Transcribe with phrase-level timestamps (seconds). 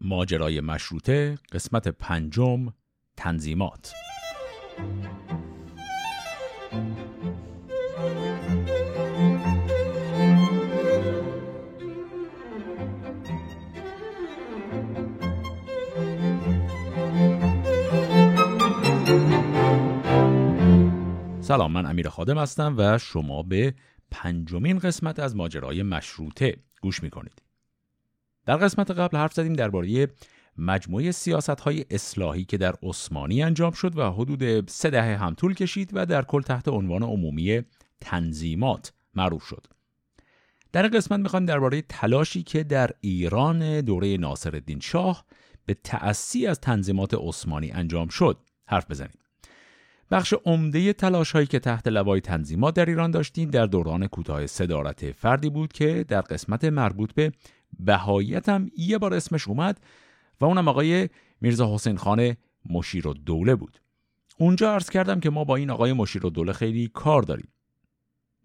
[0.00, 2.66] ماجرای مشروطه قسمت پنجم
[3.16, 3.92] تنظیمات
[21.40, 23.74] سلام من امیر خادم هستم و شما به
[24.10, 27.49] پنجمین قسمت از ماجرای مشروطه گوش می‌کنید.
[28.50, 30.08] در قسمت قبل حرف زدیم درباره
[30.58, 35.54] مجموعه سیاست های اصلاحی که در عثمانی انجام شد و حدود سه دهه هم طول
[35.54, 37.62] کشید و در کل تحت عنوان عمومی
[38.00, 39.66] تنظیمات معروف شد.
[40.72, 45.24] در قسمت می‌خوایم درباره تلاشی که در ایران دوره ناصرالدین شاه
[45.66, 49.18] به تأسی از تنظیمات عثمانی انجام شد حرف بزنیم.
[50.10, 55.12] بخش عمده تلاش هایی که تحت لوای تنظیمات در ایران داشتیم در دوران کوتاه صدارت
[55.12, 57.32] فردی بود که در قسمت مربوط به
[57.78, 59.80] بهایت هم یه بار اسمش اومد
[60.40, 61.08] و اونم آقای
[61.40, 62.36] میرزا حسین خان
[62.70, 63.80] مشیر و دوله بود.
[64.38, 67.48] اونجا عرض کردم که ما با این آقای مشیر و دوله خیلی کار داریم.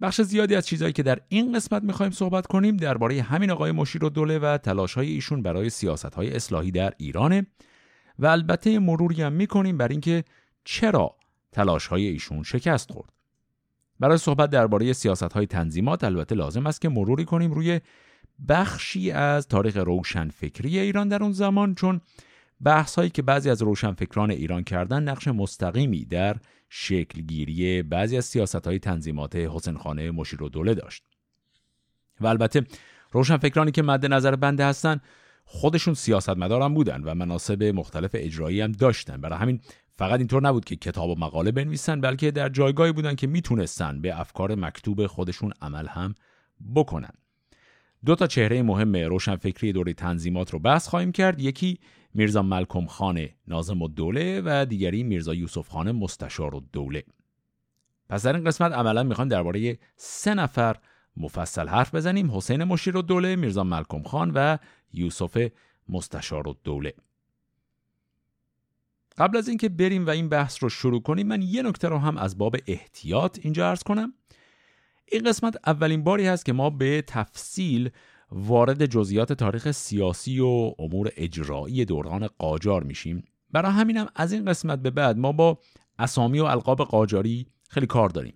[0.01, 4.05] بخش زیادی از چیزهایی که در این قسمت می‌خوایم صحبت کنیم درباره همین آقای مشیر
[4.05, 7.47] و دوله و تلاش های ایشون برای سیاست های اصلاحی در ایرانه
[8.19, 10.23] و البته مروری هم می‌کنیم بر اینکه
[10.63, 11.15] چرا
[11.51, 13.09] تلاش های ایشون شکست خورد.
[13.99, 17.81] برای صحبت درباره سیاست های تنظیمات البته لازم است که مروری کنیم روی
[18.49, 22.01] بخشی از تاریخ روشنفکری ایران در اون زمان چون
[22.61, 26.37] بحث هایی که بعضی از روشنفکران ایران کردن نقش مستقیمی در
[26.69, 31.03] شکلگیری بعضی از سیاست های تنظیمات حسین خانه مشیر و دوله داشت.
[32.21, 32.63] و البته
[33.11, 35.01] روشنفکرانی که مد نظر بنده هستن
[35.45, 39.21] خودشون سیاستمدارم بودن و مناسب مختلف اجرایی هم داشتن.
[39.21, 39.59] برای همین
[39.97, 44.19] فقط اینطور نبود که کتاب و مقاله بنویسن بلکه در جایگاهی بودن که می‌تونستن به
[44.19, 46.15] افکار مکتوب خودشون عمل هم
[46.75, 47.13] بکنن.
[48.05, 51.39] دو تا چهره مهم روشنفکری دوره تنظیمات رو بحث خواهیم کرد.
[51.39, 51.79] یکی
[52.13, 57.03] میرزا ملکم خان نازم و دوله و دیگری میرزا یوسف خان مستشار و دوله
[58.09, 60.75] پس در این قسمت عملا می‌خوایم درباره سه نفر
[61.17, 62.31] مفصل حرف بزنیم.
[62.31, 64.57] حسین مشیر و دوله میرزا ملکم خان و
[64.93, 65.47] یوسف
[65.89, 66.93] مستشار و دوله
[69.17, 72.17] قبل از اینکه بریم و این بحث رو شروع کنیم من یه نکته رو هم
[72.17, 74.13] از باب احتیاط اینجا ارز کنم.
[75.11, 77.89] این قسمت اولین باری هست که ما به تفصیل
[78.31, 83.23] وارد جزئیات تاریخ سیاسی و امور اجرایی دوران قاجار میشیم.
[83.51, 85.59] برای همینم از این قسمت به بعد ما با
[85.99, 88.33] اسامی و القاب قاجاری خیلی کار داریم.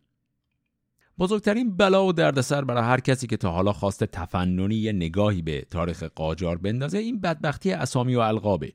[1.19, 5.61] بزرگترین بلا و دردسر برای هر کسی که تا حالا خواسته تفننی یه نگاهی به
[5.61, 8.73] تاریخ قاجار بندازه این بدبختی اسامی و القابه.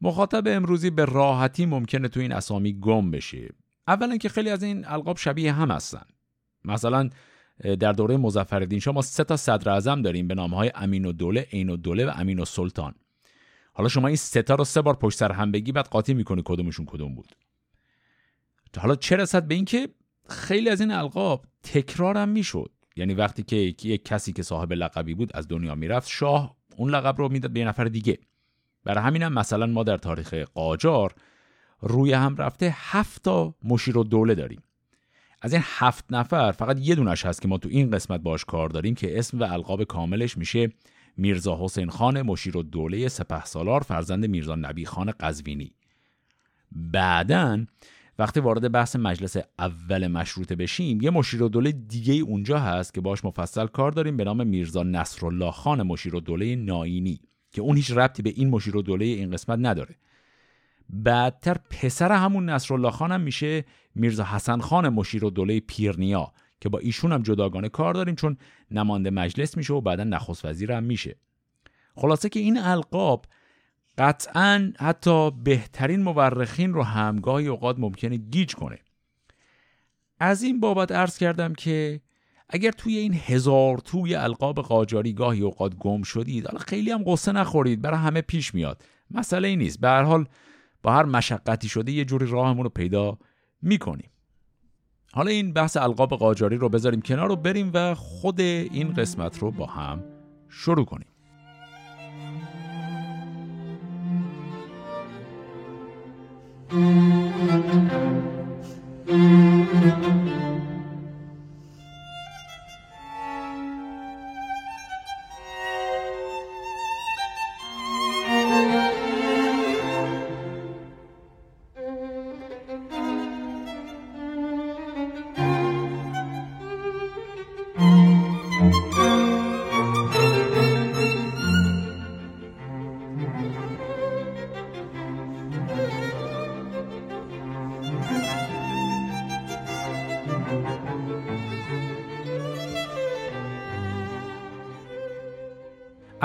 [0.00, 3.48] مخاطب امروزی به راحتی ممکنه تو این اسامی گم بشه.
[3.88, 6.02] اولا که خیلی از این القاب شبیه هم هستن.
[6.68, 7.10] مثلا
[7.80, 11.46] در دوره مظفرالدین شما سه تا صدر اعظم داریم به نام های امین و دوله،
[11.52, 12.94] عین و دوله و امین و سلطان.
[13.72, 16.42] حالا شما این سه تا رو سه بار پشت سر هم بگی بعد قاطی می‌کنی
[16.44, 17.28] کدومشون کدوم بود.
[18.78, 19.88] حالا چه رسد به اینکه
[20.28, 22.70] خیلی از این القاب تکرار هم می‌شد.
[22.96, 27.18] یعنی وقتی که یک کسی که صاحب لقبی بود از دنیا می‌رفت شاه اون لقب
[27.18, 28.18] رو می‌داد به نفر دیگه.
[28.84, 31.14] برای همینم مثلا ما در تاریخ قاجار
[31.80, 34.62] روی هم رفته هفت تا مشیر و دوله داریم.
[35.40, 38.68] از این هفت نفر فقط یه دونش هست که ما تو این قسمت باش کار
[38.68, 40.72] داریم که اسم و القاب کاملش میشه
[41.16, 45.72] میرزا حسین خان مشیر و دوله سپه سالار فرزند میرزا نبی خان قزوینی.
[46.72, 47.66] بعدا
[48.18, 53.00] وقتی وارد بحث مجلس اول مشروطه بشیم یه مشیر و دوله دیگه اونجا هست که
[53.00, 57.20] باش مفصل کار داریم به نام میرزا نصرالله خان مشیر و دوله ناینی
[57.52, 59.94] که اون هیچ ربطی به این مشیر و دوله این قسمت نداره.
[60.90, 66.78] بعدتر پسر همون نصرالله خانم میشه میرزا حسن خان مشیر و دوله پیرنیا که با
[66.78, 68.36] ایشون هم جداگانه کار داریم چون
[68.70, 71.16] نماینده مجلس میشه و بعدا نخست وزیر هم میشه.
[71.94, 73.26] خلاصه که این القاب
[73.98, 78.78] قطعا حتی بهترین مورخین رو همگاهی اوقات ممکنه گیج کنه.
[80.20, 82.00] از این بابت عرض کردم که
[82.48, 87.32] اگر توی این هزار توی القاب قاجاری گاهی اوقات گم شدید حالا خیلی هم قصه
[87.32, 88.82] نخورید برای همه پیش میاد.
[89.10, 89.80] مسئله ای نیست.
[89.80, 90.26] به هر حال
[90.88, 93.18] با هر مشقتی شده یه جوری راهمون رو پیدا
[93.62, 94.10] می‌کنیم.
[95.12, 99.50] حالا این بحث القاب قاجاری رو بذاریم کنار رو بریم و خود این قسمت رو
[99.50, 100.04] با هم
[100.48, 101.08] شروع کنیم.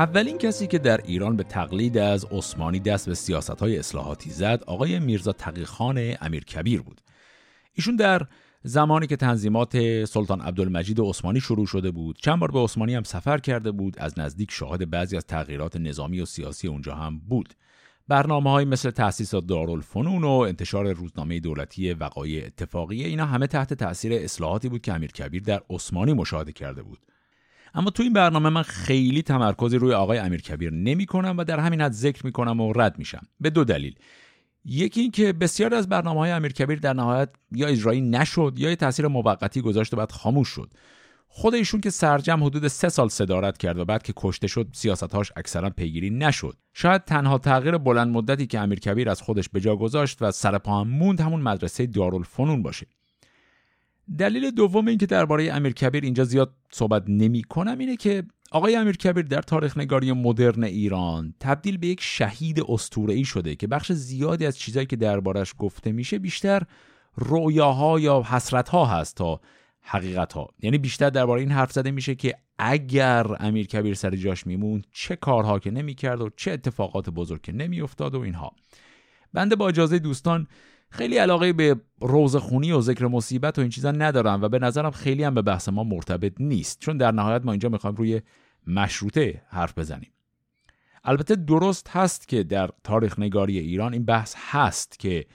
[0.04, 4.64] اولین کسی که در ایران به تقلید از عثمانی دست به سیاست های اصلاحاتی زد
[4.68, 7.02] آقای میرزا تقیخان امیرکبیر بود.
[7.74, 8.28] ایشون در
[8.64, 13.38] زمانی که تنظیمات سلطان عبدالمجید عثمانی شروع شده بود چند بار به عثمانی هم سفر
[13.38, 17.54] کرده بود از نزدیک شاهد بعضی از تغییرات نظامی و سیاسی اونجا هم بود.
[18.08, 24.14] برنامه های مثل تأسیس دارالفنون و انتشار روزنامه دولتی وقایع اتفاقیه اینا همه تحت تاثیر
[24.14, 27.00] اصلاحاتی بود که امیرکبیر در عثمانی مشاهده کرده بود.
[27.74, 31.82] اما تو این برنامه من خیلی تمرکزی روی آقای امیرکبیر نمی کنم و در همین
[31.82, 33.28] حد ذکر می کنم و رد میشم.
[33.40, 33.96] به دو دلیل.
[34.66, 39.62] یکی اینکه بسیار از برنامه های امیرکبیر در نهایت یا اجرایی نشد یا تاثیر موقتی
[39.62, 40.74] گذاشت و بعد خاموش شد.
[41.28, 45.32] خود ایشون که سرجم حدود سه سال صدارت کرد و بعد که کشته شد سیاستهاش
[45.36, 46.58] اکثرا پیگیری نشد.
[46.74, 51.22] شاید تنها تغییر بلند مدتی که امیرکبیر از خودش به جا گذاشت و سر موند
[51.22, 52.88] همون مدرسه دارالفنون باشه.
[54.18, 59.42] دلیل دوم اینکه درباره امیرکبیر اینجا زیاد صحبت نمی کنم اینه که آقای امیرکبیر در
[59.42, 64.88] تاریخ نگاری مدرن ایران تبدیل به یک شهید اسطوره‌ای شده که بخش زیادی از چیزهایی
[64.88, 66.62] که دربارش گفته میشه بیشتر
[67.16, 69.42] رویاها یا حسرتها هست تا
[69.82, 74.48] حقیقت ها یعنی بیشتر درباره این حرف زده میشه که اگر امیر کبیر سر جاش
[74.48, 78.56] میموند چه کارها که نمی‌کرد و چه اتفاقات بزرگ که نمیافتاد و اینها.
[79.34, 80.48] بنده با اجازه دوستان
[80.94, 85.24] خیلی علاقه به روزخونی و ذکر مصیبت و این چیزا ندارم و به نظرم خیلی
[85.24, 86.80] هم به بحث ما مرتبط نیست.
[86.80, 88.22] چون در نهایت ما اینجا می‌خوایم روی
[88.68, 90.12] مشروطه حرف بزنیم.
[91.04, 95.26] البته درست هست که در تاریخ نگاری ایران این بحث هست که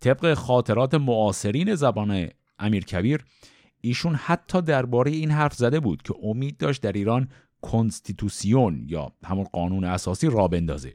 [0.00, 2.28] طبق خاطرات معاصرین زبان
[2.58, 3.24] امیر کبیر
[3.80, 7.28] ایشون حتی درباره این حرف زده بود که امید داشت در ایران
[7.62, 10.94] کنستیتوسیون یا همون قانون اساسی را بندازه.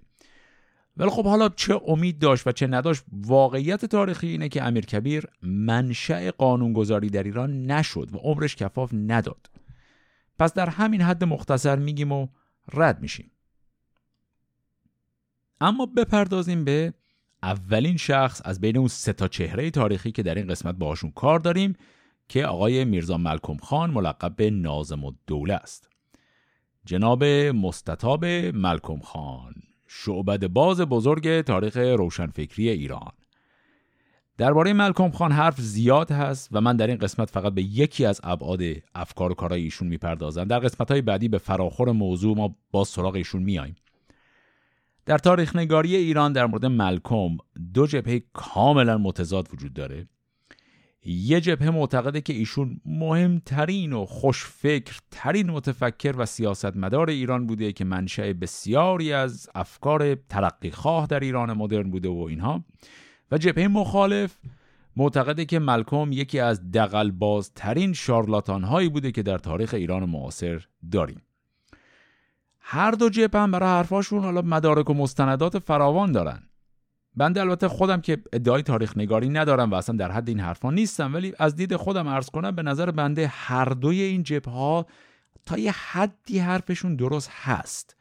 [0.97, 5.27] ولی خب حالا چه امید داشت و چه نداشت واقعیت تاریخی اینه که امیر کبیر
[5.41, 9.49] منشأ قانونگذاری در ایران نشد و عمرش کفاف نداد.
[10.39, 12.27] پس در همین حد مختصر میگیم و
[12.73, 13.31] رد میشیم.
[15.61, 16.93] اما بپردازیم به
[17.43, 21.39] اولین شخص از بین اون سه تا چهره تاریخی که در این قسمت باهاشون کار
[21.39, 21.75] داریم
[22.27, 25.89] که آقای میرزا ملکم خان ملقب به نازم و دوله است.
[26.85, 29.53] جناب مستطاب ملکم خان.
[29.97, 33.11] شعبد باز بزرگ تاریخ روشنفکری ایران.
[34.37, 38.21] درباره ملکم خان حرف زیاد هست و من در این قسمت فقط به یکی از
[38.23, 38.59] ابعاد
[38.95, 40.43] افکار و کارهای ایشون می‌پردازم.
[40.43, 43.75] در قسمت های بعدی به فراخور موضوع ما با سراغ ایشون میاییم
[45.05, 47.37] در تاریخ نگاری ایران در مورد ملکم
[47.73, 50.07] دو جبهه کاملا متضاد وجود داره.
[51.05, 57.85] یه جبهه معتقده که ایشون مهمترین و خوشفکر ترین متفکر و سیاستمدار ایران بوده که
[57.85, 62.63] منشأ بسیاری از افکار ترقیخواه در ایران مدرن بوده و اینها.
[63.31, 64.35] و جبهه مخالف
[64.95, 71.21] معتقده که ملکم یکی از دقلبازترین شارلاتان هایی بوده که در تاریخ ایران معاصر داریم.
[72.59, 76.43] هر دو جبهه هم برای حرفاشون حالا مدارک و مستندات فراوان دارن.
[77.17, 81.13] بنده البته خودم که ادعای تاریخ نگاری ندارم و اصلا در حد این حرفا نیستم
[81.13, 84.85] ولی از دید خودم عرض کنم به نظر بنده هر دوی این جبه ها
[85.45, 87.95] تا یه حدی حرفشون درست هست.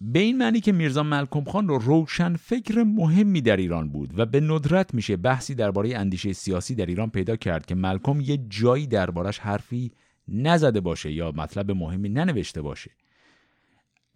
[0.00, 4.26] به این معنی که میرزا ملکم خان رو روشن فکر مهمی در ایران بود و
[4.26, 8.86] به ندرت میشه بحثی درباره اندیشه سیاسی در ایران پیدا کرد که ملکم یه جایی
[8.86, 9.92] دربارش حرفی
[10.28, 12.90] نزده باشه یا مطلب مهمی ننوشته باشه.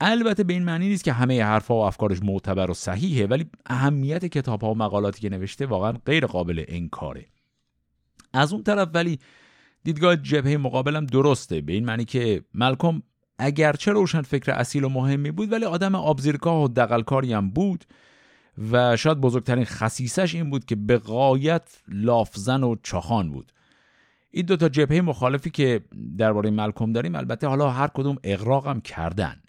[0.04, 4.24] البته به این معنی نیست که همه حرفها و افکارش معتبر و صحیحه ولی اهمیت
[4.24, 7.26] کتاب ها و مقالاتی که نوشته واقعا غیر قابل انکاره.
[8.32, 9.18] از اون طرف ولی
[9.84, 11.60] دیدگاه جبهه مقابلم درسته.
[11.60, 13.02] به این معنی که ملکم
[13.38, 17.84] اگرچه روشن فکر اصیل و مهمی بود ولی آدم آبزیرکاه و دقلکاری هم بود
[18.72, 23.52] و شاید بزرگترین خصیصش این بود که به قایت لافزن و چاخان بود.
[24.30, 25.80] این دو تا جبهه مخالفی که
[26.18, 29.42] درباره ملکم داریم البته حالا هر کدوم اقراقم کردن.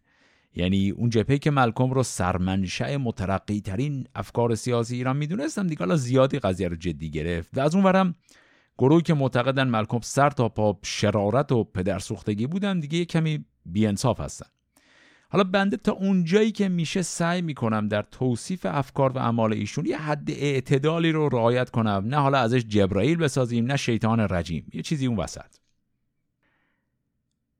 [0.55, 5.79] یعنی اون جبهه که ملکم رو سرمنشأ مترقی ترین افکار سیاسی ایران می‌دونستم دیگه.
[5.79, 7.57] حالا زیادی قضیه رو جدی گرفت.
[7.57, 8.15] و از اون ورم
[8.77, 14.19] گروهی که معتقدن ملکم سر تا پا شرارت و پدرسوختگی بودن دیگه یه کمی بیانصاف
[14.19, 14.45] هستن.
[15.29, 19.97] حالا بنده تا اونجایی که میشه سعی می‌کنم در توصیف افکار و اعمال ایشون یه
[19.97, 22.03] حد اعتدالی رو رعایت کنم.
[22.05, 24.67] نه حالا ازش جبرائیل بسازیم نه شیطان رجیم.
[24.73, 25.62] یه چیزی اون وسط.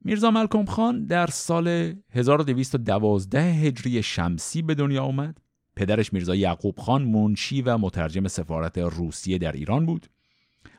[0.06, 5.38] میرزا ملکم خان در سال 1212 هجری شمسی به دنیا آمد.
[5.76, 10.08] پدرش میرزا یعقوب خان منشی و مترجم سفارت روسیه در ایران بود.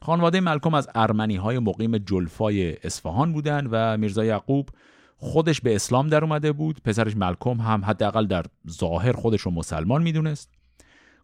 [0.03, 4.69] خانواده ملکم از ارمنی های مقیم جلفای اصفهان بودند و میرزا یعقوب
[5.17, 10.03] خودش به اسلام در اومده بود پسرش ملکم هم حداقل در ظاهر خودش رو مسلمان
[10.03, 10.51] می‌دونست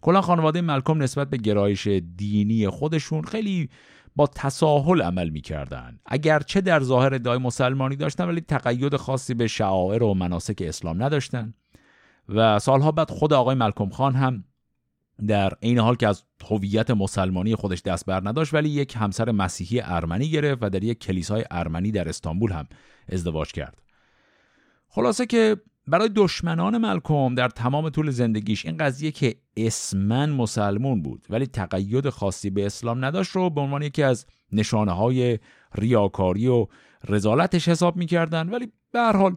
[0.00, 3.69] کلا خانواده ملکم نسبت به گرایش دینی خودشون خیلی
[4.17, 5.99] با تساهل عمل می‌کردن.
[6.07, 11.55] اگرچه در ظاهر ادعای مسلمانی داشتن ولی تقید خاصی به شعائر و مناسک اسلام نداشتن.
[12.29, 14.45] و سالها بعد خود آقای ملکم خان هم
[15.26, 19.81] در این حال که از هویت مسلمانی خودش دست بر نداشت ولی یک همسر مسیحی
[19.85, 22.67] ارمنی گرفت و در یک کلیسای ارمنی در استانبول هم
[23.09, 23.83] ازدواج کرد.
[24.88, 31.26] خلاصه که برای دشمنان ملکم در تمام طول زندگیش این قضیه که اسمن مسلمون بود
[31.30, 35.38] ولی تقید خاصی به اسلام نداشت رو به عنوان یکی از نشانه های
[35.75, 36.66] ریاکاری و
[37.08, 38.49] رزالتش حساب می‌کردن.
[38.49, 39.37] ولی به هر حال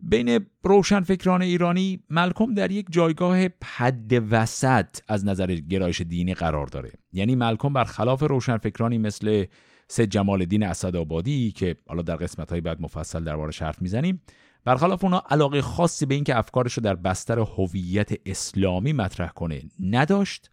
[0.00, 6.92] بین روشنفکران ایرانی ملکم در یک جایگاه حد وسط از نظر گرایش دینی قرار داره.
[7.12, 9.44] یعنی ملکم برخلاف روشنفکرانی مثل
[9.88, 14.22] سید جمال الدین اسدآبادی که حالا در قسمت های بعد مفصل دربارش حرف می‌زنیم
[14.64, 20.50] برخلاف اونا علاقه خاصی به اینکه افکارش رو در بستر هویت اسلامی مطرح کنه نداشت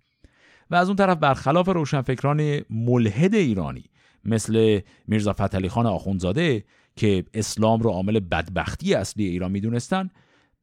[0.70, 3.86] و از اون طرف برخلاف روشنفکران ملحد ایرانی
[4.26, 10.10] مثل میرزا فتلی خان آخونزاده که اسلام رو عامل بدبختی اصلی ایران می‌دونستن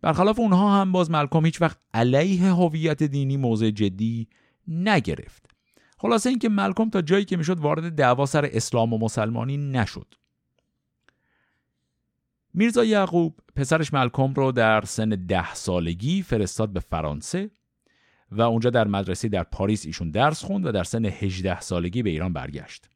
[0.02, 4.28] برخلاف اونها هم باز ملکم هیچ وقت علیه هویت دینی موضع جدی
[4.68, 5.50] نگرفت.
[5.98, 10.14] خلاصه اینکه ملکم تا جایی که می‌شد وارد دعوا سر اسلام و مسلمانی نشد.
[12.58, 17.50] میرزا یعقوب پسرش ملکم رو در سن ده سالگی فرستاد به فرانسه
[18.30, 22.10] و اونجا در مدرسه در پاریس ایشون درس خوند و در سن 18 سالگی به
[22.10, 22.88] ایران برگشت.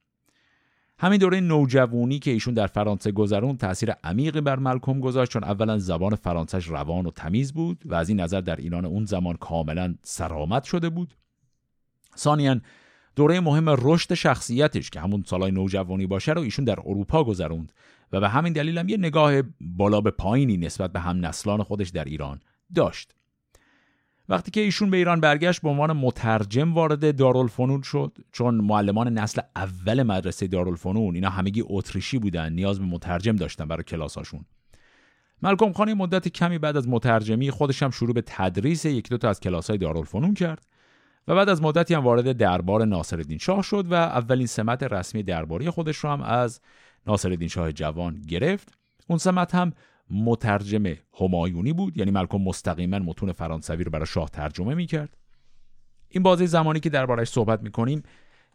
[0.99, 5.79] همین دوره نوجوانی که ایشون در فرانسه گذرون تاثیر عمیقی بر ملکم گذاشت چون اولا
[5.79, 9.95] زبان فرانسهش روان و تمیز بود و از این نظر در ایران اون زمان کاملا
[10.03, 11.15] سرآمد شده بود.
[12.17, 12.61] ثانیا
[13.17, 17.73] دوره مهم رشد شخصیتش که همون سالهای نوجوانی باشه رو ایشون در اروپا گذروند
[18.13, 21.89] و به همین دلیل هم یه نگاه بالا به پایینی نسبت به هم نسلان خودش
[21.89, 22.41] در ایران
[22.75, 23.15] داشت.
[24.29, 29.41] وقتی که ایشون به ایران برگشت به عنوان مترجم وارد دارالفنون شد چون معلمان نسل
[29.57, 34.45] اول مدرسه دارالفنون اینا همگی اتریشی بودن نیاز به مترجم داشتن برای کلاساشون.
[35.43, 39.29] ملکم خانی مدت کمی بعد از مترجمی خودش هم شروع به تدریس یک دو تا
[39.29, 40.67] از کلاسای دارالفنون کرد
[41.29, 45.71] و بعد از مدتی هم وارد دربار ناصرالدین شاه شد و اولین سمت رسمی درباری
[45.71, 46.61] خودش رو هم از
[47.07, 48.79] ناصرالدین شاه جوان گرفت.
[49.07, 49.73] اون سمت هم
[50.11, 55.17] مترجم همایونی بود یعنی ملکم مستقیما متون فرانسوی رو برای شاه ترجمه می‌کرد.
[56.09, 58.03] این بازی زمانی که دربارش صحبت می‌کنیم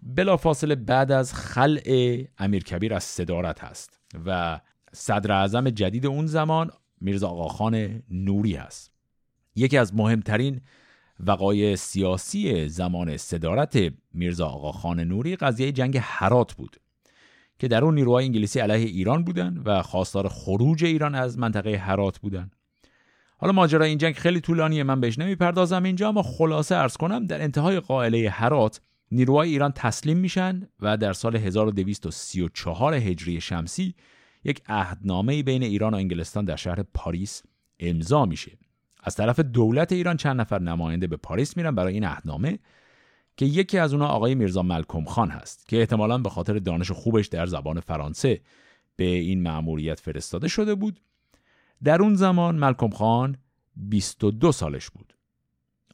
[0.03, 4.59] بلافاصله بعد از خلع امیرکبیر از صدارت هست و
[4.93, 6.71] صدر اعظم جدید اون زمان
[7.01, 8.91] میرزا آقاخان نوری هست.
[9.55, 10.61] یکی از مهمترین
[11.19, 13.79] وقای سیاسی زمان صدارت
[14.13, 16.77] میرزا آقاخان نوری قضیه جنگ حرات بود.
[17.59, 22.19] که در اون نیروهای انگلیسی علیه ایران بودن و خواستار خروج ایران از منطقه هرات
[22.19, 22.51] بودن.
[23.37, 27.41] حالا ماجرای این جنگ خیلی طولانیه من بهش نمی‌پردازم اینجا اما خلاصه ارز کنم در
[27.41, 28.81] انتهای قائله هرات
[29.11, 33.95] نیروهای ایران تسلیم میشن و در سال 1234 هجری شمسی
[34.43, 37.43] یک عهدنامه بین ایران و انگلستان در شهر پاریس
[37.79, 38.57] امضا میشه.
[39.03, 42.59] از طرف دولت ایران چند نفر نماینده به پاریس میرن برای این عهدنامه.
[43.37, 47.27] که یکی از اونا آقای میرزا ملکم خان هست که احتمالا به خاطر دانش خوبش
[47.27, 48.41] در زبان فرانسه
[48.95, 50.99] به این مأموریت فرستاده شده بود.
[51.83, 53.37] در اون زمان ملکم خان
[53.75, 55.15] 22 سالش بود.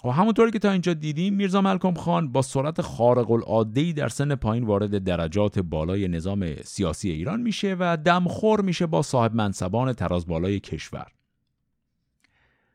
[0.03, 4.09] و خب همونطوری که تا اینجا دیدیم میرزا ملکم خان با سرعت خارق العاده در
[4.09, 9.93] سن پایین وارد درجات بالای نظام سیاسی ایران میشه و دمخور میشه با صاحب منصبان
[9.93, 11.07] تراز بالای کشور.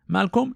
[0.08, 0.54] ملکم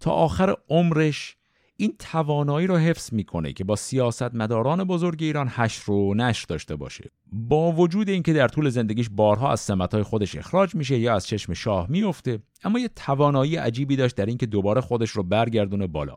[0.00, 1.36] تا آخر عمرش
[1.80, 7.10] این توانایی رو حفظ می‌کنه که با سیاستمداران بزرگ ایران حشر و نشر داشته باشه.
[7.32, 11.54] با وجود اینکه در طول زندگیش بارها از سمتهای خودش اخراج میشه یا از چشم
[11.54, 16.16] شاه میفته اما یه توانایی عجیبی داشت در اینکه دوباره خودش رو برگردونه بالا.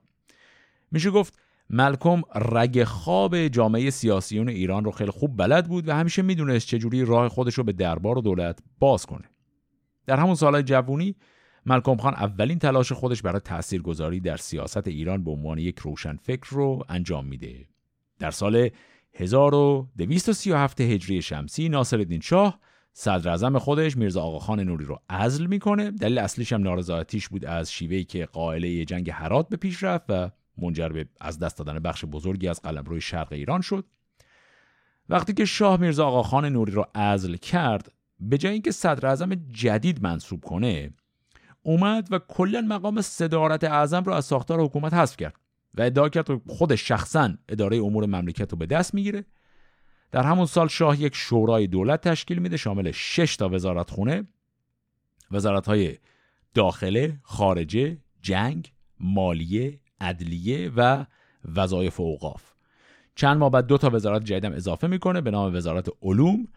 [0.91, 1.39] میشه گفت
[1.69, 7.05] ملکم رگ خواب جامعه سیاسیون ایران رو خیلی خوب بلد بود و همیشه می‌دونست چجوری
[7.05, 9.29] راه خودش رو به دربار و دولت باز کنه.
[10.05, 11.15] در همون سالهای جوونی
[11.65, 16.85] ملکم خان اولین تلاش خودش برای تاثیرگذاری در سیاست ایران به عنوان یک روشنفکر رو
[16.89, 17.67] انجام میده.
[18.19, 18.69] در سال
[19.13, 22.59] 1237 هجری شمسی ناصرالدین شاه
[22.93, 28.03] صدر خودش میرزا آقاخان نوری رو عزل می‌کنه دلیل اصلیش هم نارضایتیش بود از شیوهی
[28.03, 32.47] که قائله جنگ هرات به پیش رفت و منجر به از دست دادن بخش بزرگی
[32.47, 33.85] از قلمروی شرق ایران شد
[35.09, 40.43] وقتی که شاه میرزا آقاخان نوری رو عزل کرد به جای اینکه صدر جدید منصوب
[40.43, 40.93] کنه
[41.63, 45.35] اومد و کلا مقام صدارت اعظم رو از ساختار حکومت حذف کرد.
[45.75, 49.25] و ادعا کرد خودش شخصا اداره امور مملکت رو به دست می‌گیره.
[50.11, 54.27] در همون سال شاه یک شورای دولت تشکیل میده شامل 6 تا وزارت خونه
[55.31, 55.97] وزارت های
[56.53, 61.05] داخله، خارجه، جنگ، مالیه، عدلیه و
[61.55, 62.53] وظایف اوقاف.
[63.15, 66.47] چند ماه بعد دو تا وزارت جدیدم اضافه می‌کنه به نام وزارت علوم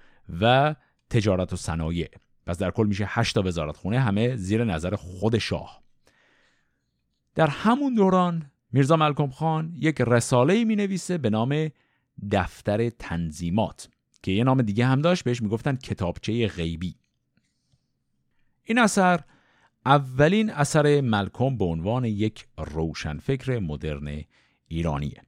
[0.41, 0.75] و
[1.11, 2.09] تجارت و صنایع.
[2.47, 5.83] پس در کل میشه 8 تا وزارت خونه همه زیر نظر خود شاه.
[7.35, 11.71] در همون دوران میرزا ملکم خان یک رساله می نویسه به نام
[12.31, 13.89] دفتر تنظیمات
[14.23, 16.97] که یه نام دیگه هم داشت بهش می‌گفتن کتابچه غیبی.
[18.65, 19.21] این اثر
[19.87, 24.25] اولین اثر ملکم به عنوان یک روشنفکر مدرن
[24.69, 25.23] ایرانیه.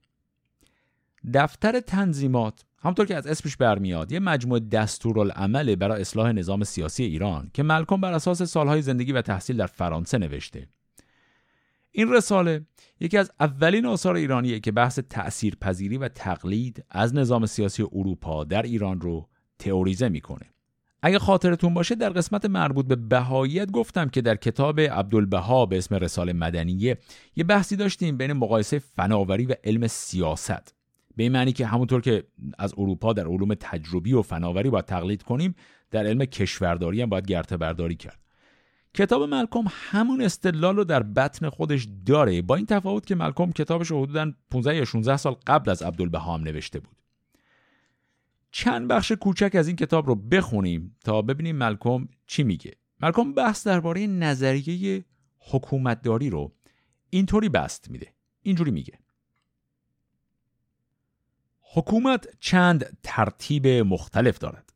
[1.34, 7.50] دفتر تنظیمات همطور که از اسمش برمیاد یه مجموعه دستورالعمل برای اصلاح نظام سیاسی ایران
[7.54, 10.68] که ملکم بر اساس سالهای زندگی و تحصیل در فرانسه نوشته.
[11.90, 12.66] این رساله
[13.00, 18.44] یکی از اولین آثار ایرانیه که بحث تأثیر پذیری و تقلید از نظام سیاسی اروپا
[18.44, 20.47] در ایران رو تئوریزه می‌کنه.
[21.02, 25.94] اگه خاطرتون باشه در قسمت مربوط به بهاییت گفتم که در کتاب عبدالبها به اسم
[25.94, 26.99] رساله مدنیه
[27.37, 30.77] یه بحثی داشتیم بین مقایسه فناوری و علم سیاست.
[31.18, 32.25] به این معنی که همونطور که
[32.58, 35.54] از اروپا در علوم تجربی و فناوری باید تقلید کنیم
[35.90, 38.18] در علم کشورداری هم باید گرته برداری کرد.
[38.94, 42.42] کتاب ملکم همون استدلال رو در بطن خودش داره.
[42.42, 46.37] با این تفاوت که ملکم کتابش رو حدودا 15 یا 16 سال قبل از عبدالبها
[46.37, 46.96] نوشته بود.
[48.50, 52.72] چند بخش کوچک از این کتاب رو بخونیم تا ببینیم ملکم چی میگه.
[53.00, 55.04] ملکم بحث درباره نظریه
[55.38, 56.52] حکومتداری رو
[57.10, 58.12] اینطوری بست میده.
[58.42, 58.98] اینجوری میگه.
[61.72, 64.72] حکومت چند ترتیب مختلف دارد.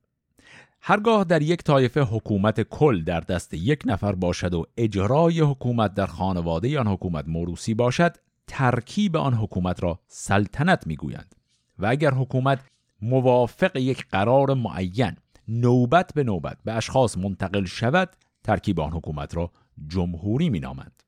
[0.81, 6.07] هرگاه در یک طایفه حکومت کل در دست یک نفر باشد و اجرای حکومت در
[6.07, 11.35] خانواده آن حکومت موروسی باشد ترکیب آن حکومت را سلطنت می‌گویند.
[11.79, 12.61] و اگر حکومت
[13.03, 15.17] موافق یک قرار معین
[15.49, 19.51] نوبت به نوبت به اشخاص منتقل شود ترکیب آن حکومت را
[19.89, 21.03] جمهوری مینامند.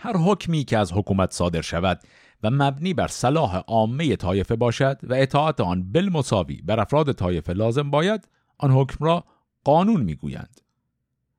[0.00, 2.00] هر حکمی که از حکومت صادر شود
[2.42, 7.90] و مبنی بر صلاح عامه طایفه باشد و اطاعت آن بالمساوی بر افراد طایفه لازم
[7.90, 9.24] باید آن حکم را
[9.64, 10.60] قانون می‌گویند.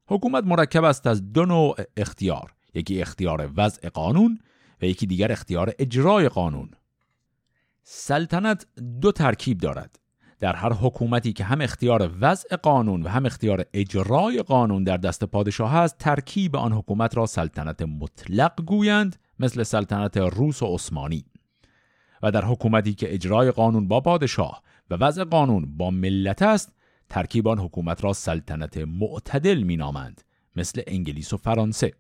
[0.07, 4.39] حکومت مرکب است از دو نوع اختیار یکی اختیار وضع قانون
[4.81, 6.71] و یکی دیگر اختیار اجرای قانون.
[7.83, 8.65] سلطنت
[9.01, 9.99] دو ترکیب دارد.
[10.39, 15.23] در هر حکومتی که هم اختیار وضع قانون و هم اختیار اجرای قانون در دست
[15.23, 21.25] پادشاه است ترکیب آن حکومت را سلطنت مطلق گویند مثل سلطنت روس و عثمانی.
[22.23, 26.73] و در حکومتی که اجرای قانون با پادشاه و وضع قانون با ملت است
[27.09, 30.21] ترکیب آن حکومت را سلطنت معتدل مینامند
[30.55, 31.93] مثل انگلیس و فرانسه.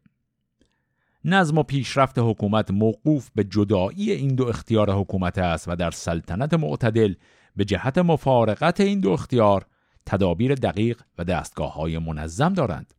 [1.25, 6.53] نظم و پیشرفت حکومت موقوف به جدایی این دو اختیار حکومت است و در سلطنت
[6.53, 7.13] معتدل
[7.57, 9.65] به جهت مفارقت این دو اختیار
[10.05, 12.93] تدابیر دقیق و دستگاه های منظم دارند.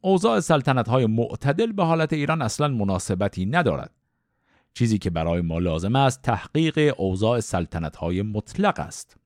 [0.00, 3.90] اوضاع سلطنت های معتدل به حالت ایران اصلا مناسبتی ندارد.
[4.74, 9.16] چیزی که برای ما لازم است تحقیق اوضاع سلطنت های مطلق است.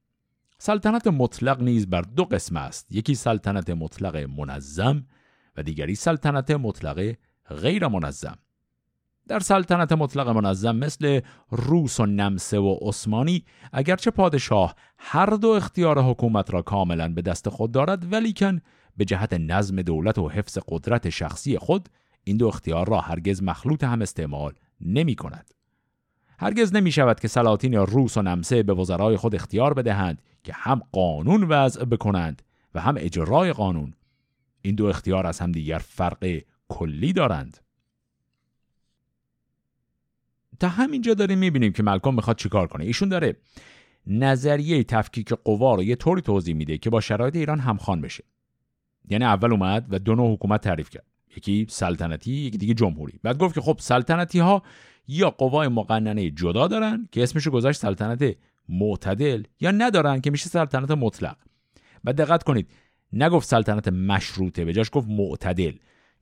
[0.58, 2.86] سلطنت مطلق نیز بر دو قسم است.
[2.90, 5.06] یکی سلطنت مطلق منظم
[5.56, 7.14] و دیگری سلطنت مطلق
[7.48, 8.38] غیر منظم.
[9.28, 16.02] در سلطنت مطلق منظم مثل روس و نمسه و عثمانی اگرچه پادشاه هر دو اختیار
[16.02, 18.60] حکومت را کاملا به دست خود دارد ولیکن
[18.96, 21.88] به جهت نظم دولت و حفظ قدرت شخصی خود
[22.24, 25.50] این دو اختیار را هرگز مخلوط هم استعمال نمی کند.
[26.38, 30.82] هرگز نمی شود که سلاطین روس و نمسه به وزرای خود اختیار بدهند که هم
[30.92, 32.42] قانون وضع بکنند
[32.74, 33.94] و هم اجرای قانون
[34.62, 37.65] این دو اختیار از هم دیگر فرق کلی دارند
[40.60, 42.84] تا همینجا داریم می‌بینیم که ملکم می‌خواد چیکار کنه.
[42.84, 43.36] ایشون داره
[44.06, 48.24] نظریه تفکیک قوا رو یه طوری توضیح میده که با شرایط ایران همخوان بشه.
[49.08, 51.06] یعنی اول اومد و دو نوع حکومت تعریف کرد.
[51.36, 53.20] یکی سلطنتی یکی دیگه جمهوری.
[53.22, 54.62] بعد گفت که خب سلطنتی ها
[55.08, 58.36] یا قوای مقننه جدا دارن که اسمشو گذاشت سلطنت
[58.68, 61.36] معتدل یا ندارن که میشه سلطنت مطلق.
[62.04, 62.70] بعد دقت کنید
[63.12, 65.72] نگفت سلطنت مشروطه به جاش گفت معتدل.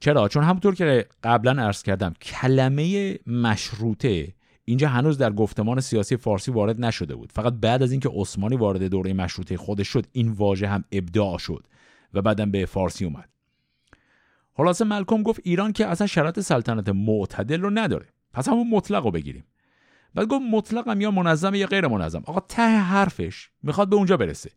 [0.04, 6.50] چرا؟ چون همونطور که قبلا عرض کردم کلمه مشروطه اینجا هنوز در گفتمان سیاسی فارسی
[6.50, 7.32] وارد نشده بود.
[7.32, 11.66] فقط بعد از اینکه عثمانی وارد دوره مشروطه خودش شد این واژه هم ابداع شد
[12.14, 13.28] و بعدم به فارسی اومد.
[14.54, 18.06] خلاصه ملکم گفت ایران که اصلا شرط سلطنت معتدل رو نداره.
[18.32, 19.44] پس همون مطلق رو بگیریم.
[20.14, 22.22] بعد گفت مطلق یا منظم یا غیر منظم.
[22.26, 24.50] آقا ته حرفش می‌خواد به اونجا برسه.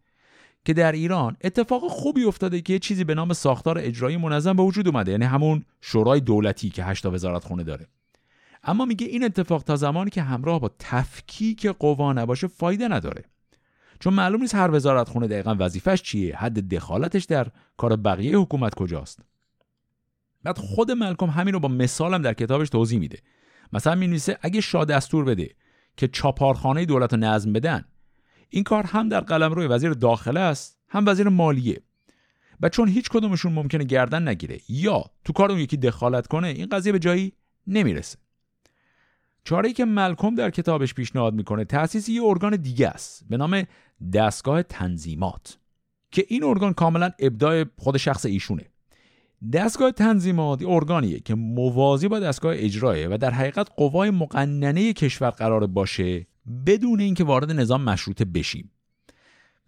[0.65, 4.63] که در ایران اتفاق خوبی افتاده که یه چیزی به نام ساختار اجرایی منظم به
[4.63, 7.87] وجود اومده یعنی همون شورای دولتی که هشتا وزارت خونه داره.
[8.63, 13.23] اما میگه این اتفاق تا زمانی که همراه با تفکیک قوا نباشه فایده نداره.
[13.99, 18.75] چون معلوم نیست هر وزارت خونه دقیقا وظیفش چیه حد دخالتش در کار بقیه حکومت
[18.75, 19.19] کجاست.
[20.43, 23.19] بعد خود ملکم همین رو با مثالم در کتابش توضیح میده.
[23.73, 25.49] مثلا می اگه شاه دستور بده
[25.97, 27.85] که چاپارخانه دولت رو نظم بدن
[28.49, 31.81] این کار هم در قلم روی وزیر داخله است هم وزیر مالیه.
[32.61, 36.65] و چون هیچ کدومشون ممکنه گردن نگیره یا تو کار اون یکی دخالت کنه این
[36.65, 37.33] قضیه به جایی
[37.67, 38.17] نمی‌رسه.
[39.43, 43.63] چاره که ملکم در کتابش پیشنهاد می‌کنه تأسیس یه ارگان دیگه است به نام
[44.13, 45.57] دستگاه تنظیمات
[46.11, 48.65] که این ارگان کاملا ابداع خود شخص ایشونه.
[49.53, 55.67] دستگاه تنظیمات ارگانیه که موازی با دستگاه اجرایه و در حقیقت قوای مقننه کشور قرار
[55.67, 56.27] باشه
[56.65, 58.71] بدون اینکه وارد نظام مشروطه بشیم.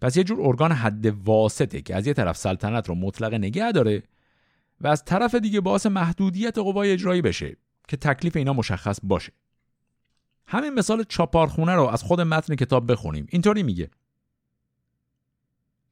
[0.00, 4.02] پس یه جور ارگان حد واسطه که از یه طرف سلطنت رو مطلقه نگه داره
[4.80, 7.56] و از طرف دیگه باعث محدودیت قوای اجرایی بشه
[7.88, 9.32] که تکلیف اینا مشخص باشه.
[10.46, 13.26] همین مثال چاپارخونه رو از خود متن کتاب بخونیم.
[13.30, 13.90] اینطوری میگه.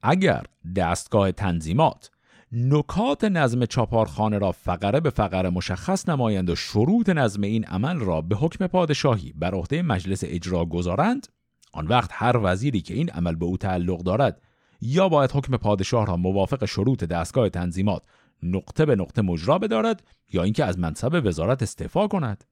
[0.01, 0.43] اگر
[0.75, 2.11] دستگاه تنظیمات
[2.51, 8.21] نکات نظم چاپارخانه را فقره به فقره مشخص نمایند و شروط نظم این عمل را
[8.21, 11.27] به حکم پادشاهی بر عهده مجلس اجرا گذارند
[11.73, 14.41] آن وقت هر وزیری که این عمل به او تعلق دارد
[14.81, 18.03] یا باید حکم پادشاه را موافق شروط دستگاه تنظیمات
[18.43, 22.43] نقطه به نقطه مجرا بدارد یا اینکه از منصب وزارت استعفا کند.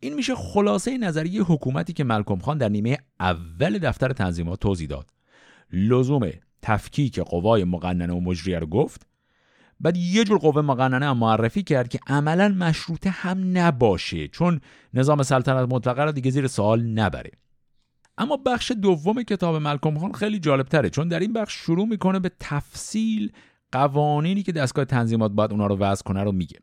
[0.00, 5.10] این میشه خلاصه نظریه حکومتی که ملکم خان در نیمه اول دفتر تنظیمات توضیح داد.
[5.72, 6.30] لزوم
[6.62, 9.06] تفکیک قوای مقننه و مجریه رو گفت.
[9.80, 14.60] بعد یه جور قوه مقننه هم معرفی کرد که عملا مشروطه هم نباشه چون
[14.94, 17.30] نظام سلطنت مطلقه رو دیگه زیر سوال نبره.
[18.18, 22.18] اما بخش دوم کتاب ملکم خان خیلی جالب تره چون در این بخش شروع می‌کنه
[22.18, 23.32] به تفصیل
[23.72, 26.58] قوانینی که دستگاه تنظیمات باید اونا رو وضع کنه رو میگه.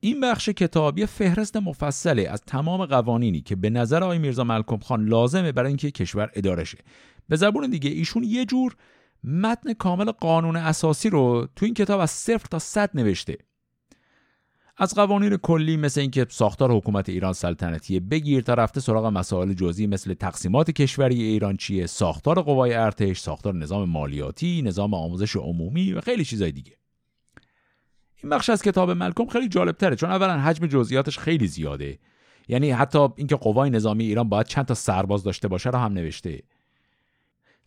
[0.00, 4.78] این بخش کتاب یه فهرست مفصله از تمام قوانینی که به نظر آقای میرزا ملکم
[4.78, 6.78] خان لازمه برای اینکه کشور اداره شه.
[7.28, 8.76] به زبون دیگه ایشون یه جور
[9.24, 13.38] متن کامل قانون اساسی رو تو این کتاب از صفر تا صد نوشته.
[14.76, 19.86] از قوانین کلی مثل اینکه ساختار حکومت ایران سلطنتیه بگیر تا رفته سراغ مسائل جزئی
[19.86, 26.00] مثل تقسیمات کشوری ایران چیه ساختار قوای ارتش ساختار نظام مالیاتی نظام آموزش عمومی و
[26.00, 26.72] خیلی چیزای دیگه.
[28.22, 31.98] این بخش از کتاب ملکم خیلی جالب تره چون اولا حجم جزئیاتش خیلی زیاده.
[32.48, 36.42] یعنی حتی اینکه قوای نظامی ایران باید چند تا سرباز داشته باشه رو هم نوشته.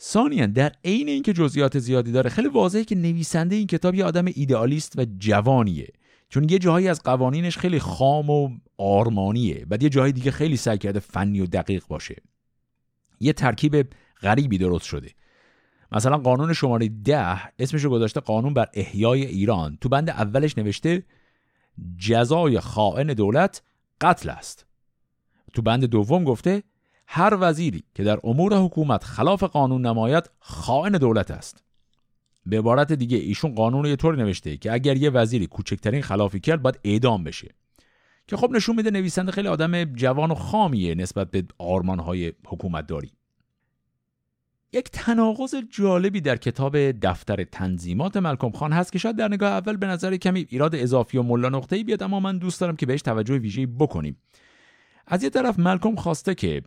[0.01, 4.25] ثانیا در عین اینکه جزئیات زیادی داره خیلی واضحه که نویسنده این کتاب یه آدم
[4.25, 5.87] ایدئالیست و جوانیه.
[6.29, 10.77] چون یه جاهایی از قوانینش خیلی خام و آرمانیه بعد یه جایی دیگه خیلی سعی
[10.77, 12.15] کرده فنی و دقیق باشه.
[13.19, 13.87] یه ترکیب
[14.21, 15.11] غریبی درست شده.
[15.91, 19.77] مثلا قانون شماره ده اسمش رو گذاشته قانون بر احیای ایران.
[19.81, 21.03] تو بند اولش نوشته
[21.97, 23.61] جزای خائن دولت
[24.01, 24.65] قتل است.
[25.53, 26.63] تو بند دوم گفته
[27.07, 31.63] هر وزیری که در امور حکومت خلاف قانون نماید خائن دولت است.
[32.45, 36.39] به عبارت دیگه ایشون قانون رو یه طور نوشته که اگر یه وزیری کوچکترین خلافی
[36.39, 37.55] کرد باید اعدام بشه.
[38.27, 43.11] که خب نشون میده نویسنده خیلی آدم جوان و خامیه نسبت به آرمانهای حکومت داری
[44.73, 49.77] یک تناقض جالبی در کتاب دفتر تنظیمات ملکم خان هست که شاید در نگاه اول
[49.77, 53.01] به نظر کمی ایراد اضافی و ملا نقطه‌ای بیاد اما من دوست دارم که بهش
[53.01, 54.17] توجه ویژه‌ای بکنیم.
[55.07, 56.61] از یه طرف ملکم خواسته که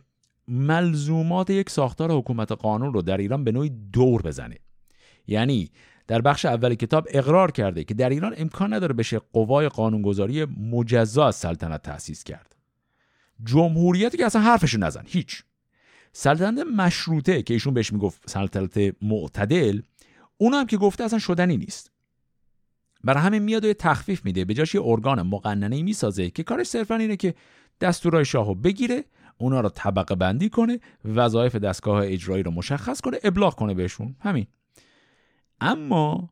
[0.49, 4.57] ملزومات یک ساختار حکومت قانون رو در ایران به نوعی دور بزنه.
[5.27, 5.71] یعنی
[6.07, 11.27] در بخش اول کتاب اقرار کرده که در ایران امکان نداره بشه قوای قانونگذاری مجزا
[11.27, 12.55] از سلطنت تأسیس کرد.
[13.43, 15.43] جمهوریتی که اصلا حرفش نزن هیچ.
[16.13, 19.81] سلطنت مشروطه که ایشون بهش می‌گفت سلطنت معتدل
[20.37, 21.91] اون هم که گفته اصلا شدنی نیست.
[23.03, 24.45] برای همین میاد و یه تخفیف میده.
[24.45, 27.35] به جاش یه ارگان مقننه می‌سازه که کارش صرفا اینه که
[27.81, 29.03] دستورای شاهو بگیره
[29.39, 34.15] اونا رو طبقه بندی کنه وظایف دستگاه اجرایی رو مشخص کنه ابلاغ کنه بهشون.
[34.19, 34.47] همین.
[35.61, 36.29] اما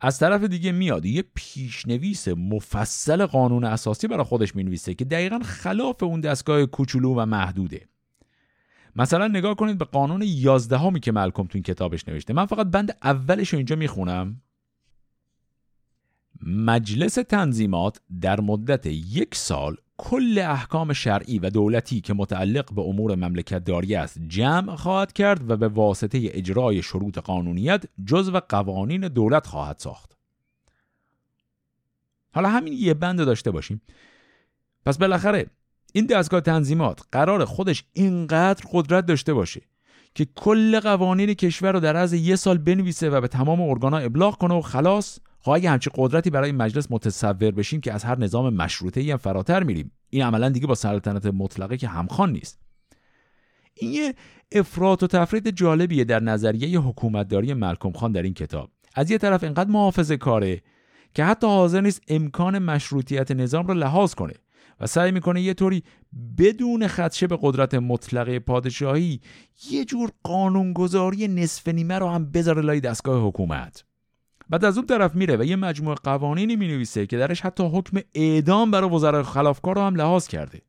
[0.00, 6.02] از طرف دیگه میاد یه پیشنویس مفصل قانون اساسی برای خودش می‌نویسه که دقیقا خلاف
[6.02, 7.88] اون دستگاه کوچولو و محدوده.
[8.96, 12.32] مثلا نگاه کنید به قانون یازدهمی که ملکم تو این کتابش نوشته.
[12.32, 14.42] من فقط بند اولش رو اینجا می‌خونم.
[16.46, 23.14] مجلس تنظیمات در مدت یک سال کل احکام شرعی و دولتی که متعلق به امور
[23.14, 29.46] مملکت داری است جمع خواهد کرد و به واسطه اجرای شروط قانونیت جزو قوانین دولت
[29.46, 30.16] خواهد ساخت.
[32.34, 33.82] حالا همین یه بند داشته باشیم.
[34.86, 35.46] پس بالاخره
[35.92, 39.62] این دستگاه تنظیمات قرار خودش اینقدر قدرت داشته باشه
[40.14, 44.38] که کل قوانین کشور رو در از یه سال بنویسه و به تمام ارگانا ابلاغ
[44.38, 48.54] کنه و خلاص خب اگه همچی قدرتی برای مجلس متصور بشیم که از هر نظام
[48.54, 49.92] مشروطه هم فراتر میریم.
[50.10, 52.60] این عملا دیگه با سلطنت مطلقه که همخوان نیست.
[53.74, 54.14] این یه
[54.52, 58.70] افراط و تفرید جالبیه در نظریه حکومتداری ملکم خان در این کتاب.
[58.94, 60.62] از یه طرف اینقدر محافظه کاره
[61.14, 64.34] که حتی حاضر نیست امکان مشروطیت نظام رو لحاظ کنه
[64.80, 65.82] و سعی می‌کنه یه طوری
[66.38, 69.20] بدون خدشه به قدرت مطلقه پادشاهی
[69.70, 73.84] یه جور قانونگذاری نصف نیمه رو هم بذاره لای دستگاه حکومت.
[74.50, 78.70] بعد از اون طرف میره و یه مجموعه قوانینی می که درش حتی حکم اعدام
[78.70, 80.62] برای وزرای خلافکار رو هم لحاظ کرده.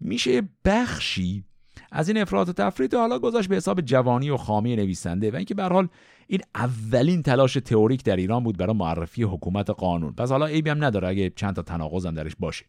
[0.00, 1.44] میشه بخشی
[1.92, 5.54] از این افراط و تفرید حالا گذاشت به حساب جوانی و خامی نویسنده و اینکه
[5.54, 5.88] به حال
[6.26, 10.12] این اولین تلاش تئوریک در ایران بود برای معرفی حکومت قانون.
[10.12, 12.64] پس حالا عیبی هم نداره اگه چند تا تناقض هم درش باشه.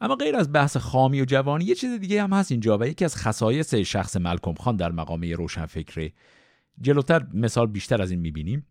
[0.00, 3.04] اما غیر از بحث خامی و جوانی یه چیز دیگه هم هست اینجا و یکی
[3.04, 6.12] از خصایص شخص ملکم خان در مقامه روشنفکره
[6.80, 8.66] جلوتر مثال بیشتر از این می‌بینیم.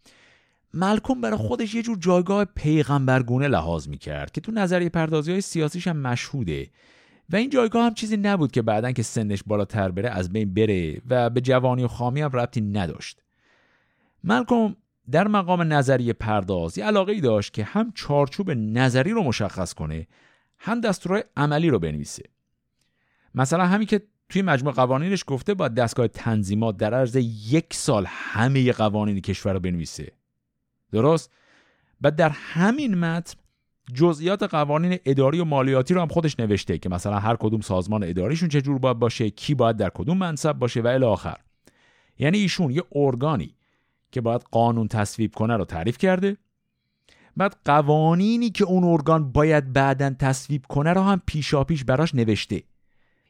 [0.74, 5.88] ملکم برای خودش یه جور جایگاه پیغمبرگونه لحاظ می‌کرد که تو نظریه پردازی های سیاسیش
[5.88, 6.70] هم مشهوده.
[7.30, 11.02] و این جایگاه هم چیزی نبود که بعدا که سنش بالاتر بره از بین بره
[11.10, 13.22] و به جوانی و خامی هم ربطی نداشت.
[14.24, 14.76] ملکم
[15.12, 20.08] در مقام نظریه پردازی علاقه ای داشت که هم چارچوب نظری رو مشخص کنه
[20.58, 22.24] هم دستورهای عملی رو بنویسه.
[23.36, 27.16] مثلا همین که توی مجموع قوانینش گفته با دستگاه تنظیمات در عرض
[27.50, 30.12] یک سال همه قوانین کشور رو بنویسه.
[30.92, 31.32] درست؟
[32.02, 33.34] و در همین متن
[33.94, 38.50] جزئیات قوانین اداری و مالیاتی رو هم خودش نوشته که مثلا هر کدوم سازمان اداریشون
[38.50, 41.38] چجور باید باشه کی باید در کدوم منصب باشه و الی آخر.
[42.20, 43.56] یعنی ایشون یه ارگانی
[44.12, 46.38] که باید قانون تصویب کنه رو تعریف کرده.
[47.38, 52.64] بعد قوانینی که اون ارگان باید بعدا تصویب کنه رو هم پیشاپیش براش نوشته.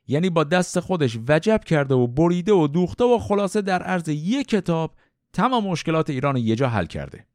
[0.07, 4.47] یعنی با دست خودش وجب کرده و بریده و دوخته و خلاصه در عرض یک
[4.47, 4.95] کتاب
[5.33, 7.25] تمام مشکلات ایران یه جا حل کرده.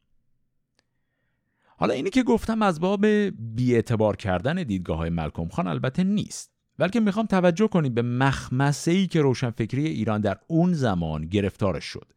[1.77, 3.07] حالا اینی که گفتم از باب
[3.55, 9.07] بیاعتبار کردن دیدگاه های ملکم خان البته نیست بلکه می‌خوام توجه کنیم به مخمسه ای
[9.07, 12.13] که روشنفکری ایران در اون زمان گرفتارش شد.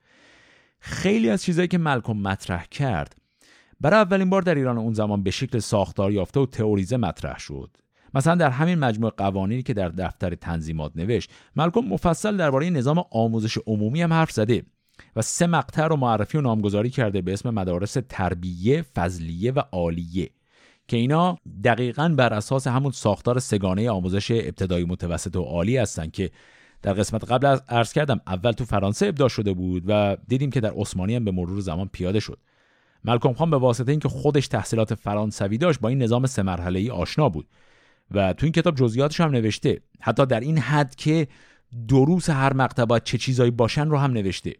[0.79, 3.15] خیلی از چیزایی که ملکم مطرح کرد
[3.81, 7.77] برای اولین بار در ایران اون زمان به شکل ساختار یافته و تئوریزه مطرح شد.
[8.13, 13.57] مثلا در همین مجموع قوانینی که در دفتر تنظیمات نوشت ملکم مفصل درباره نظام آموزش
[13.67, 14.63] عمومی هم حرف زده
[15.15, 20.29] و سه مقطع رو معرفی و نامگذاری کرده به اسم مدارس تربیه، فضلیه و عالیه
[20.87, 26.31] که اینا دقیقا بر اساس همون ساختار سگانه آموزش ابتدایی متوسط و عالی هستن که
[26.81, 30.59] در قسمت قبل از عرض کردم اول تو فرانسه ابدا شده بود و دیدیم که
[30.59, 32.39] در عثمانی هم به مرور زمان پیاده شد.
[33.03, 36.89] ملکم خان به واسطه اینکه خودش تحصیلات فرانسوی داشت با این نظام سه مرحله ای
[36.89, 37.47] آشنا بود.
[38.11, 39.81] و تو این کتاب جزئیاتش هم نوشته.
[39.99, 41.27] حتی در این حد که
[41.87, 44.53] دروس هر مقطع چه چیزایی باشن رو هم نوشته.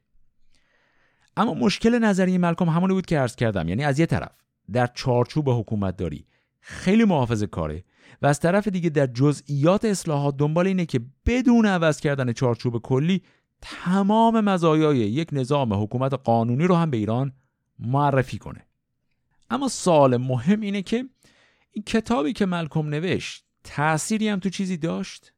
[1.37, 3.69] اما مشکل نظری ملکم همونی بود که عرض کردم.
[3.69, 4.31] یعنی از یه طرف
[4.73, 6.25] در چارچوب حکومت داری
[6.59, 7.83] خیلی محافظ کاره
[8.21, 13.21] و از طرف دیگه در جزئیات اصلاحات دنبال اینه که بدون عوض کردن چارچوب کلی
[13.61, 17.33] تمام مزایای یک نظام حکومت قانونی رو هم به ایران
[17.79, 18.65] معرفی کنه.
[19.49, 21.05] اما سال مهم اینه که
[21.71, 25.33] این کتابی که ملکم نوشت تأثیری هم تو چیزی داشت؟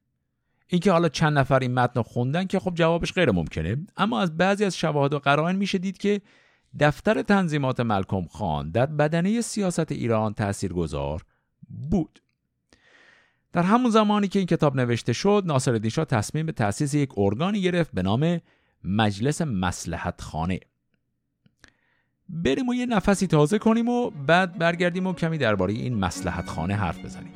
[0.68, 3.86] اینکه حالا چند نفر این متن خوندن که خب جوابش غیر ممکنه.
[3.98, 6.22] اما از بعضی از شواهد و قرائن میشه دید که
[6.80, 11.26] دفتر تنظیمات ملکم خان در بدنه سیاست ایران تاثیرگذار
[11.70, 12.22] بود.
[13.54, 17.62] در همون زمانی که این کتاب نوشته شد ناصر شاه تصمیم به تأسیس یک ارگانی
[17.62, 18.42] گرفت به نام
[18.84, 20.60] مجلس مسلحت خانه
[22.30, 26.76] بریم و یه نفسی تازه کنیم و بعد برگردیم و کمی درباره این مسلحت خانه
[26.76, 27.34] حرف بزنیم.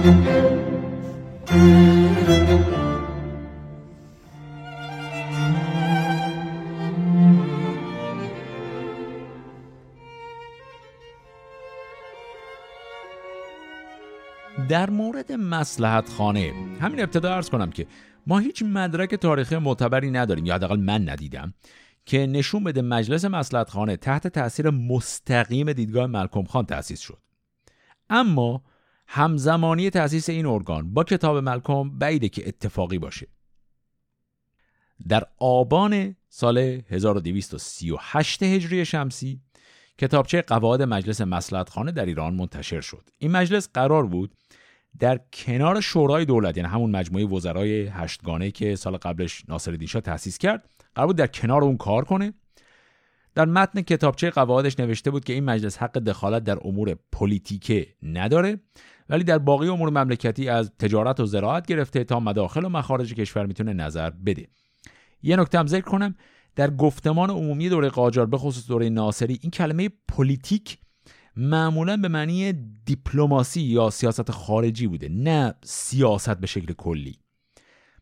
[0.00, 0.10] در
[14.90, 17.86] مورد مسلحت خانه همین ابتدا ارز کنم که
[18.26, 21.54] ما هیچ مدرک تاریخی معتبری نداریم یا حداقل من ندیدم
[22.06, 27.18] که نشون بده مجلس مسلحت خانه تحت تاثیر مستقیم دیدگاه ملکم خان تأسیس شد.
[28.10, 28.62] اما
[29.12, 33.26] همزمانی تأسیس این ارگان با کتاب ملکم بعیده که اتفاقی باشه.
[35.08, 39.40] در آبان سال 1238 هجری شمسی
[39.98, 43.10] کتابچه قواعد مجلس مسلحت خانه در ایران منتشر شد.
[43.18, 44.34] این مجلس قرار بود
[44.98, 50.38] در کنار شورای دولت یعنی همون مجموعه وزرای هشتگانه که سال قبلش ناصر شاه تأسیس
[50.38, 52.32] کرد قرار بود در کنار اون کار کنه.
[53.40, 58.60] در متن کتابچه قواعدش نوشته بود که این مجلس حق دخالت در امور پلیتیکه نداره
[59.08, 63.46] ولی در باقی امور مملکتی از تجارت و زراعت گرفته تا مداخل و مخارج کشور
[63.46, 64.48] می‌تونه نظر بده.
[65.22, 66.14] یه نکته هم ذکر کنم
[66.56, 70.78] در گفتمان عمومی دوره قاجار به خصوص دوره ناصری این کلمه پلیتیک
[71.36, 72.52] معمولا به معنی
[72.84, 77.18] دیپلماسی یا سیاست خارجی بوده نه سیاست به شکل کلی.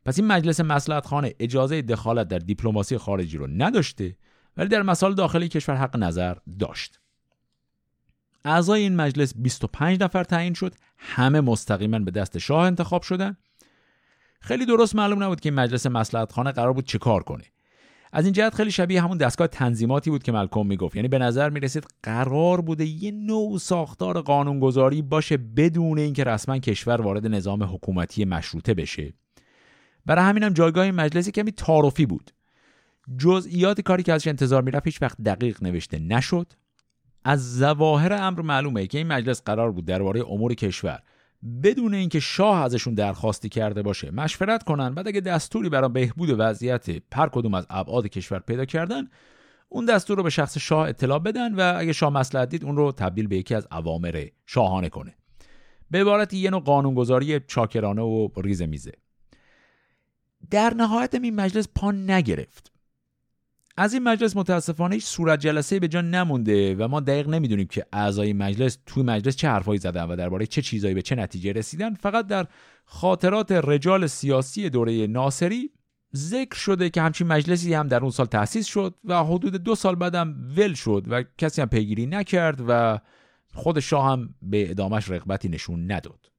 [0.05, 4.17] پس این مجلس مصلحت خانه اجازه دخالت در دیپلماسی خارجی رو نداشته
[4.59, 7.01] ولی در مسائل داخلی کشور حق نظر داشت.
[8.45, 10.75] اعضای این مجلس 25 نفر تعیین شد.
[10.99, 13.37] همه مستقیما به دست شاه انتخاب شدن.
[14.41, 17.45] خیلی درست معلوم نبود که این مجلس مسلحت خانه قرار بود چه کار کنه.
[18.13, 20.97] از این جهت خیلی شبیه همون دستگاه تنظیماتی بود که ملکم می‌گفت.
[20.97, 27.01] یعنی به نظر می‌رسید قرار بوده یه نوع ساختار قانونگذاری باشه بدون اینکه رسما کشور
[27.01, 29.13] وارد نظام حکومتی مشروطه بشه.
[30.07, 32.31] برای همینم جایگاه این مجلسی کمی تعارفی بود.
[33.17, 36.53] جزئیات کاری که ازش انتظار می‌رفت هیچ وقت دقیق نوشته نشد.
[37.25, 41.03] از ظواهر امر معلومه که این مجلس قرار بود درباره امور کشور
[41.63, 44.95] بدون اینکه شاه ازشون درخواستی کرده باشه مشورت کنن.
[44.95, 49.09] بعد اگه دستوری برای بهبود وضعیت هر کدوم از ابعاد کشور پیدا کردن
[49.69, 52.93] اون دستور رو به شخص شاه اطلاع بدن و اگه شاه مصلحت دید اون رو
[52.93, 55.15] تبدیل به یکی از اوامر شاهانه کنه.
[55.91, 58.93] به عبارت یه نوع قانونگذاری چاکرانه و ریزه میزه.
[60.51, 62.73] در نهایت این مجلس پا نگرفت.
[63.81, 67.87] از این مجلس متاسفانه هیچ صورت جلسه به جا نمونده و ما دقیق نمی‌دونیم که
[67.93, 71.95] اعضای مجلس توی مجلس چه حرفایی زدن و درباره چه چیزایی به چه نتیجه رسیدن.
[71.95, 72.47] فقط در
[72.85, 75.71] خاطرات رجال سیاسی دوره ناصری
[76.17, 79.95] ذکر شده که همچین مجلسی هم در اون سال تأسیس شد و حدود دو سال
[79.95, 82.99] بعدم ول شد و کسی هم پیگیری نکرد و
[83.55, 86.38] خود شاه هم به ادامش رغبتی نشون نداد.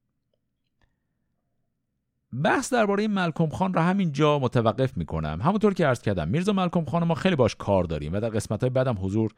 [2.34, 5.42] بحث درباره ملکم خان را همینجا متوقف می‌کنم.
[5.42, 8.62] همونطور که عرض کردم میرزا ملکم خان ما خیلی باش کار داریم و در قسمت
[8.62, 9.32] های بعدم حضور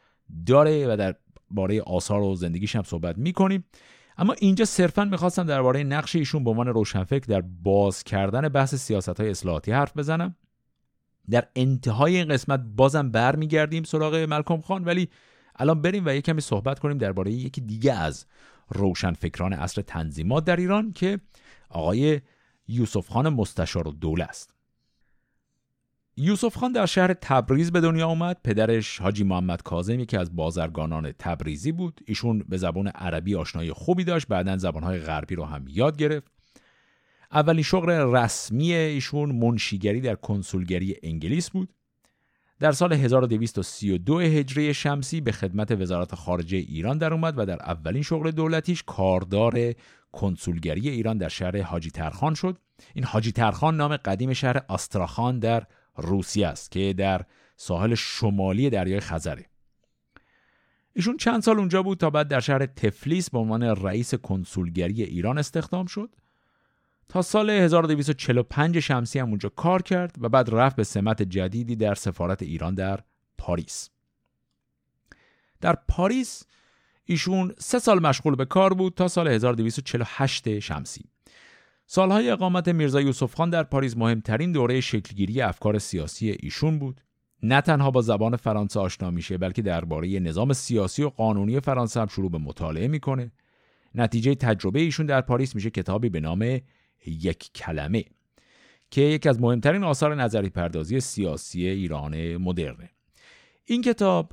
[0.46, 1.16] داره و در
[1.52, 3.66] باره آثار و زندگیش هم صحبت می‌کنیم.
[4.18, 9.20] اما اینجا صرفا می‌خواستم درباره نقش ایشون به عنوان روشنفکر در باز کردن بحث سیاست
[9.20, 10.36] های اصلاحاتی حرف بزنم.
[11.30, 15.10] در انتهای این قسمت بازم برمیگردیم سراغ ملکم خان ولی
[15.56, 18.26] الان بریم و یک کمی صحبت کنیم درباره یکی دیگه از
[18.70, 21.20] روشنفکران اصر تنظیمات در ایران که
[21.70, 22.22] آقای
[22.72, 24.56] یوسف خان مستشار و دوله است.
[26.18, 28.38] یوسف خان در شهر تبریز به دنیا آمد.
[28.44, 32.02] پدرش حاجی محمد کاظم یکی از بازرگانان تبریزی بود.
[32.06, 34.28] ایشون به زبان عربی آشنایی خوبی داشت.
[34.28, 36.32] بعدا زبانهای غربی رو هم یاد گرفت.
[37.32, 41.70] اولین شغل رسمی ایشون منشیگری در کنسولگری انگلیس بود.
[42.60, 48.04] در سال 1232 هجری شمسی به خدمت وزارت خارجه ایران در اومد و در اولین
[48.04, 49.74] شغل دولتیش کاردار
[50.12, 52.58] کنسولگری ایران در شهر حاجی ترخان شد.
[52.94, 55.64] این حاجی ترخان نام قدیم شهر آستراخان در
[55.96, 57.22] روسیه است که در
[57.56, 59.46] ساحل شمالی دریای خزره.
[60.94, 65.38] ایشون چند سال اونجا بود تا بعد در شهر تفلیس به عنوان رئیس کنسولگری ایران
[65.38, 66.16] استخدام شد.
[67.10, 71.96] تا سال 1245 شمسی هم اونجا کار کرد و بعد رفت به سمت جدیدی در
[71.96, 73.00] سفارت ایران در
[73.38, 73.90] پاریس.
[75.62, 76.44] در پاریس
[77.12, 81.06] ایشون سه سال مشغول به کار بود تا سال 1248 شمسی.
[81.86, 87.02] سالهای اقامت میرزا یوسف خان در پاریس مهمترین دوره شکلگیری افکار سیاسی ایشون بود.
[87.44, 92.08] نه تنها با زبان فرانسه آشنا میشه بلکه درباره نظام سیاسی و قانونی فرانسه هم
[92.08, 93.32] شروع به مطالعه می‌کنه.
[93.96, 96.60] نتیجه تجربه ایشون در پاریس میشه کتابی به نام
[97.06, 98.06] یک کلمه
[98.92, 102.90] که یکی از مهمترین آثار نظری پردازی سیاسی ایران مدرنه.
[103.66, 104.32] این کتاب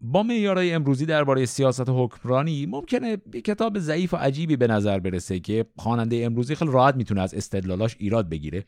[0.00, 5.40] با معیارهای امروزی درباره سیاست حکمرانی ممکنه یه کتاب ضعیف و عجیبی به نظر برسه
[5.40, 8.64] که خواننده امروزی خیلی راحت می‌تونه از استدلالاش ایراد بگیره.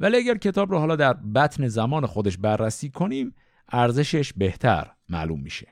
[0.00, 3.34] ولی اگر کتاب رو حالا در بطن زمان خودش بررسی کنیم
[3.68, 5.68] ارزشش بهتر معلوم میشه.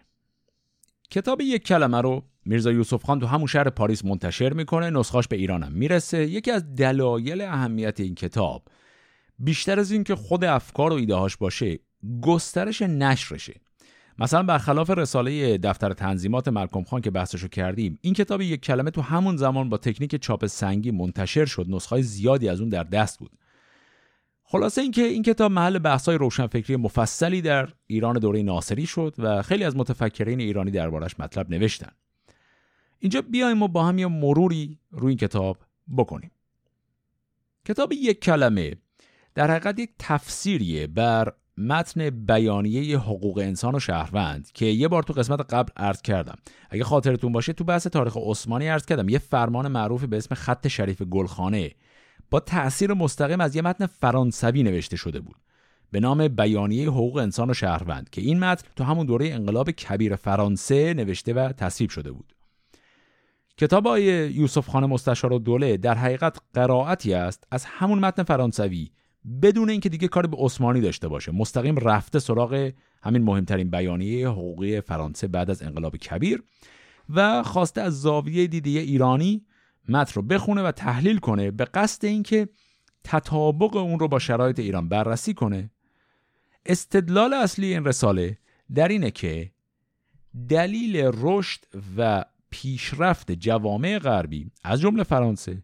[1.10, 5.36] کتاب یک کلمه رو میرزا یوسف خان تو همون شهر پاریس منتشر می‌کنه نسخاش به
[5.36, 6.26] ایرانم می‌رسه.
[6.26, 8.68] یکی از دلایل اهمیت این کتاب
[9.38, 11.78] بیشتر از اینکه خود افکار و ایدههاش باشه
[12.22, 13.60] گسترش نشرشه.
[14.20, 19.02] مثلا برخلاف رساله دفتر تنظیمات ملکم خان که بحثشو کردیم این کتاب یک کلمه تو
[19.02, 23.30] همون زمان با تکنیک چاپ سنگی منتشر شد نسخه زیادی از اون در دست بود.
[24.44, 29.64] خلاصه اینکه این کتاب محل بحث‌های روشنفکری مفصلی در ایران دوره ناصری شد و خیلی
[29.64, 31.92] از متفکرین ایرانی دربارش مطلب نوشتن.
[32.98, 35.58] اینجا بیایم ما با هم یه مروری روی این کتاب
[35.96, 36.30] بکنیم.
[37.64, 38.76] کتاب یک کلمه
[39.34, 45.12] در حقیقت یک تفسیریه بر متن بیانیه حقوق انسان و شهروند که یه بار تو
[45.12, 46.36] قسمت قبل عرض کردم.
[46.70, 50.68] اگه خاطرتون باشه تو بحث تاریخ عثمانی عرض کردم یه فرمان معروفی به اسم خط
[50.68, 51.70] شریف گلخانه
[52.30, 55.36] با تأثیر مستقیم از یه متن فرانسوی نوشته شده بود.
[55.90, 60.16] به نام بیانیه حقوق انسان و شهروند که این متن تو همون دوره انقلاب کبیر
[60.16, 62.34] فرانسه نوشته و تصویب شده بود.
[63.56, 68.90] کتاب یوسف خان مستشار و دوله در حقیقت قرائتی است از همون متن فرانسوی
[69.42, 71.32] بدون اینکه دیگه کاری به عثمانی داشته باشه.
[71.32, 76.42] مستقیم رفته سراغ همین مهمترین بیانیه حقوقی فرانسه بعد از انقلاب کبیر
[77.14, 79.46] و خواسته از زاویه دیدی ایرانی
[79.88, 82.48] متن رو بخونه و تحلیل کنه به قصد اینکه
[83.04, 85.70] تطابق اون رو با شرایط ایران بررسی کنه.
[86.66, 88.38] استدلال اصلی این رساله
[88.74, 89.50] در اینه که
[90.48, 91.60] دلیل رشد
[91.96, 95.62] و پیشرفت جوامع غربی از جمله فرانسه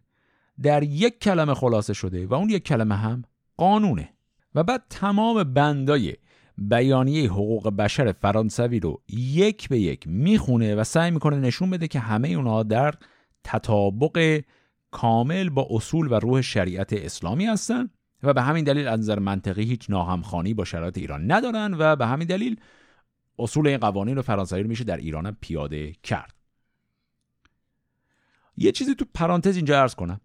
[0.61, 3.23] در یک کلمه خلاصه شده و اون یک کلمه هم
[3.57, 4.13] قانونه.
[4.55, 6.15] و بعد تمام بندای
[6.57, 11.99] بیانیه حقوق بشر فرانسوی رو یک به یک می‌خونه و سعی می‌کنه نشون بده که
[11.99, 12.93] همه اونها در
[13.43, 14.41] تطابق
[14.91, 17.89] کامل با اصول و روح شریعت اسلامی هستن
[18.23, 22.07] و به همین دلیل از نظر منطقی هیچ ناهمخانی با شرایط ایران ندارن و به
[22.07, 22.59] همین دلیل
[23.39, 26.33] اصول این قوانین رو فرانسوی رو میشه در ایران پیاده کرد.
[28.57, 30.21] یه چیزی تو پرانتز اینجا ارز کنم.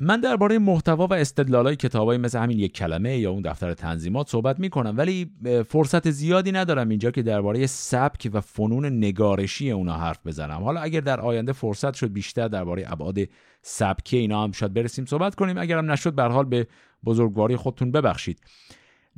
[0.00, 4.60] من درباره محتوا و استدلالای کتابایی مثل همین یک کلمه یا اون دفتر تنظیمات صحبت
[4.60, 5.30] می‌کنم ولی
[5.68, 10.62] فرصت زیادی ندارم اینجا که درباره سبک و فنون نگارشی اونا حرف بزنم.
[10.62, 13.18] حالا اگر در آینده فرصت شد بیشتر درباره ابعاد
[13.62, 15.58] سبکی اینا هم شاید برسیم صحبت کنیم.
[15.58, 16.66] اگرم نشد به حال به
[17.04, 18.40] بزرگواری خودتون ببخشید.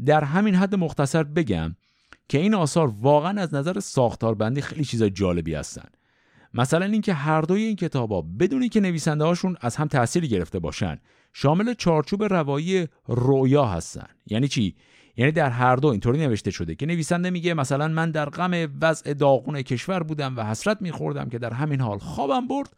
[0.07, 1.77] در همین حد مختصر بگم
[2.29, 5.89] که این آثار واقعا از نظر ساختاربندی خیلی چیزای جالبی هستن.
[6.55, 10.99] مثلا اینکه هر دوی این کتابا بدون اینکه نویسنده هاشون از هم تأثیری گرفته باشن.
[11.33, 14.07] شامل چارچوب روایی رویا هستن.
[14.27, 14.77] یعنی چی؟
[15.17, 19.15] یعنی در هر دو اینطوری نوشته شده که نویسنده میگه مثلا من در غم وضع
[19.15, 22.77] داغون کشور بودم و حسرت میخوردم که در همین حال خوابم برد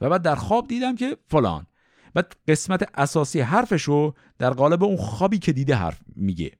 [0.00, 1.66] و بعد در خواب دیدم که فلان.
[2.14, 6.50] بعد قسمت اساسی حرفشو در قالب اون خوابی که دیده حرف میگه.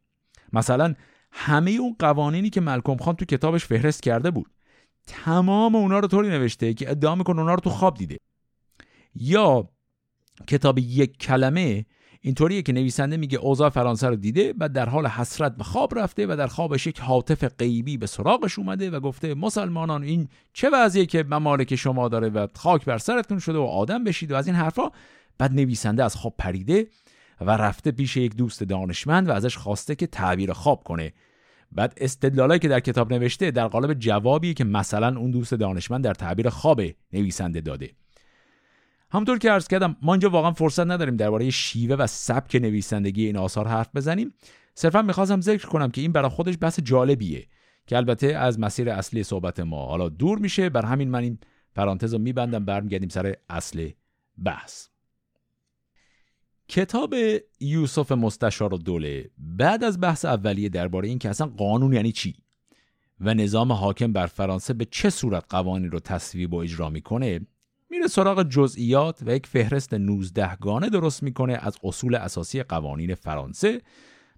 [0.52, 0.94] مثلا
[1.32, 4.50] همه اون قوانینی که ملکم خان تو کتابش فهرست کرده بود.
[5.08, 8.18] تمام اونا رو طوری نوشته که ادعا می‌کنه اونا رو تو خواب دیده.
[9.14, 9.68] یا
[10.46, 11.86] کتاب یک کلمه
[12.20, 16.26] اینطوریه که نویسنده میگه اوضاع فرانسه رو دیده و در حال حسرت به خواب رفته
[16.26, 21.06] و در خوابش یک حاطف غیبی به سراغش اومده و گفته مسلمانان این چه وضعیه
[21.06, 24.56] که ممالک شما داره و خاک بر سرتون شده و آدم بشید و از این
[24.56, 24.90] حرفا.
[25.38, 26.86] بعد نویسنده از خواب پریده
[27.40, 31.12] و رفته پیش یک دوست دانشمند و ازش خواسته که تعبیر خواب کنه.
[31.72, 36.14] بعد استدلالایی که در کتاب نوشته در قالب جوابی که مثلا اون دوست دانشمند در
[36.14, 37.90] تعبیر خواب نویسنده داده.
[39.10, 43.36] همونطور که عرض کردم ما اینجا واقعا فرصت نداریم درباره شیوه و سبک نویسندگی این
[43.36, 44.34] آثار حرف بزنیم.
[44.74, 47.46] صرفا می‌خواستم ذکر کنم که این برای خودش بحث جالبیه
[47.86, 50.68] که البته از مسیر اصلی صحبت ما حالا دور میشه.
[50.68, 51.38] بر همین من این
[51.74, 53.90] پرانتز رو میبندم برمیگردیم سر اصل
[54.44, 54.88] بحث.
[56.68, 57.14] کتاب
[57.60, 59.30] یوسف مستشار و دوله.
[59.38, 62.34] بعد از بحث اولیه درباره این که اصلا قانون یعنی چی؟
[63.20, 67.40] و نظام حاکم بر فرانسه به چه صورت قوانین رو تصویب و اجرا می‌کنه؟
[67.90, 73.82] میره سراغ جزئیات و یک فهرست 19 گانه درست می‌کنه از اصول اساسی قوانین فرانسه.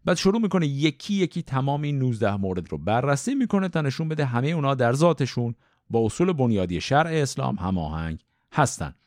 [0.05, 4.24] بعد شروع می‌کنه یکی یکی تمام این 19 مورد رو بررسی می‌کنه تا نشون بده
[4.24, 5.55] همه اونا در ذاتشون
[5.91, 8.18] با اصول بنیادی شرع اسلام هماهنگ
[8.53, 8.99] هستند.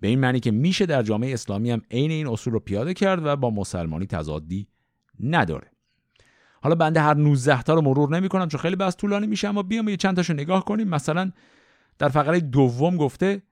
[0.00, 3.26] به این معنی که میشه در جامعه اسلامی هم عین این اصول رو پیاده کرد
[3.26, 4.68] و با مسلمانی تضادی
[5.20, 5.70] نداره.
[6.62, 9.88] حالا بنده هر 19 تا رو مرور نمی‌کنم چون خیلی بحث طولانی میشه اما بیام
[9.88, 10.88] یه چند تاشو نگاه کنیم.
[10.88, 11.32] مثلا
[11.98, 13.42] در فقره دوم گفته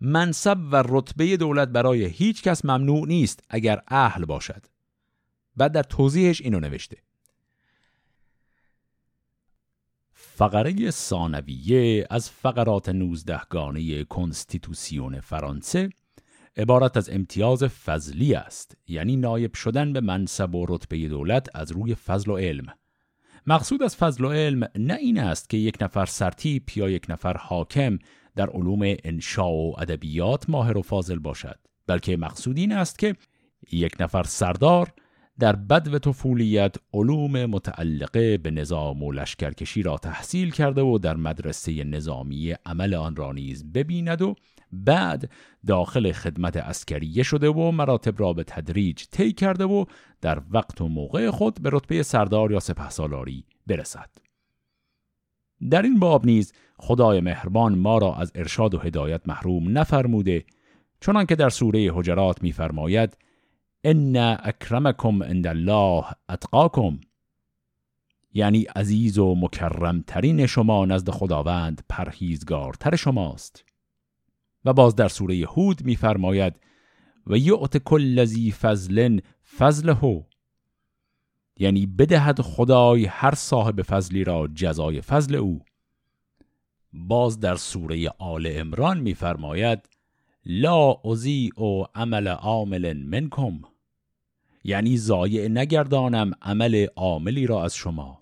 [0.00, 4.66] منصب و رتبه دولت برای هیچ کس ممنوع نیست اگر اهل باشد.
[5.56, 6.96] بعد در توضیحش اینو نوشته.
[10.36, 15.88] فقره ثانویه از فقرات نوزدهگانه کنستیتوسیون فرانسه
[16.56, 21.94] عبارت از امتیاز فضلی است یعنی نایب شدن به منصب و رتبه دولت از روی
[21.94, 22.66] فضل و علم.
[23.46, 27.36] مقصود از فضل و علم نه این است که یک نفر سرتیپ یا یک نفر
[27.36, 27.98] حاکم
[28.36, 33.16] در علوم انشاء و ادبیات ماهر و فاضل باشد بلکه مقصود این است که
[33.72, 34.92] یک نفر سردار
[35.38, 41.16] در بد و طفولیت علوم متعلقه به نظام و لشکرکشی را تحصیل کرده و در
[41.16, 44.34] مدرسه نظامی عمل آن را نیز ببیند و
[44.72, 45.30] بعد
[45.66, 49.84] داخل خدمت اسکریه شده و مراتب را به تدریج طی کرده و
[50.20, 54.10] در وقت و موقع خود به رتبه سردار یا سپهسالاری برسد.
[55.70, 60.44] در این باب نیز خدای مهربان ما را از ارشاد و هدایت محروم نفرموده
[61.00, 63.16] چنان که در سوره حجرات می‌فرماید
[63.84, 67.00] ان اکرمکم عند الله اتقاکم
[68.34, 73.64] یعنی عزیز و مکرمترین شما نزد خداوند پرهیزگارتر شماست.
[74.64, 76.54] و باز در سوره هود میفرماید
[77.26, 79.20] و یعط کل ذی فضل
[79.58, 80.24] فضله
[81.56, 85.62] یعنی بدهد خدای هر صاحب فضلی را جزای فضل او.
[86.92, 89.88] باز در سوره آل امران میفرماید
[90.46, 90.96] لا
[91.56, 93.60] او عمل عامل منکم.
[94.64, 98.18] یعنی ضایع نگردانم عمل عاملی را از شما.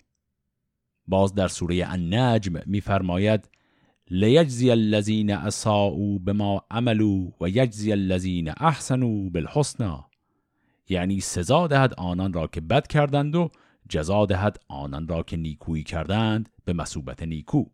[1.07, 3.49] باز در سوره النجم میفرماید
[4.09, 10.09] لیجزی الذین اساءوا بما عملوا و یجزی الذین احسنوا بالحسنا
[10.89, 13.51] یعنی سزا دهد آنان را که بد کردند و
[13.89, 17.65] جزا دهد آنان را که نیکویی کردند به مسوبت نیکو.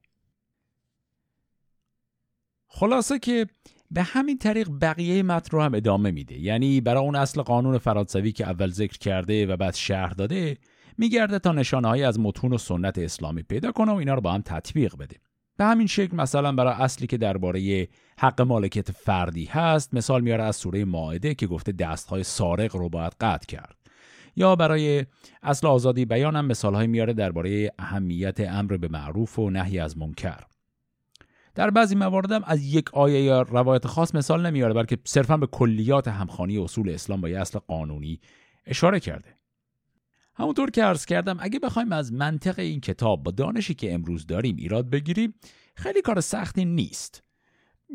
[2.68, 3.48] خلاصه که
[3.92, 6.40] به همین طریق بقیه متن رو هم ادامه میده.
[6.40, 10.58] یعنی برای اون اصل قانون فرانسوی که اول ذکر کرده و بعد شهر داده
[10.98, 14.42] میگرده تا نشانه از متون و سنت اسلامی پیدا کنه و اینا رو با هم
[14.42, 15.16] تطبیق بده.
[15.58, 17.88] به همین شکل مثلا برای اصلی که درباره
[18.20, 23.14] حق مالکیت فردی هست مثال میاره از سوره ماعده که گفته دستهای سارق رو باید
[23.22, 23.76] قطع کرد.
[24.36, 25.06] یا برای
[25.44, 30.49] اصل آزادی بیان هم مثال میاره درباره اهمیت امر به معروف و نهی از منکر.
[31.60, 35.48] در بعضی موارد هم از یک آیه یا روایت خاص مثال نمیاره بلکه صرفا به
[35.48, 38.20] کلیات همخانی اصول اسلام با یه اصل قانونی
[38.66, 39.36] اشاره کرده.
[40.36, 44.56] همونطور که عرض کردم اگه بخوایم از منطق این کتاب با دانشی که امروز داریم
[44.56, 45.34] ایراد بگیریم
[45.76, 47.24] خیلی کار سختی نیست.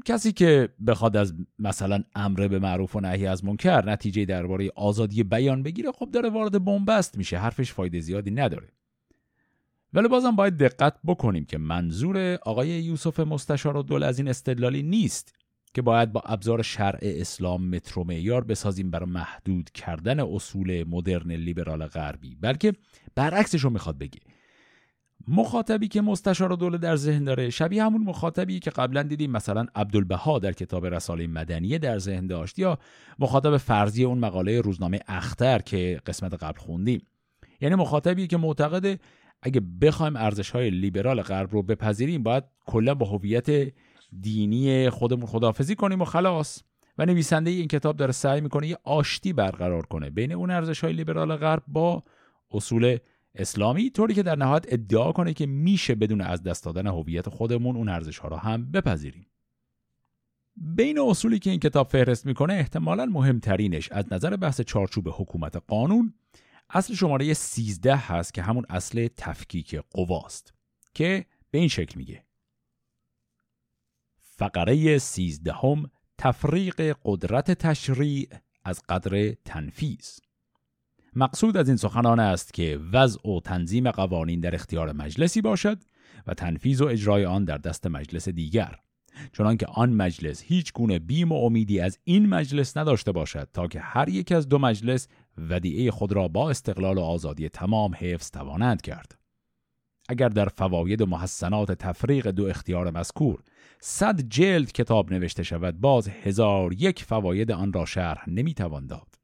[0.05, 5.23] کسی که بخواد از مثلا امر به معروف و نهی از منکر نتیجه درباره آزادی
[5.23, 8.69] بیان بگیره خب داره وارد بنبست میشه حرفش فایده زیادی نداره.
[9.95, 15.35] ولی بازم باید دقت بکنیم که منظور آقای یوسف مستشار دول از این استدلالی نیست
[15.75, 21.87] که باید با ابزار شرع اسلام مترو معیار بسازیم برای محدود کردن اصول مدرن لیبرال
[21.87, 22.73] غربی بلکه
[23.15, 24.21] برعکسش رو می‌خواد بگه.
[25.29, 30.39] مخاطبی که مستشار دوله در ذهن داره شبیه همون مخاطبی که قبلا دیدیم مثلا عبدالبها
[30.39, 32.79] در کتاب رساله مدنیه در ذهن داشت یا
[33.19, 37.07] مخاطب فرضی اون مقاله روزنامه اختر که قسمت قبل خوندیم.
[37.61, 38.99] یعنی مخاطبی که معتقده
[39.45, 43.73] اگه بخوایم ارزش های لیبرال غرب رو بپذیریم باید کلا با هویت
[44.21, 46.63] دینی خودمون خدافزی کنیم و خلاص.
[46.99, 50.93] و نویسنده این کتاب داره سعی می‌کنه یه آشتی برقرار کنه بین اون ارزش های
[50.93, 52.03] لیبرال غرب با
[52.51, 52.99] اصول
[53.35, 57.77] اسلامی طوری که در نهایت ادعا کنه که میشه بدون از دست دادن هویت خودمون
[57.77, 59.27] اون ارزش ها رو هم بپذیریم.
[60.57, 66.15] بین اصولی که این کتاب فهرست می‌کنه احتمالا مهمترینش از نظر بحث چارچوب حکومت قانون
[66.71, 70.55] اصل شماره 13 هست که همون اصل تفکیک قواست
[70.95, 72.25] که به این شکل میگه.
[74.21, 78.29] فقره 13 هم تفریق قدرت تشریع
[78.65, 80.21] از قدر تنفیز
[81.17, 85.79] مقصود از این سخنان است که وضع و تنظیم قوانین در اختیار مجلسی باشد
[86.27, 88.79] و تنفیز و اجرای آن در دست مجلس دیگر.
[89.33, 93.81] چنانکه آن مجلس هیچ گونه بیم و امیدی از این مجلس نداشته باشد تا که
[93.81, 95.09] هر یک از دو مجلس
[95.39, 99.19] ودیعه خود را با استقلال و آزادی تمام حفظ توانند کرد.
[100.09, 103.43] اگر در فواید و محسنات تفریق دو اختیار مذکور
[103.81, 109.15] صد جلد کتاب نوشته شود باز هزار یک فواید آن را شرح نمی‌توان داد.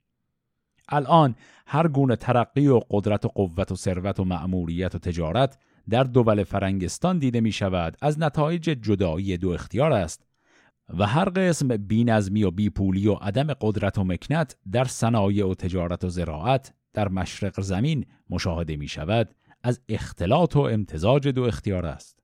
[0.88, 1.34] الان
[1.66, 5.58] هر گونه ترقی و قدرت و قوت و ثروت و مأموریت و تجارت
[5.90, 10.29] در دول فرنگستان دیده می شود از نتایج جدایی دو اختیار است.
[10.98, 16.04] و هر قسم بینظمی و بیپولی و عدم قدرت و مکنت در صنایع و تجارت
[16.04, 22.20] و زراعت در مشرق زمین مشاهده می شود از اختلاط و امتزاج دو اختیار است.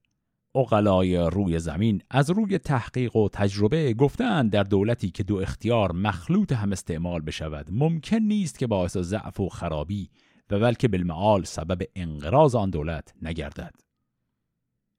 [0.55, 6.53] اقلای روی زمین از روی تحقیق و تجربه گفتند در دولتی که دو اختیار مخلوط
[6.53, 10.11] هم استعمال بشود ممکن نیست که باعث ضعف و خرابی
[10.51, 13.86] و بلکه بالمعال سبب انقراض آن دولت نگردد.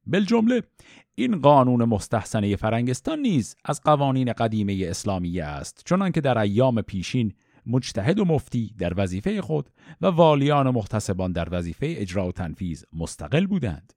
[0.08, 0.62] بالجمله
[1.16, 7.34] این قانون مستحسنه فرنگستان نیز از قوانین قدیمه اسلامیه است چنانکه در ایام پیشین
[7.66, 9.70] مجتهد و مفتی در وظیفه خود
[10.02, 13.94] و والیان و محتسبان در وظیفه اجرا و تنفیذ مستقل بودند.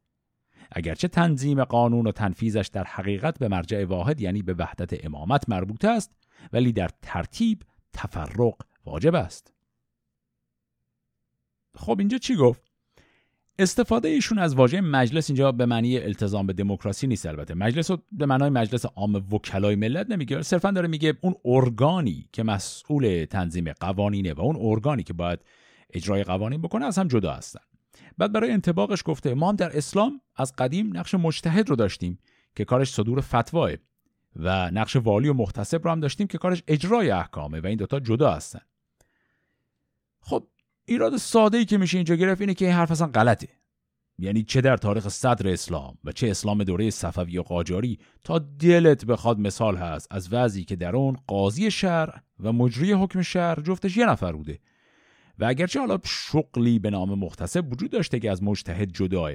[0.73, 5.85] اگرچه تنظیم قانون و تنفیذش در حقیقت به مرجع واحد یعنی به وحدت امامت مربوط
[5.85, 6.11] است
[6.53, 8.55] ولی در ترتیب تفرق
[8.85, 9.55] واجب است.
[11.75, 12.70] خب اینجا چی گفت؟
[13.61, 17.55] استفاده ایشون از واژه مجلس اینجا به معنی التزام به دموکراسی نیست البته.
[17.55, 20.43] مجلس رو به معنای مجلس عام وکلای ملت نمیگه.
[20.43, 25.39] صرفا داره میگه اون ارگانی که مسئول تنظیم قوانینه و اون ارگانی که باید
[25.91, 27.61] اجرای قوانین بکنه از هم جدا هستن.
[28.19, 32.19] بعد برای انتباقش گفته ما هم در اسلام از قدیم نقش مجتهد رو داشتیم
[32.57, 33.71] که کارش صدور فتواه
[34.37, 38.01] و نقش والی و محتسب رو هم داشتیم که کارش اجرای احکامه و این دوتا
[38.01, 38.61] جدا هستن.
[40.21, 40.47] خب
[40.91, 43.49] ایراد ساده ای که میشه اینجا گرفت اینه که این حرف اصلا غلطه.
[44.19, 49.05] یعنی چه در تاریخ صدر اسلام و چه اسلام دوره صفوی و قاجاری تا دلت
[49.05, 53.97] بخواد مثال هست از وضعی که در اون قاضی شهر و مجری حکم شهر جفتش
[53.97, 54.59] یه نفر بوده.
[55.39, 59.31] و اگرچه حالا شغلی به نام مختصب وجود داشته که از مجتهد جداه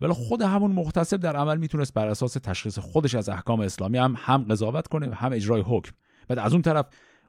[0.00, 4.14] ولی خود همون مختصب در عمل می‌تونست بر اساس تشخیص خودش از احکام اسلامی هم
[4.18, 5.92] هم قضاوت کنه و هم اجرای حکم.
[6.28, 6.86] بعد از اون طرف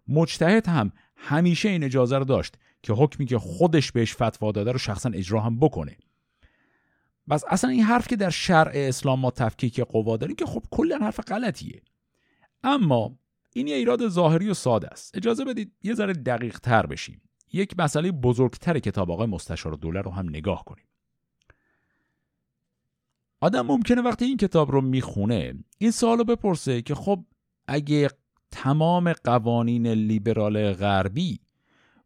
[0.07, 4.78] مجتهد هم همیشه این اجازه رو داشت که حکمی که خودش بهش فتوا داده رو
[4.78, 5.98] شخصا اجرا هم بکنه.
[7.30, 10.98] بس اصلا این حرف که در شرع اسلام ما تفکیک قوا داریم که خب کلا
[10.98, 11.82] حرف غلطیه.
[12.64, 13.18] اما
[13.54, 15.18] این یه ایراد ظاهری و ساده است.
[15.18, 17.22] اجازه بدید یه ذره دقیق تر بشیم.
[17.54, 20.86] یک مسئله بزرگتر کتاب آقای مستشار دوله رو هم نگاه کنیم.
[23.42, 27.26] آدم ممکنه وقتی این کتاب رو می‌خونه این سوال رو بپرسه که خب
[27.68, 28.10] اگه
[28.52, 31.40] تمام قوانین لیبرال غربی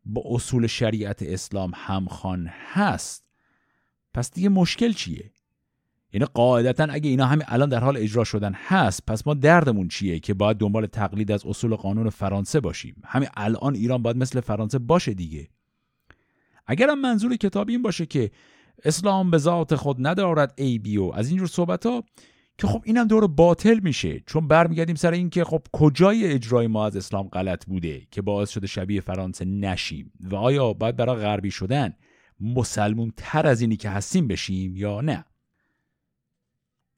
[0.08, 3.24] با اصول شریعت اسلام همخوان هست
[4.14, 5.32] پس دیگه مشکل چیه؟
[6.14, 10.20] یعنی قاعدتا اگه اینا همین الان در حال اجرا شدن هست پس ما دردمون چیه
[10.20, 14.80] که باید دنبال تقلید از اصول قانون فرانسه باشیم؟ همین الان ایران باید مثل فرانسه
[14.80, 15.48] باشه دیگه.
[16.68, 18.32] اگرم منظور کتاب این باشه که
[18.84, 21.12] اسلام به ذات خود ندارد ای بیو.
[21.16, 22.04] از اینجور صحبت ها
[22.58, 26.86] که خب اینم دور باطل میشه چون برمیگردیم سر این که خب کجای اجرای ما
[26.86, 31.52] از اسلام غلط بوده که باعث شده شبیه فرانسه نشیم و آیا باید برای غربی
[31.52, 31.94] شدن
[32.40, 35.26] مسلمون تر از اینی که هستیم بشیم یا نه؟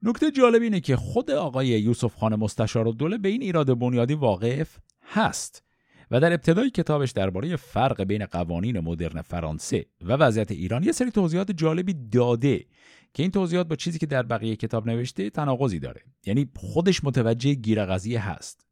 [0.02, 4.14] نکته جالب اینه که خود آقای یوسف خان مستشار و دوله به این ایراد بنیادی
[4.14, 5.64] واقف هست
[6.12, 11.12] و در ابتدای کتابش درباره فرق بین قوانین مدرن فرانسه و وضعیت ایران یه سری
[11.12, 12.66] توضیحات جالبی داده
[13.14, 16.02] که این توضیحات با چیزی که در بقیه کتاب نوشته تناقضی داره.
[16.26, 18.66] یعنی خودش متوجه گیر قضیه هست.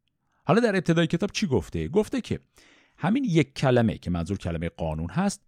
[0.44, 2.40] حالا در ابتدای کتاب چی گفته؟ گفته که
[2.96, 5.46] همین یک کلمه که منظور کلمه قانون هست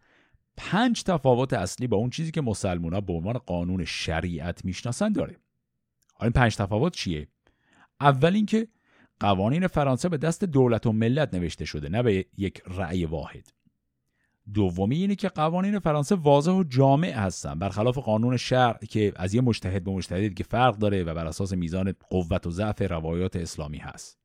[0.57, 5.36] پنج تفاوت اصلی با اون چیزی که مسلمان به عنوان قانون شریعت می‌شناسن داره.
[6.14, 7.28] حالا این پنج تفاوت چیه؟
[8.01, 8.68] اول اینکه
[9.20, 13.53] قوانین فرانسه به دست دولت و ملت نوشته شده نه به یک رأی واحد.
[14.55, 17.59] دومی اینه که قوانین فرانسه واضح و جامع هستن.
[17.59, 21.53] برخلاف قانون شرع که از یه مجتهد به مجتهد که فرق داره و بر اساس
[21.53, 24.18] میزان قوت و ضعف روایات اسلامی هست.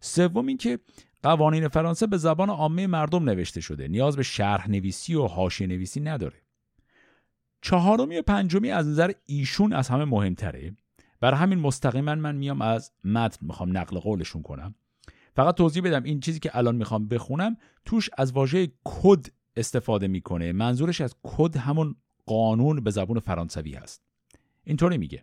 [0.00, 0.78] سوم اینکه
[1.22, 3.88] قوانین فرانسه به زبان عامه مردم نوشته شده.
[3.88, 6.42] نیاز به شرح نویسی و حاشیه نویسی نداره.
[7.62, 10.76] چهارمی و پنجمی از نظر ایشون از همه مهمتره.
[11.20, 13.46] بر همین مستقیما من میام از متن.
[13.46, 14.74] می‌خوام نقل قولشون کنم.
[15.36, 19.26] فقط توضیح بدم این چیزی که الان می‌خوام بخونم توش از واژه کد
[19.56, 20.52] استفاده می‌کنه.
[20.52, 24.02] منظورش از کد همون قانون به زبون فرانسوی هست.
[24.64, 25.22] اینطوری میگه.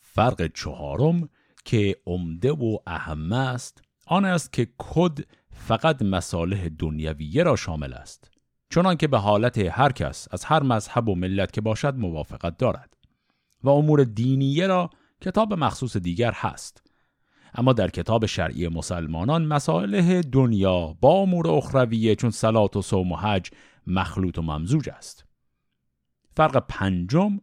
[0.00, 1.28] فرق چهارم
[1.64, 5.18] که عمده و اهم است آن است که کد
[5.50, 8.30] فقط مصالح دنیویه را شامل است
[8.70, 12.96] چنان که به حالت هر کس از هر مذهب و ملت که باشد موافقت دارد
[13.62, 14.90] و امور دینیه را
[15.20, 16.82] کتاب مخصوص دیگر هست.
[17.54, 23.16] اما در کتاب شرعی مسلمانان مسائل دنیا با امور اخرویه چون سلات و صوم و
[23.16, 23.50] حج
[23.86, 25.24] مخلوط و ممزوج است.
[26.36, 27.40] فرق پنجم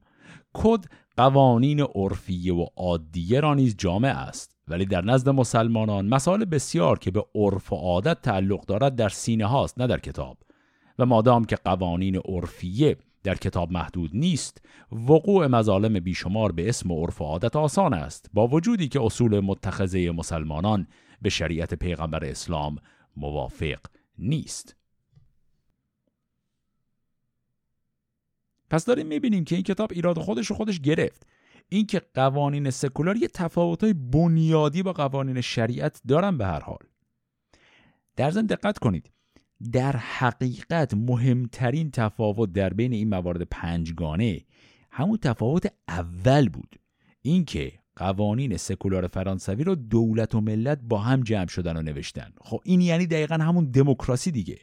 [0.54, 0.86] کد
[1.18, 4.56] قوانین عرفیه و عادیه را نیز جامع است.
[4.68, 9.46] ولی در نزد مسلمانان مسائل بسیار که به عرف و عادت تعلق دارد در سینه
[9.46, 10.38] هاست نه در کتاب.
[11.00, 14.62] و مادام که قوانین عرفیه در کتاب محدود نیست.
[14.92, 18.30] وقوع مظالم بیشمار به اسم عرف و عادت آسان است.
[18.34, 20.88] با وجودی که اصول متخذه مسلمانان
[21.22, 22.78] به شریعت پیغمبر اسلام
[23.18, 23.80] موافق
[24.18, 24.76] نیست.
[28.70, 31.28] پس داریم می‌بینیم که این کتاب ایراد خودش رو خودش گرفت.
[31.70, 36.80] اینکه قوانین سکولار یه تفاوت‌های بنیادی با قوانین شریعت دارن به هر حال.
[38.16, 39.12] در ضمن دقت کنید.
[39.72, 44.42] در حقیقت مهمترین تفاوت در بین این موارد پنجگانه
[44.92, 46.76] همون تفاوت اول بود.
[47.22, 52.32] اینکه قوانین سکولار فرانسوی رو دولت و ملت با هم جمع شدن و نوشتن.
[52.42, 54.60] خب این یعنی دقیقا همون دموکراسی دیگه.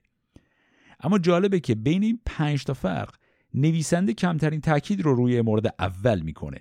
[1.01, 3.15] اما جالبه که بین این پنج تا فرق
[3.55, 6.59] نویسنده کمترین تاکید رو روی مورد اول می‌کنه.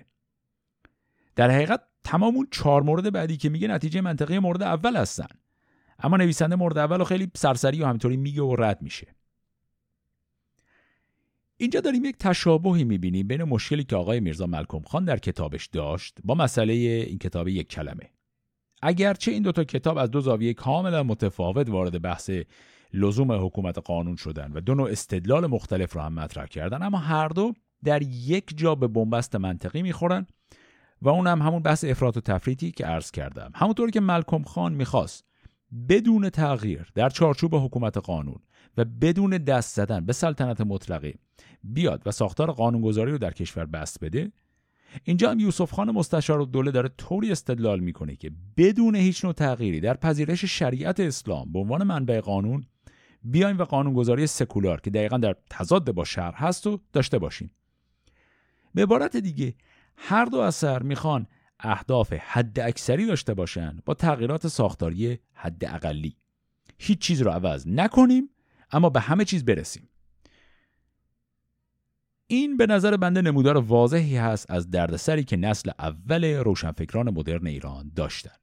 [1.36, 5.26] در حقیقت تمام اون چهار مورد بعدی که میگه نتیجه منطقی مورد اول هستن.
[5.98, 9.06] اما نویسنده مورد اول و خیلی سرسری و همینطوری میگه و رد میشه.
[11.56, 16.18] اینجا داریم یک تشابهی می‌بینیم بین مشکلی که آقای میرزا ملکم خان در کتابش داشت
[16.24, 18.10] با مسئله این کتاب یک کلمه.
[18.82, 22.30] اگرچه این دوتا کتاب از دو زاویه کاملا متفاوت وارد بحث
[22.94, 27.28] لزوم حکومت قانون شدن و دو نوع استدلال مختلف را هم مطرح کردن اما هر
[27.28, 27.52] دو
[27.84, 30.26] در یک جا به بنبست منطقی می‌خورن
[31.02, 33.52] و اون هم همون بحث افراط و تفریطی که عرض کردم.
[33.54, 35.24] همونطور که ملکم خان می‌خواست
[35.88, 38.38] بدون تغییر در چارچوب حکومت قانون
[38.76, 41.14] و بدون دست زدن به سلطنت مطلقه
[41.64, 44.32] بیاد و ساختار قانونگذاری رو در کشور بست بده
[45.04, 49.34] اینجا هم یوسف خان مستشار و دوله داره طوری استدلال می‌کنه که بدون هیچ نوع
[49.34, 52.64] تغییری در پذیرش شریعت اسلام به عنوان منبع قانون
[53.24, 57.50] بیایم و قانونگذاری سکولار که دقیقا در تضاد با شهر هست و داشته باشیم.
[58.74, 59.54] به عبارت دیگه
[59.96, 61.26] هر دو اثر می‌خوان
[61.62, 66.16] اهداف حد اکثری داشته باشن با تغییرات ساختاری حد اقلی.
[66.78, 68.30] هیچ چیز رو عوض نکنیم
[68.72, 69.88] اما به همه چیز برسیم.
[72.26, 77.92] این به نظر بنده نمودار واضحی هست از دردسری که نسل اول روشنفکران مدرن ایران
[77.96, 78.36] داشتن.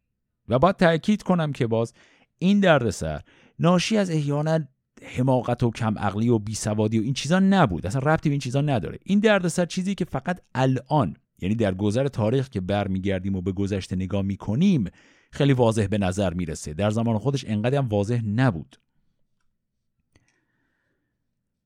[0.48, 1.94] و باید تأکید کنم که باز
[2.40, 3.22] این دردسر
[3.60, 4.60] ناشی از احیانا
[5.04, 7.86] حماقت و کم عقلی و بیسوادی و این چیزا نبود.
[7.86, 9.00] اصلا ربطی به این چیزا نداره.
[9.04, 13.96] این دردسر چیزی که فقط الان یعنی در گذر تاریخ که برمیگردیم و به گذشته
[13.96, 14.90] نگاه می‌کنیم
[15.32, 16.74] خیلی واضح به نظر می‌رسه.
[16.74, 18.76] در زمان خودش انقدر هم واضح نبود.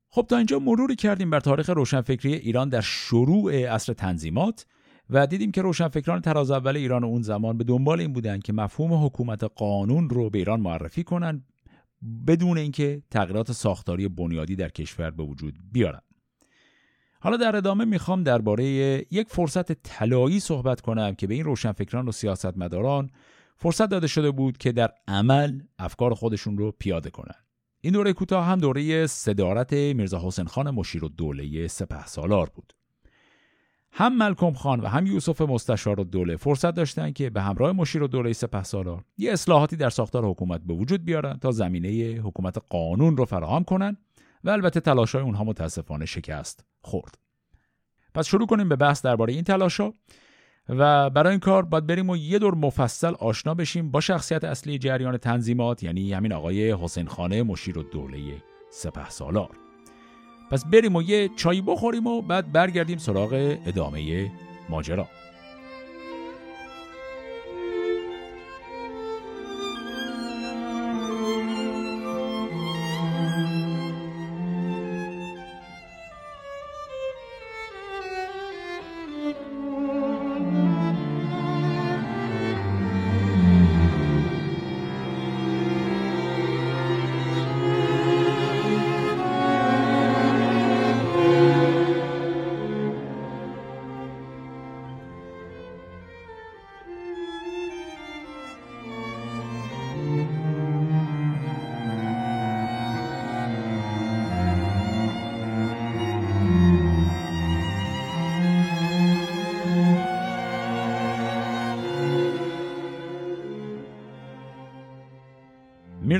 [0.10, 4.66] خب تا اینجا مروری کردیم بر تاریخ روشنفکری ایران در شروع عصر تنظیمات
[5.10, 9.06] و دیدیم که روشنفکران تراز اول ایران اون زمان به دنبال این بودن که مفهوم
[9.06, 11.44] حکومت قانون رو به ایران معرفی کنن
[12.28, 16.02] بدون اینکه تغییرات ساختاری بنیادی در کشور به وجود بیارن.
[17.24, 18.66] حالا در ادامه می‌خوام درباره
[19.12, 23.10] یک فرصت طلایی صحبت کنم که به این روشنفکران و سیاستمداران
[23.58, 27.36] فرصت داده شده بود که در عمل افکار خودشون رو پیاده کنن.
[27.82, 32.74] این دوره کوتاه هم دوره صدارت میرزا حسین خان مشیر و دوله سپه سالار بود.
[33.92, 38.04] هم ملکم خان و هم یوسف مستشار و دوله فرصت داشتن که به همراه مشیر
[38.04, 41.90] و دوله سپه سالار یه اصلاحاتی در ساختار حکومت به وجود بیارن تا زمینه
[42.22, 43.98] حکومت قانون رو فراهم کنن
[44.44, 47.18] و البته تلاشای اونها متاسفانه شکست خورد.
[48.14, 49.94] پس شروع کنیم به بحث درباره این تلاشا
[50.70, 54.80] و برای این کار باید بریم و یه دور مفصل آشنا بشیم با شخصیت اصلی
[54.80, 58.20] جریان تنظیمات یعنی همین آقای حسین خانه مشیر و دوله
[58.72, 59.50] سپه سالار
[60.52, 64.32] پس بریم و یه چایی بخوریم و بعد برگردیم سراغ ادامه
[64.70, 65.08] ماجرا.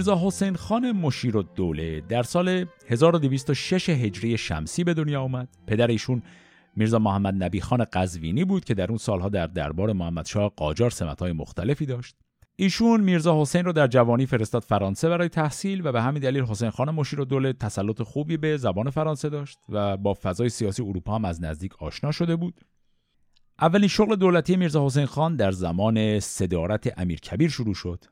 [0.04, 5.48] میرزا حسین خان مشیر و دوله در سال 1206 هجری شمسی به دنیا آمد.
[5.68, 6.22] پدر ایشون
[6.76, 11.32] میرزا محمد نبی خان قزوینی بود که در اون سالها در دربار محمدشاه قاجار سمتهای
[11.32, 12.16] مختلفی داشت.
[12.56, 16.70] ایشون میرزا حسین رو در جوانی فرستاد فرانسه برای تحصیل و به همین دلیل حسین
[16.70, 21.16] خان مشیر و دوله تسلط خوبی به زبان فرانسه داشت و با فضای سیاسی اروپا
[21.16, 22.62] هم از نزدیک آشنا شده بود.
[23.60, 28.06] اولین شغل دولتی میرزا حسین خان در زمان صدارت امیر کبیر شروع شد.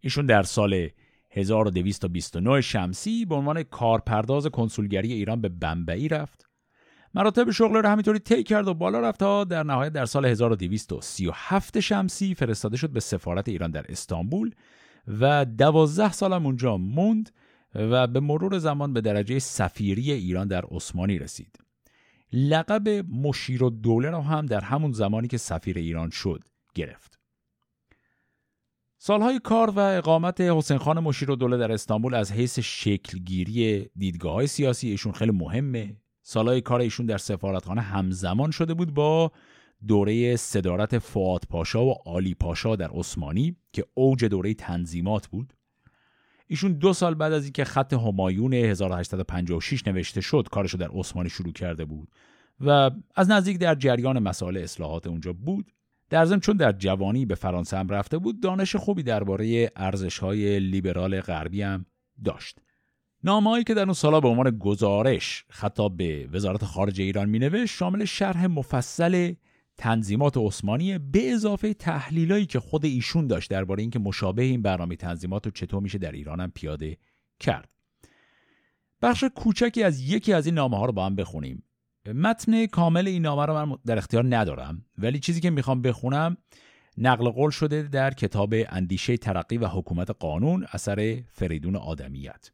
[0.00, 0.88] ایشون در سال
[1.36, 6.46] 1229 شمسی به عنوان کارپرداز کنسولگری ایران به بمبئی رفت.
[7.14, 11.80] مراتب شغل رو همینطوری طی کرد و بالا رفت تا در نهایت در سال 1237
[11.80, 14.50] شمسی فرستاده شد به سفارت ایران در استانبول
[15.20, 17.30] و دوازده سالم اونجا موند
[17.74, 21.58] و به مرور زمان به درجه سفیری ایران در عثمانی رسید.
[22.32, 27.15] لقب مشیر و دوله را هم در همون زمانی که سفیر ایران شد گرفت.
[28.98, 34.32] سالهای کار و اقامت حسین خان مشیر و دوله در استانبول از حیث شکلگیری دیدگاه
[34.32, 35.96] های سیاسی ایشون خیلی مهمه.
[36.22, 39.32] سالهای کار ایشون در سفارتخانه همزمان شده بود با
[39.88, 45.52] دوره صدارت فعاد پاشا و آلی پاشا در عثمانی که اوج دوره تنظیمات بود.
[46.46, 51.28] ایشون دو سال بعد از اینکه خط همایون 1856 نوشته شد کارش رو در عثمانی
[51.28, 52.08] شروع کرده بود
[52.60, 55.72] و از نزدیک در جریان مسائل اصلاحات اونجا بود.
[56.10, 59.70] در ضمن چون در جوانی به فرانسه هم رفته بود دانش خوبی درباره
[60.20, 61.86] های لیبرال غربی هم
[62.24, 62.58] داشت.
[63.24, 68.04] نامه‌ای که در اون سالا به عنوان گزارش خطاب به وزارت خارجه ایران مینوشت شامل
[68.04, 69.34] شرح مفصل
[69.76, 75.46] تنظیمات عثمانی به اضافه تحلیلایی که خود ایشون داشت درباره اینکه مشابه این برنامه تنظیمات
[75.46, 76.96] رو چطور میشه در ایران هم پیاده
[77.40, 77.68] کرد.
[79.02, 81.62] بخش کوچکی از یکی از این نامه ها رو با هم بخونیم.
[82.12, 84.84] متن کامل این نامه رو من در اختیار ندارم.
[84.98, 86.36] ولی چیزی که می‌خوام بخونم
[86.98, 92.50] نقل قول شده در کتاب اندیشه ترقی و حکومت قانون اثر فریدون آدمیت.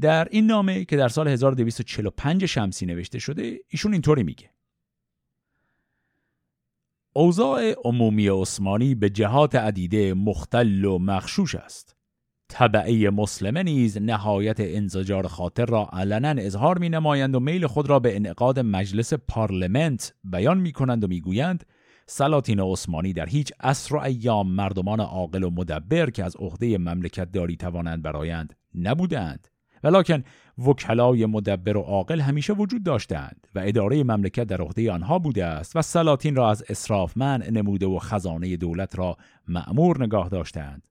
[0.00, 4.50] در این نامه که در سال 1245 شمسی نوشته شده ایشون اینطوری میگه.
[7.12, 11.95] اوضاع عمومی عثمانی به جهات عدیده مختل و مخشوش است.
[12.48, 17.98] طبعه مسلمه نیز نهایت انزجار خاطر را علنا اظهار می نمایند و میل خود را
[17.98, 21.66] به انعقاد مجلس پارلمنت بیان می کنند و می گویند
[22.06, 27.32] سلاطین عثمانی در هیچ عصر و ایام مردمان عاقل و مدبر که از عهده مملکت
[27.32, 29.48] داری توانند برایند نبودند.
[29.84, 30.24] ولیکن
[30.58, 35.76] وکلای مدبر و عاقل همیشه وجود داشتند و اداره مملکت در عهده آنها بوده است
[35.76, 39.16] و سلاطین را از اسراف منع نموده و خزانه دولت را
[39.48, 40.82] معمور نگاه داشتند.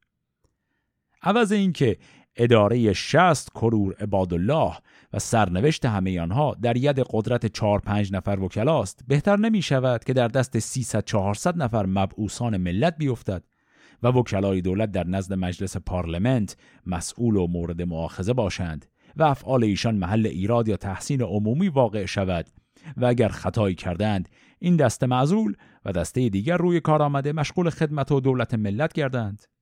[1.26, 1.98] عوض اینکه
[2.36, 4.74] اداره شست کرور عبادالله
[5.14, 10.14] و سرنوشت همه آنها در ید قدرت 4 5 نفر وکلاست بهتر نمی شود که
[10.14, 13.44] در دست 300 400 نفر مبعوثان ملت بیفتد
[14.04, 19.96] و وکلای دولت در نزد مجلس پارلمنت مسئول و مورد مؤاخذه باشند و افعال ایشان
[19.96, 22.46] محل ایراد یا تحسین عمومی واقع شود
[22.98, 25.56] و اگر خطایی کردند این دسته معزول
[25.86, 29.55] و دسته دیگر روی کار آمده مشغول خدمت و دولت ملت گردند.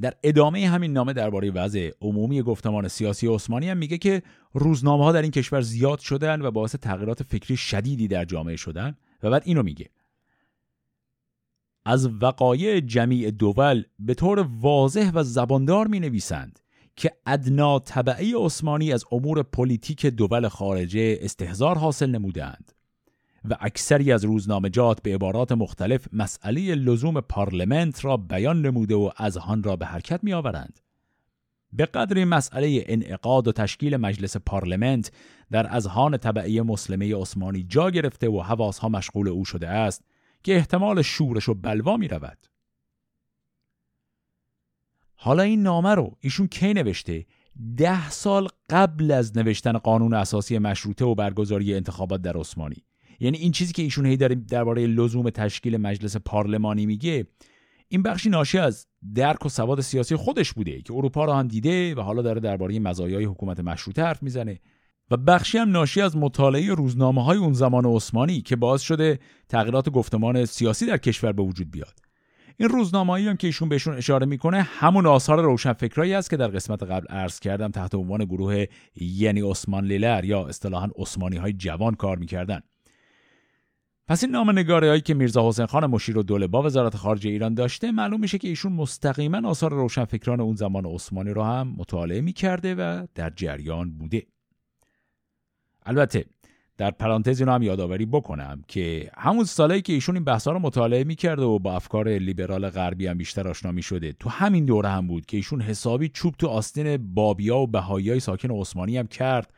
[0.00, 4.22] در ادامه همین نامه درباره وضع عمومی گفتمان سیاسی عثمانی هم میگه که
[4.52, 8.96] روزنامه ها در این کشور زیاد شدن و باعث تغییرات فکری شدیدی در جامعه شدن
[9.22, 9.90] و بعد اینو میگه.
[11.84, 16.58] از وقایع جمیع دول به طور واضح و زباندار می نویسند
[16.96, 22.72] که ادنی تبعه عثمانی از امور پلیتیک دول خارجه استحضار حاصل نمودند
[23.44, 29.36] و اکثری از روزنامجات به عبارات مختلف مسئله لزوم پارلمنت را بیان نموده و از
[29.36, 30.80] آن را به حرکت می آورند.
[31.72, 35.12] به قدر مسئله انعقاد و تشکیل مجلس پارلمنت
[35.50, 40.04] در اذهان طبعی مسلمه عثمانی جا گرفته و حواسها مشغول او شده است
[40.42, 42.46] که احتمال شورش و بلوا می رود.
[45.14, 47.26] حالا این نامه رو ایشون کی نوشته؟
[47.76, 52.84] ده سال قبل از نوشتن قانون اساسی مشروطه و برگزاری انتخابات در عثمانی
[53.20, 57.26] یعنی این چیزی که ایشون هی داره درباره لزوم تشکیل مجلس پارلمانی میگه
[57.88, 61.94] این بخشی ناشی از درک و سواد سیاسی خودش بوده که اروپا را هم دیده
[61.94, 64.60] و حالا داره درباره مزایای حکومت مشروطه حرف می‌زنه.
[65.10, 69.18] و بخشی هم ناشی از مطالعه روزنامه های اون زمان عثمانی که باعث شده
[69.48, 71.94] تغییرات گفتمان سیاسی در کشور به وجود بیاد.
[72.56, 76.82] این روزنامه‌ای هم که ایشون بهشون اشاره می‌کنه همون آثار روشنفکرایی است که در قسمت
[76.82, 78.64] قبل عرض کردم تحت عنوان گروه
[78.96, 82.60] یعنی عثمان لیلر یا اصطلاحا عثمانی های جوان کار می‌کردن.
[84.10, 87.54] پس این نام هایی که میرزا حسین خان مشیر و دوله با وزارت خارجه ایران
[87.54, 92.74] داشته معلوم میشه که ایشون مستقیما آثار روشنفکران اون زمان عثمانی رو هم مطالعه می‌کرده
[92.74, 94.26] و در جریان بوده.
[95.86, 96.24] البته
[96.76, 101.04] در پرانتز اینو هم یادآوری بکنم که همون سالایی که ایشون این بحثا رو مطالعه
[101.04, 105.26] می‌کرده و با افکار لیبرال غربی هم بیشتر آشنا می‌شده تو همین دوره هم بود
[105.26, 109.52] که ایشون حسابی چوب تو آستین بابیا و بهاییای ساکن عثمانی هم کرد.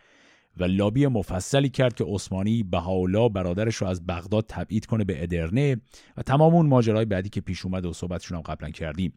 [0.57, 5.77] و لابی مفصلی کرد که عثمانی بهاولا برادرش رو از بغداد تبعید کنه به ادرنه
[6.17, 9.13] و تمام اون ماجرای بعدی که پیش اومد و صحبتشون هم قبلا کردیم.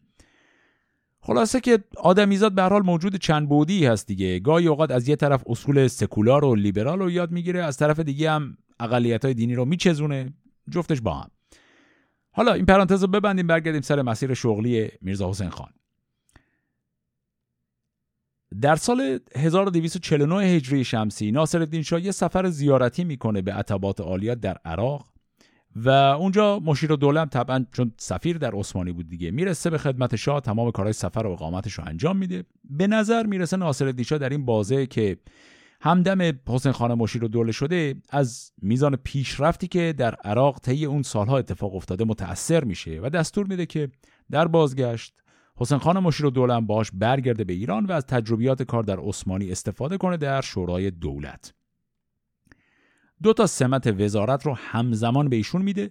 [1.20, 4.38] خلاصه که آدمیزاد به حال موجود چند بودی هست دیگه.
[4.38, 8.30] گاهی اوقات از یه طرف اصول سکولار و لیبرال رو یاد می‌گیره از طرف دیگه
[8.30, 10.34] هم اقلیت های دینی رو میچزونه
[10.70, 11.30] جفتش با هم.
[12.30, 15.70] حالا این پرانتز رو ببندیم برگردیم سر مسیر شغلی میرزا حسین خان.
[18.60, 24.56] در سال 1249 هجری شمسی ناصرالدین شاه یه سفر زیارتی می‌کنه به عتبات عالیات در
[24.64, 25.06] عراق
[25.76, 30.16] و اونجا مشیر و دولم طبعا چون سفیر در عثمانی بود دیگه می‌رسه به خدمت
[30.16, 32.44] شاه تمام کارهای سفر و اقامتش رو انجام میده.
[32.64, 35.18] به نظر می‌رسه ناصر شاه در این بازه که
[35.80, 41.02] همدم حسین خان مشیر و دوله شده از میزان پیشرفتی که در عراق طی اون
[41.02, 43.90] سالها اتفاق افتاده متأثر میشه و دستور میده که
[44.30, 45.14] در بازگشت
[45.56, 49.96] حسین خان مشیر دولم باش برگرده به ایران و از تجربیات کار در عثمانی استفاده
[49.96, 51.54] کنه در شورای دولت.
[53.22, 55.90] دو تا سمت وزارت رو همزمان به ایشون میده.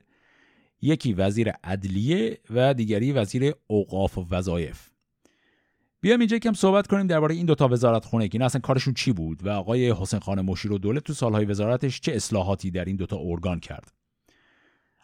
[0.82, 4.90] یکی وزیر عدلیه و دیگری وزیر اوقاف و وظایف.
[6.02, 9.46] بیام اینجا کم صحبت کنیم درباره این دوتا وزارت خونه که اصلا کارشون چی بود
[9.46, 13.18] و آقای حسین خان مشیر و دولت تو سالهای وزارتش چه اصلاحاتی در این دوتا
[13.20, 13.94] ارگان کرد.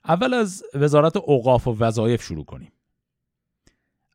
[0.05, 2.72] اول از وزارت اوقاف و وظایف شروع کنیم.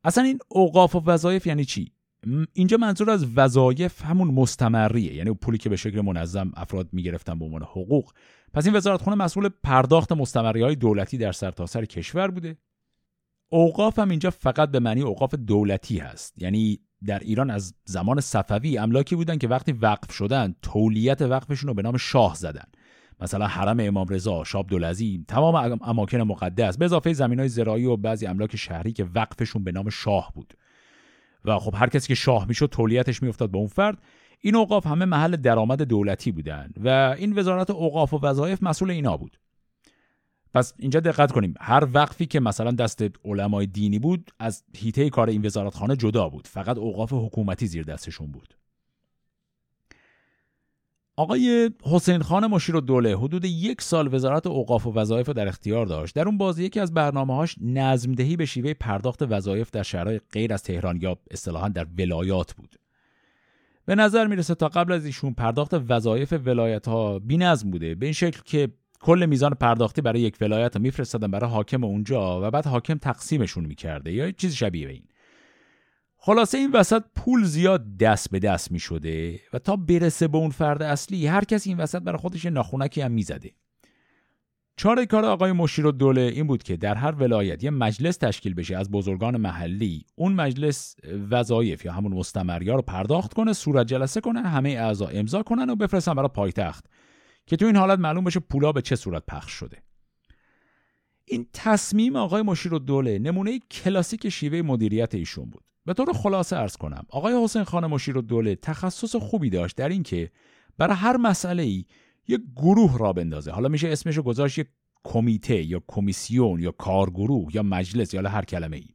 [0.07, 1.92] اصلا این اوقاف و وظایف یعنی چی؟
[2.52, 7.44] اینجا منظور از وظایف همون مستمریه یعنی پولی که به شکل منظم افراد می‌گرفتن به
[7.44, 8.12] عنوان حقوق.
[8.52, 12.57] پس این وزارت خونه مسئول پرداخت مستمری های دولتی در سرتاسر سر کشور بوده.
[13.48, 16.42] اوقاف هم اینجا فقط به معنی اوقاف دولتی هست.
[16.42, 21.74] یعنی در ایران از زمان صفوی املاکی بودن که وقتی وقف شدن تولیت وقفشون رو
[21.74, 22.64] به نام شاه زدن.
[23.20, 27.96] مثلا حرم امام رضا شاب دولزی تمام اماکن مقدس به اضافه زمین های زراعی و
[27.96, 30.54] بعضی املاک شهری که وقفشون به نام شاه بود.
[31.44, 33.98] و خب هر کسی که شاه می‌شد تولیتش میافتاد به اون فرد.
[34.40, 39.16] این اوقاف همه محل درآمد دولتی بودند و این وزارت اوقاف و وظایف مسئول اینا
[39.16, 39.38] بود.
[40.54, 41.54] پس اینجا دقت کنیم.
[41.60, 46.46] هر وقفی که مثلا دست علمای دینی بود از هیته کار این وزارتخانه جدا بود.
[46.46, 48.54] فقط اوقاف حکومتی زیر دستشون بود.
[51.18, 56.14] آقای حسین خان مشیر دوله حدود یک سال وزارت اوقاف و وظایف در اختیار داشت.
[56.14, 60.62] در اون بازی یکی از برنامه‌هاش نظمدهی به شیوه پرداخت وظایف در شهرهای غیر از
[60.62, 62.76] تهران یا اصطلاحا در ولایات بود.
[63.86, 67.94] به نظر می‌رسه تا قبل از ایشون پرداخت وظایف ولایت ها بی‌نظم بوده.
[67.94, 68.68] به این شکل که
[69.00, 73.66] کل میزان پرداختی برای یک ولایت رو میفرستادن برای حاکم اونجا و بعد حاکم تقسیمشون
[73.66, 74.12] می‌کرده.
[74.12, 75.04] یا چیز شبیه به این.
[76.27, 80.51] خلاصه این وسط پول زیاد دست به دست می شده و تا برسه به اون
[80.51, 83.51] فرد اصلی هر کسی این وسط برای خودش ناخونکی هم می‌زده.
[84.77, 88.77] چاره کار آقای مشیر دوله این بود که در هر ولایت یه مجلس تشکیل بشه
[88.77, 90.05] از بزرگان محلی.
[90.14, 90.97] اون مجلس
[91.31, 95.77] وظایف یا همون مستمریا رو پرداخت کنه صورت جلسه کنه همه اعضا امضا کنن و
[95.77, 96.85] بفرستن برای پایتخت.
[97.47, 99.83] که تو این حالت معلوم بشه پولا به چه صورت پخش شده.
[101.24, 105.62] این تصمیم آقای مشیر دوله نمونه کلاسیک شیوه مدیریت ایشون بود.
[105.87, 110.30] به طور خلاصه ارز کنم آقای حسین خان مشیر دوله تخصص خوبی داشت در اینکه
[110.78, 111.84] برای هر مسئله ای
[112.28, 113.51] یک گروه را بندازه.
[113.51, 114.66] حالا میشه اسمشو گذاشت یک
[115.05, 118.89] کمیته یا کمیسیون یا کارگروه یا مجلس یا هر کلمه ای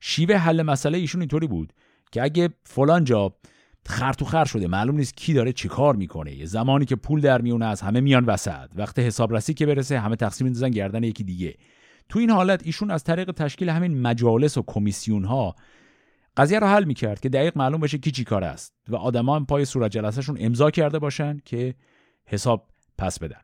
[0.00, 1.72] شیوه حل مسئله ایشون اینطوری بود
[2.12, 3.34] که اگه فلان جا
[3.86, 7.20] خر تو خر شده معلوم نیست کی داره چی کار می‌کنه یه زمانی که پول
[7.20, 11.24] در میونه از همه میان وسط وقت حسابرسی که برسه همه تقسیم میندازن گردن یکی
[11.24, 11.54] دیگه.
[12.08, 15.54] تو این حالت ایشون از طریق تشکیل همین مجالس و کمیسیون ها
[16.36, 19.46] قضیه رو حل می‌کرد که دقیق معلوم بشه کی چی کار است و آدما هم
[19.46, 21.74] پای صورت جلسهشون امضا کرده باشن که
[22.26, 22.68] حساب
[22.98, 23.40] پس بدن.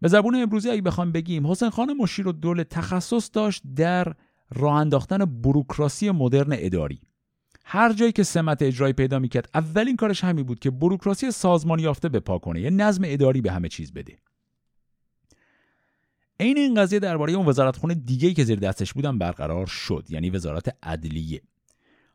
[0.00, 4.14] به زبون امروزی اگه بخوام بگیم حسین خان مشیر و دوله تخصص داشت در
[4.54, 7.00] راه انداختن بروکراسی مدرن اداری.
[7.64, 12.08] هر جایی که سمت اجرایی پیدا می‌کرد اولین کارش همین بود که بروکراسی سازمان یافته
[12.08, 14.16] بپا کنه یه نظم اداری به همه چیز بده.
[16.40, 20.76] عین این قضیه درباره اون وزارتخونه دیگه که زیر دستش بودن برقرار شد یعنی وزارت
[20.82, 21.42] عدلیه.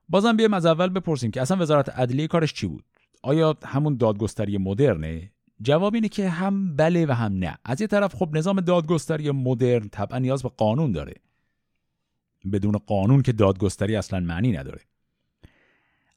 [0.09, 2.83] بازم بیایم از اول بپرسیم که اصلا وزارت عدلیه کارش چی بود؟
[3.23, 5.31] آیا همون دادگستری مدرنه؟
[5.61, 7.57] جواب اینه که هم بله و هم نه.
[7.65, 11.13] از یه طرف خب نظام دادگستری مدرن طبعا نیاز به قانون داره.
[12.51, 14.81] بدون قانون که دادگستری اصلا معنی نداره.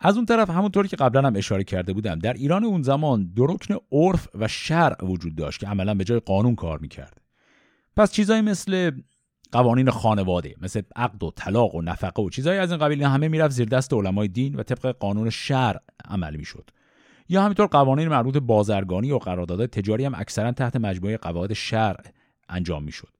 [0.00, 3.46] از اون طرف همونطوری که قبلا هم اشاره کرده بودم در ایران اون زمان دو
[3.46, 7.20] رکن عرف و شرع وجود داشت که عملا به جای قانون کار می‌کرد.
[7.96, 8.90] پس چیزایی مثل
[9.52, 13.54] قوانین خانواده مثل عقد و طلاق و نفقه و چیزایی از این قبیل همه می‌رفت
[13.54, 16.70] زیر دست علمای دین و طبق قانون شرع عمل می‌شد.
[17.28, 22.04] یا همینطور قوانین مربوط بازرگانی و قراردادهای تجاری هم اکثرا تحت مجموعه قواعد شرع
[22.48, 23.16] انجام می‌شد.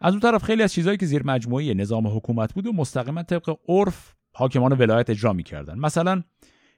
[0.00, 3.56] از اون طرف خیلی از چیزهایی که زیر مجموعه نظام حکومت بود و مستقیما طبق
[3.68, 5.78] عرف حاکمان ولایت اجرا می‌کردن.
[5.78, 6.22] مثلا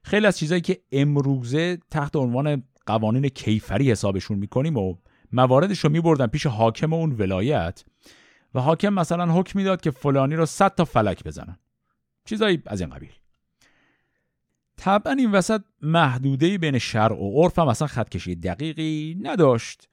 [0.03, 4.95] خیلی از چیزهایی که امروزه تحت عنوان قوانین کیفری حسابشون می‌کنیم و
[5.33, 7.85] مواردش رو میبردن پیش حاکم اون ولایت
[8.55, 11.59] و حاکم مثلا حکم می‌داد که فلانی رو صد تا فلک بزنن.
[12.25, 13.13] چیزایی از این قبیل.
[14.77, 19.89] طبعا این وسط محدوده بین شرع و عرف هم اصلا خطکشی دقیقی نداشت.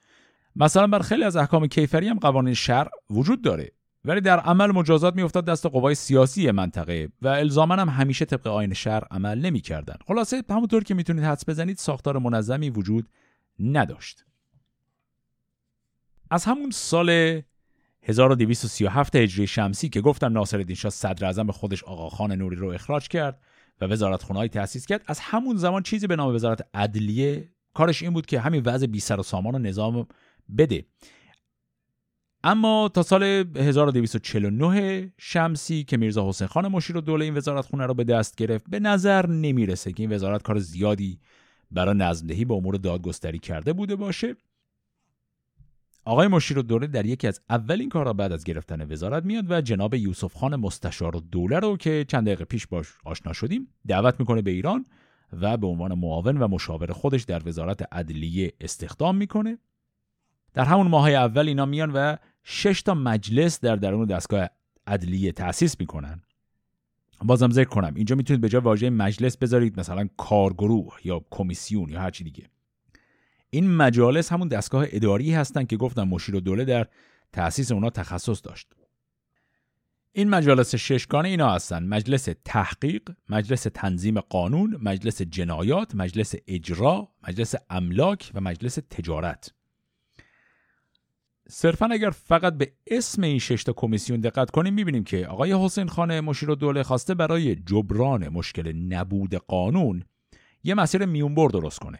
[0.55, 3.71] مثلا بر خیلی از احکام کیفری هم قوانین شرع وجود داره.
[4.05, 8.73] ولی در عمل مجازات میافتاد دست قوای سیاسی منطقه و الزاما هم همیشه طبق آین
[8.73, 9.95] شرع عمل نمی‌کردن.
[10.07, 13.09] خلاصه همونطور که می‌تونید حدس بزنید ساختار منظمی وجود
[13.59, 14.25] نداشت.
[16.31, 17.41] از همون سال
[18.03, 23.07] 1237 هجری شمسی که گفتم ناصرالدین شاه صدر اعظم خودش آقا خان نوری رو اخراج
[23.07, 23.41] کرد
[23.81, 28.13] و وزارت خونهایی تأسیس کرد از همون زمان چیزی به نام وزارت عدلیه کارش این
[28.13, 30.07] بود که همین وضع بی سر و سامان و نظام
[30.57, 30.85] بده.
[32.43, 37.85] اما تا سال 1249 شمسی که میرزا حسین خان مشیر و دوله این وزارت خونه
[37.85, 41.19] رو به دست گرفت به نظر نمی‌رسه که این وزارت کار زیادی
[41.71, 44.35] برای نظمدهی به امور دادگستری کرده بوده باشه.
[46.05, 49.61] آقای مشیر و دوله در یکی از اولین کارها بعد از گرفتن وزارت میاد و
[49.61, 54.41] جناب یوسف خان مستشار دوله رو که چند دقیقه پیش باش آشنا شدیم دعوت می‌کنه
[54.41, 54.85] به ایران
[55.41, 59.57] و به عنوان معاون و مشاور خودش در وزارت عدلیه استخدام می‌کنه.
[60.53, 64.49] در همون ماه اول اینا میان و شش تا مجلس در درون دستگاه
[64.87, 66.21] عدلیه تأسیس می‌کنن.
[67.21, 71.99] بازم ذکر کنم اینجا می‌تونید به جای واژه مجلس بذارید مثلا کارگروه یا کمیسیون یا
[71.99, 72.49] هر چی دیگه.
[73.53, 76.87] این مجالس همون دستگاه اداری هستن که گفتم مشیر و دوله در
[77.33, 78.67] تأسیس اونا تخصص داشت.
[80.13, 81.83] این مجالس ششگانه اینا هستن.
[81.83, 89.53] مجلس تحقیق، مجلس تنظیم قانون، مجلس جنایات، مجلس اجرا، مجلس املاک و مجلس تجارت.
[91.47, 96.21] صرفا اگر فقط به اسم این ششتا کمیسیون دقت کنیم می‌بینیم که آقای حسین خانه
[96.21, 100.03] مشیر دوله خواسته برای جبران مشکل نبود قانون
[100.63, 101.99] یه مسیر میونبر درست کنه.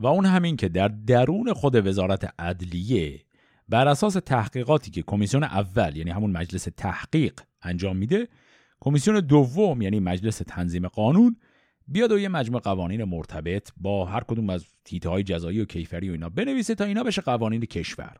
[0.00, 3.20] و اون همین که در درون خود وزارت عدلیه
[3.68, 8.28] بر اساس تحقیقاتی که کمیسیون اول یعنی همون مجلس تحقیق انجام میده
[8.80, 11.36] کمیسیون دوم یعنی مجلس تنظیم قانون
[11.88, 16.08] بیاد و یه مجموع قوانین مرتبط با هر کدوم از تیته های جزایی و کیفری
[16.08, 18.16] و اینا بنویسه تا اینا بشه قوانین کشور.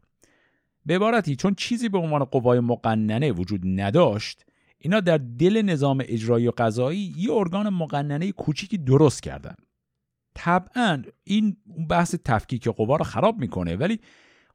[0.86, 4.44] به عبارتی چون چیزی به عنوان قوای مقننه وجود نداشت
[4.78, 9.54] اینا در دل نظام اجرایی و قضایی یه ارگان مقننه کوچیکی درست کردن.
[10.34, 11.56] طبعا این
[11.88, 14.00] بحث تفکیک قوا رو خراب می‌کنه ولی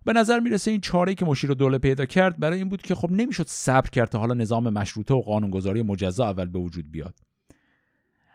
[0.05, 3.11] به نظر می‌رسه این چاره که مشیر دوله پیدا کرد برای این بود که خب
[3.11, 7.15] نمی‌شد صبر کرد تا حالا نظام مشروطه و قانونگذاری مجزا اول به وجود بیاد.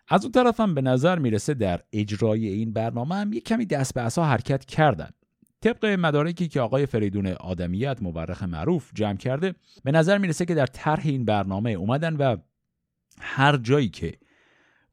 [0.09, 3.95] از اون طرف هم به نظر می‌رسه در اجرای این برنامه هم یک کمی دست
[3.95, 5.11] به عصا حرکت کردن.
[5.61, 10.67] طبق مدارکی که آقای فریدون آدمیت مورخ معروف جمع کرده به نظر می‌رسه که در
[10.67, 12.37] طرح این برنامه اومدن و
[13.21, 14.13] هر جایی که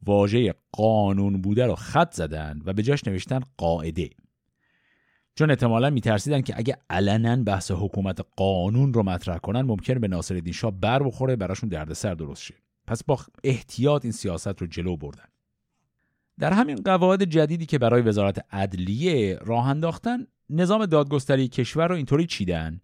[0.06, 4.10] واژه قانون بوده رو خط زدن و به جاش نوشتن قاعده.
[5.36, 10.54] چون احتمالا میترسیدن که اگه علنا بحث حکومت قانون رو مطرح کنن ممکنه به ناصرالدین
[10.54, 12.54] شاه بر بخوره براشون دردسر درست شه.
[12.88, 15.28] پس با احتیاط این سیاست رو جلو بردن.
[16.39, 22.26] در همین قواعد جدیدی که برای وزارت عدلیه راه انداختن نظام دادگستری کشور رو اینطوری
[22.26, 22.82] چیدن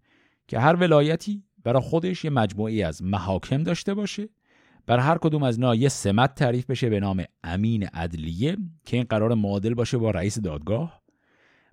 [0.48, 4.28] که هر ولایتی برای خودش یه مجموعی از محاکم داشته باشه
[4.86, 9.06] بر هر کدوم از اینا یه سمت تعریف بشه به نام امین عدلیه که این
[9.08, 11.02] قرار معادل باشه با رئیس دادگاه.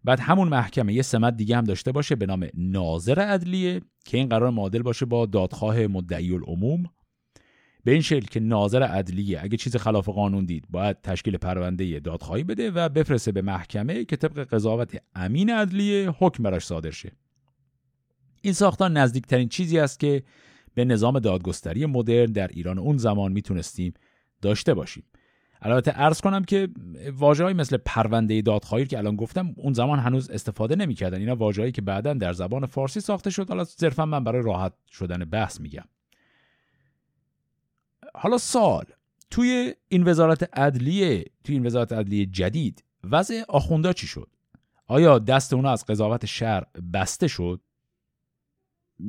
[0.03, 4.29] بعد همون محکمه یه سمت دیگه هم داشته باشه به نام ناظر عدلیه که این
[4.29, 6.83] قرار معادل باشه با دادخواه مدعی العموم
[7.83, 12.43] به این شکل که ناظر عدلیه اگه چیز خلاف قانون دید باید تشکیل پرونده دادخواهی
[12.43, 17.11] بده و بفرسته به محکمه که طبق قضاوت امین عدلیه حکم براش صادر شه.
[18.41, 20.23] این ساختار نزدیکترین چیزی است که
[20.73, 23.93] به نظام دادگستری مدرن در ایران اون زمان می‌تونستیم
[24.41, 25.03] داشته باشیم.
[25.61, 26.69] البته ارز کنم که
[27.13, 31.19] واژه‌ای مثل پرونده دادخواهی که الان گفتم اون زمان هنوز استفاده نمی‌کردن.
[31.19, 33.49] اینا واژه‌ای که بعدا در زبان فارسی ساخته شد.
[33.49, 35.85] حالا صرفا من برای راحت شدن بحث میگم.
[38.15, 38.85] حالا سال
[39.31, 44.29] توی این وزارت عدلیه توی این وزارت عدلیه جدید وضع آخوندا چی شد؟
[44.87, 47.61] آیا دست اونا از قضاوت شهر بسته شد؟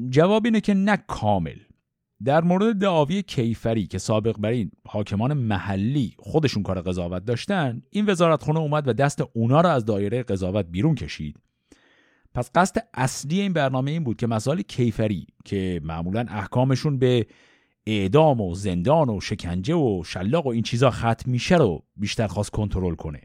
[0.09, 1.57] جواب اینه که نه کامل.
[2.25, 8.07] در مورد دعاوی کیفری که سابق بر این حاکمان محلی خودشون کار قضاوت داشتن این
[8.07, 11.37] وزارتخونه اومد و دست اونا رو از دایره قضاوت بیرون کشید.
[12.35, 17.27] پس قصد اصلی این برنامه این بود که مسائل کیفری که معمولا احکامشون به
[17.87, 22.51] اعدام و زندان و شکنجه و شلاق و این چیزا ختم میشه رو بیشتر خواست
[22.51, 23.21] کنترل کنه.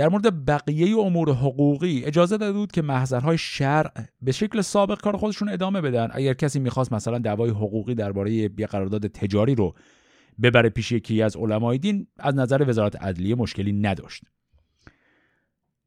[0.00, 3.92] در مورد بقیه امور حقوقی اجازه داده بود که محضرهای شرع
[4.22, 6.08] به شکل سابق کار خودشون ادامه بدن.
[6.12, 9.74] اگر کسی می‌خواست مثلا دعوای حقوقی درباره یه قرارداد تجاری رو
[10.42, 14.22] ببره پیش یکی از علمای دین از نظر وزارت عدلیه مشکلی نداشت.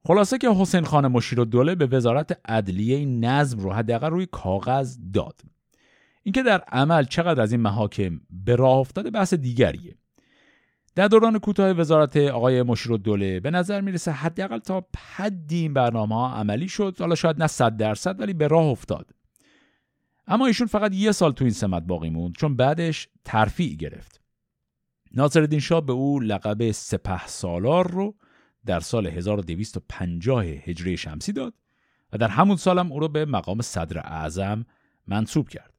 [0.05, 4.97] خلاصه که حسین خان مشیر دوله به وزارت عدلیه این نظم رو حداقل روی کاغذ
[5.13, 5.41] داد.
[6.23, 9.95] اینکه در عمل چقدر از این محاکم به راه افتاده بحث دیگریه.
[10.95, 14.85] در دوران کوتاه وزارت آقای مشیر دوله به نظر می‌رسه حداقل تا
[15.15, 19.11] حدی این برنامه ها عملی شد حالا شاید نه صد درصد ولی به راه افتاد.
[20.27, 24.21] اما ایشون فقط یه سال تو این سمت باقی موند چون بعدش ترفیع گرفت.
[25.11, 28.15] ناصرالدین شاه به او لقب سپه سالار رو
[28.65, 31.53] در سال 1250 هجری شمسی داد
[32.13, 34.65] و در همون سالم او رو به مقام صدر اعظم
[35.07, 35.72] منصوب کرد.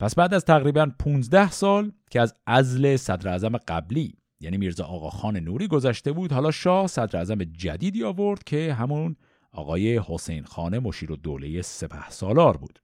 [0.00, 5.36] پس بعد از تقریبا 15 سال که از ازل صدر اعظم قبلی یعنی میرزا آقاخان
[5.36, 9.16] نوری گذشته بود حالا شاه صدر اعظم جدیدی آورد که همون
[9.52, 12.82] آقای حسین خانه مشیر و دوله سپه سالار بود.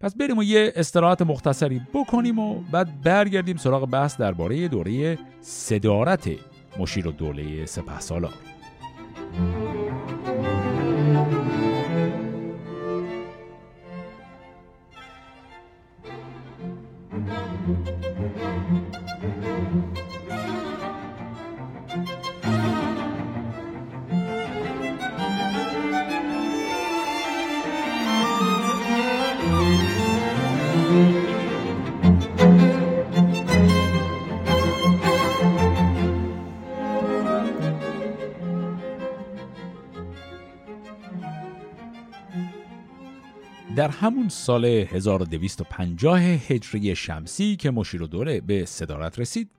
[0.00, 6.28] پس بریم و یه استراحت مختصری بکنیم و بعد برگردیم سراغ بحث درباره دوره صدارت
[6.78, 8.34] مشیر و دوله سپه سالار.
[43.76, 49.50] در همون سال 1250 هجری شمسی که مشیر دوله به صدارت رسید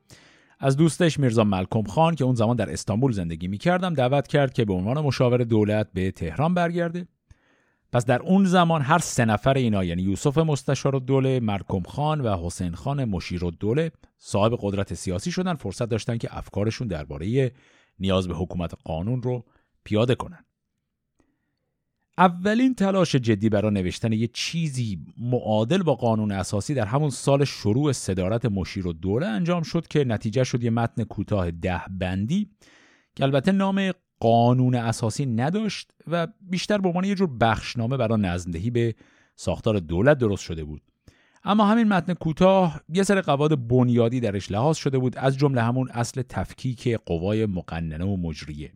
[0.59, 4.65] از دوستش میرزا ملکم خان که اون زمان در استانبول زندگی می‌کردم دعوت کرد که
[4.65, 7.07] به عنوان مشاور دولت به تهران برگرده
[7.91, 12.21] پس در اون زمان هر سه نفر اینا یعنی یوسف مستشار و دوله، مرکم خان
[12.21, 17.51] و حسین خان مشیر و دوله صاحب قدرت سیاسی شدن فرصت داشتن که افکارشون درباره
[17.99, 19.45] نیاز به حکومت قانون رو
[19.83, 20.46] پیاده کنن.
[22.17, 27.91] اولین تلاش جدی برای نوشتن یه چیزی معادل با قانون اساسی در همون سال شروع
[27.91, 32.49] صدارت مشیر و دوله انجام شد که نتیجه شد یه متن کوتاه ده بندی
[33.15, 38.69] که البته نام قانون اساسی نداشت و بیشتر به عنوان یه جور بخشنامه برای نظمدهی
[38.69, 38.95] به
[39.35, 40.81] ساختار دولت درست شده بود.
[41.43, 45.89] اما همین متن کوتاه یه سر قواعد بنیادی درش لحاظ شده بود از جمله همون
[45.89, 48.71] اصل تفکیک قوای مقننه و مجریه.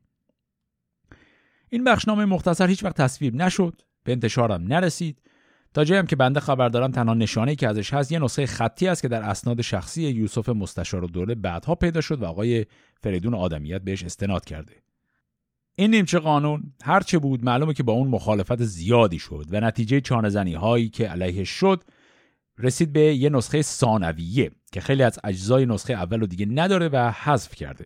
[1.74, 5.22] این بخشنامه مختصر هیچ وقت تصویب نشد به انتشارم نرسید.
[5.74, 8.88] تا جایی هم که بنده خبر دارم تنها نشانه که ازش هست یه نسخه خطی
[8.88, 12.66] است که در اسناد شخصی یوسف مستشار دوله بعدها پیدا شد و آقای
[13.04, 14.74] فریدون آدمیت بهش استناد کرده.
[15.76, 20.54] این نیمچه قانون هرچه بود معلومه که با اون مخالفت زیادی شد و نتیجه چانزنی
[20.54, 21.84] هایی که علیه شد
[22.58, 27.12] رسید به یه نسخه ثانویه که خیلی از اجزای نسخه اول رو دیگه نداره و
[27.12, 27.86] حذف کرده.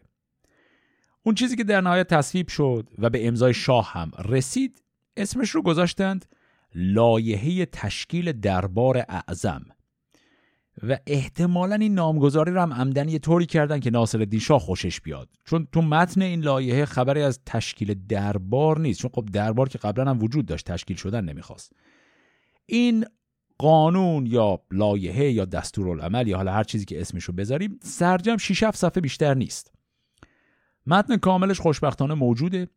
[1.25, 4.83] اون چیزی که در نهایت تصویب شد و به امضای شاه هم رسید
[5.17, 6.25] اسمش رو گذاشتند
[6.75, 9.65] لایحه تشکیل دربار اعظم.
[10.87, 15.29] و احتمالا این نامگذاری رو هم عمدنی طوری کردن که ناصر شاه خوشش بیاد.
[15.45, 19.01] چون تو متن این لایحه خبری از تشکیل دربار نیست.
[19.01, 21.73] چون خب دربار که قبلا هم وجود داشت تشکیل شدن نمی‌خواست.
[22.65, 23.05] این
[23.57, 28.77] قانون یا لایحه یا دستورالعمل یا حالا هر چیزی که اسمشو بذاریم سرجم 6 7
[28.77, 29.74] صفحه بیشتر نیست.
[30.87, 32.67] متن کاملش خوشبختانه موجوده.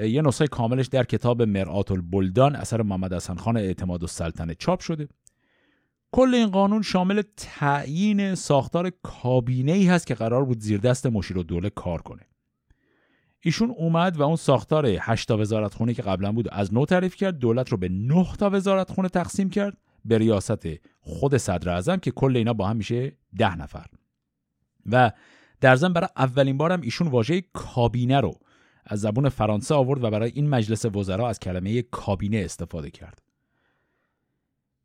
[0.00, 5.08] یه نسخه کاملش در کتاب مرآت البلدان اثر محمد حسن خان اعتماد السلطنه چاپ شده.
[6.12, 11.38] کل این قانون شامل تعیین ساختار کابینه ای هست که قرار بود زیر دست مشیر
[11.38, 12.22] و دوله کار کنه.
[13.40, 17.16] ایشون اومد و اون ساختار 8 تا وزارت خونه که قبلا بود از نو تعریف
[17.16, 20.66] کرد دولت رو به 9 تا وزارت خونه تقسیم کرد به ریاست
[21.00, 23.86] خود صدر اعظم که کل اینا با هم میشه 10 نفر.
[24.86, 25.12] و
[25.60, 28.38] در ضمن برای اولین بارم ایشون واژه کابینه رو
[28.84, 33.22] از زبون فرانسه آورد و برای این مجلس وزرا از کلمه کابینه استفاده کرد.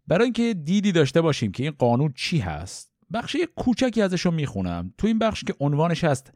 [0.08, 4.94] برای اینکه دیدی داشته باشیم که این قانون چی هست بخش کوچکی ازش رو می‌خونم.
[4.98, 6.34] تو این بخش که عنوانش هست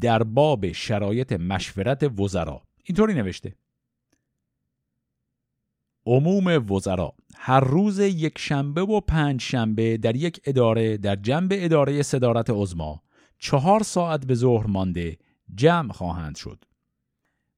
[0.00, 2.62] در باب شرایط مشورت وزرا.
[2.84, 3.54] اینطوری نوشته.
[6.06, 12.02] عموم وزرا هر روز یک شنبه و پنج شنبه در یک اداره در جنب اداره
[12.02, 13.02] صدارت عزما
[13.40, 15.18] چهار ساعت به ظهر مانده
[15.54, 16.64] جمع خواهند شد.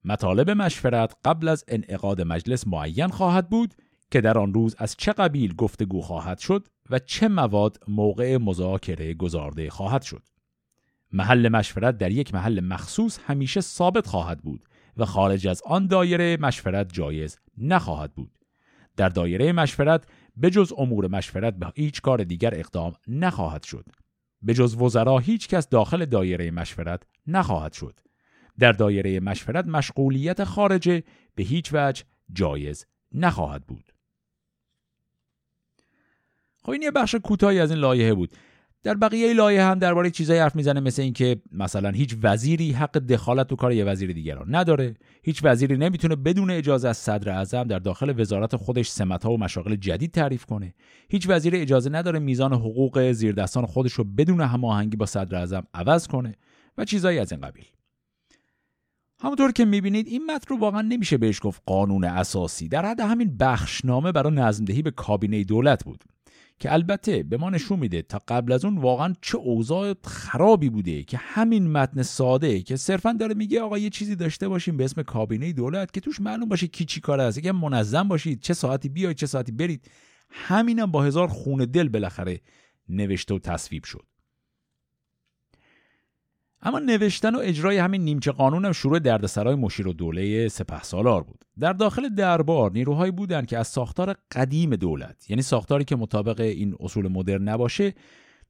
[0.05, 3.75] مطالب مشورت قبل از انعقاد مجلس معین خواهد بود
[4.11, 9.15] که در آن روز از چه قبیل گفتگو خواهد شد و چه مواد موقع مذاکره
[9.15, 10.23] گذارده خواهد شد.
[11.13, 14.65] محل مشورت در یک محل مخصوص همیشه ثابت خواهد بود
[14.97, 18.31] و خارج از آن دایره مشورت جایز نخواهد بود.
[18.97, 20.05] در دایره مشورت
[20.37, 23.85] به جز امور مشورت به هیچ کار دیگر اقدام نخواهد شد.
[24.43, 28.01] به جز وزرا هیچ کس داخل دایره مشورت نخواهد شد.
[28.59, 31.02] در دایره مشورت مشغولیت خارجه
[31.35, 33.93] به هیچ وجه جایز نخواهد بود.
[36.62, 38.31] خب این یه بخش کوتاهی از این لایحه بود.
[38.85, 43.49] در بقیه لایه هم درباره چیزایی حرف می‌زنه مثل اینکه مثلا هیچ وزیری حق دخالت
[43.49, 44.95] تو کار یه وزیر دیگر را نداره.
[45.23, 49.77] هیچ وزیری نمی‌تونه بدون اجازه از صدر اعظم در داخل وزارت خودش سمتها و مشاغل
[49.77, 50.75] جدید تعریف کنه.
[51.09, 56.07] هیچ وزیر اجازه نداره میزان حقوق زیردستان خودش رو بدون هماهنگی با صدر اعظم عوض
[56.07, 56.35] کنه
[56.79, 57.65] و چیزایی از این قبیل.
[59.21, 62.69] همونطور که می‌بینید این متن رو واقعا نمیشه بهش گفت قانون اساسی.
[62.69, 66.05] در حد همین بخشنامه برای نظمدهی به کابینه دولت بود.
[66.62, 71.02] که البته به ما نشون میده تا قبل از اون واقعا چه اوضاع خرابی بوده
[71.02, 75.02] که همین متن ساده که صرفا داره میگه آقا یه چیزی داشته باشیم به اسم
[75.02, 77.40] کابینه دولت که توش معلوم باشه کی چی کار است.
[77.40, 79.90] که منظم باشید چه ساعتی بیاید چه ساعتی برید.
[80.30, 82.40] همینم با هزار خون دل بالاخره
[82.89, 84.06] نوشته و تصویب شد.
[86.62, 91.22] اما نوشتن و اجرای همین نیمچه قانون هم شروع دردسرای مشیر و دوله سپه سالار
[91.22, 91.44] بود.
[91.59, 96.74] در داخل دربار نیروهایی بودند که از ساختار قدیم دولت یعنی ساختاری که مطابق این
[96.80, 97.94] اصول مدرن نباشه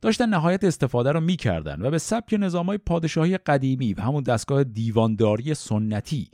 [0.01, 5.55] داشتن نهایت استفاده رو می‌کردن و به سبک های پادشاهی قدیمی و همون دستگاه دیوانداری
[5.55, 6.31] سنتی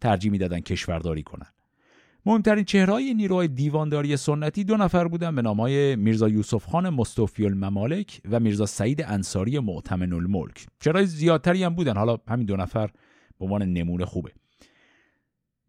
[0.00, 1.55] ترجیح می‌دادن کشورداری کنن.
[2.26, 8.20] مهمترین چهرهای نیروهای دیوانداری سنتی دو نفر بودن به نامهای میرزا یوسف خان مستوفی الممالک
[8.30, 10.66] و میرزا سعید انصاری معتمن الملک.
[10.80, 11.96] چهرهای زیادتری هم بودن.
[11.96, 12.86] حالا همین دو نفر
[13.38, 14.30] به عنوان نمونه خوبه.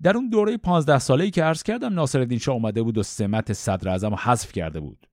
[0.04, 3.54] در اون دوره 15 ساله ای که عرض کردم ناصرالدین شاه اومده بود و سمت
[3.54, 5.08] صدر اعظم حذف کرده بود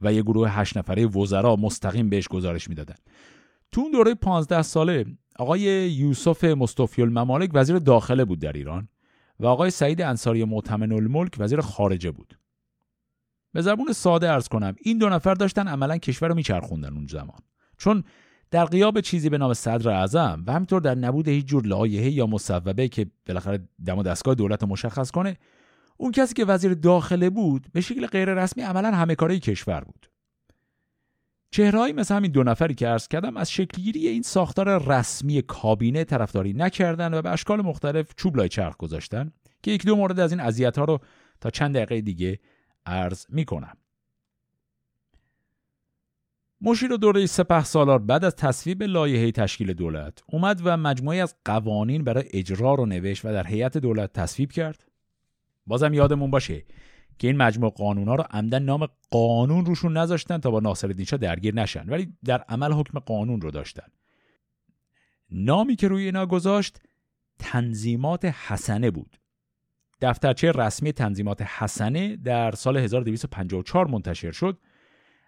[0.00, 2.96] و یه گروه هشت نفره وزرا مستقیم بهش گزارش می‌دادن.
[3.72, 5.04] تو اون دوره 15 ساله
[5.38, 5.60] آقای
[5.90, 8.88] یوسف مستوفی الممالک وزیر داخله بود در ایران.
[9.40, 12.38] و آقای سعید انصاری معتمن الملک وزیر خارجه بود.
[13.52, 17.38] به زبون ساده ارز کنم این دو نفر داشتن عملا کشور رو میچرخوندن اون زمان.
[17.78, 18.04] چون
[18.50, 22.26] در قیاب چیزی به نام صدر اعظم و همینطور در نبود هیچ جور لایحه یا
[22.26, 25.36] مصوبه که بالاخره دم دستگاه دولت مشخص کنه
[25.96, 30.10] اون کسی که وزیر داخله بود به شکل غیر رسمی عملا همه کاره کشور بود.
[31.50, 36.52] چهرهایی مثل همین دو نفری که عرض کردم از شکلگیری این ساختار رسمی کابینه طرفداری
[36.52, 40.40] نکردن و به اشکال مختلف چوب لای چرخ گذاشتن که یک دو مورد از این
[40.40, 40.98] اذیت ها رو
[41.40, 42.38] تا چند دقیقه دیگه
[42.86, 43.76] عرض می‌کنم.
[46.60, 52.04] مشیر دوره سپه سالار بعد از تصویب لایحه تشکیل دولت اومد و مجموعی از قوانین
[52.04, 54.84] برای اجرا رو نوشت و در هیئت دولت تصویب کرد.
[55.66, 56.64] بازم یادمون باشه
[57.18, 61.54] که این مجموع قانونا رو عمدن نام قانون روشون نذاشتن تا با ناصرالدین شاه درگیر
[61.54, 61.88] نشن.
[61.88, 63.86] ولی در عمل حکم قانون رو داشتن.
[65.30, 66.80] نامی که روی اینا گذاشت
[67.38, 69.16] تنظیمات حسنه بود.
[70.00, 74.58] دفترچه رسمی تنظیمات حسنه در سال 1254 منتشر شد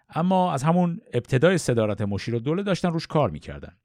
[0.09, 3.77] اما از همون ابتدای صدارت مشیر و دوله داشتن روش کار می‌کردن.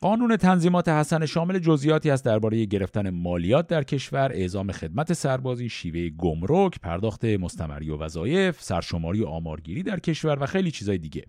[0.00, 6.08] قانون تنظیمات حسن شامل جزئیاتی است درباره گرفتن مالیات در کشور، اعزام خدمت سربازی، شیوه
[6.08, 11.24] گمرک، پرداخت مستمری و وظایف، سرشماری و آمارگیری در کشور و خیلی چیزای دیگه.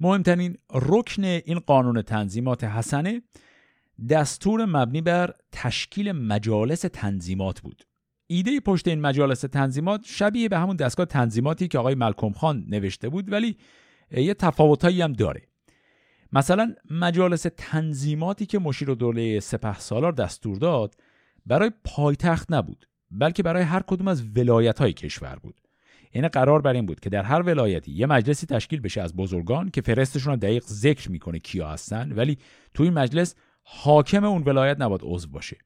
[0.00, 3.22] مهمترین رکن این قانون تنظیمات حسنه
[4.10, 7.82] دستور مبنی بر تشکیل مجالس تنظیمات بود.
[8.26, 13.08] ایده پشت این مجالس تنظیمات شبیه به همون دستگاه تنظیماتی که آقای ملکم خان نوشته
[13.08, 13.56] بود ولی
[14.10, 15.42] یه تفاوتایی هم داره.
[16.32, 20.94] مثلا مجالس تنظیماتی که مشیر و دوله سپه سالار دستور داد
[21.46, 25.60] برای پایتخت نبود بلکه برای هر کدوم از ولایت های کشور بود.
[26.14, 29.70] یعنی قرار بر این بود که در هر ولایتی یه مجلسی تشکیل بشه از بزرگان
[29.70, 32.38] که فرستشون رو دقیق ذکر می‌کنه کیا هستن ولی
[32.74, 35.56] توی این مجلس حاکم اون ولایت نباید عضو باشه.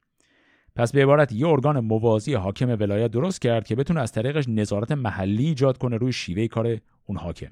[0.75, 4.91] پس به عبارت یه ارگان موازی حاکم ولایت درست کرد که بتونه از طریقش نظارت
[4.91, 7.51] محلی ایجاد کنه روی شیوه کار اون حاکم.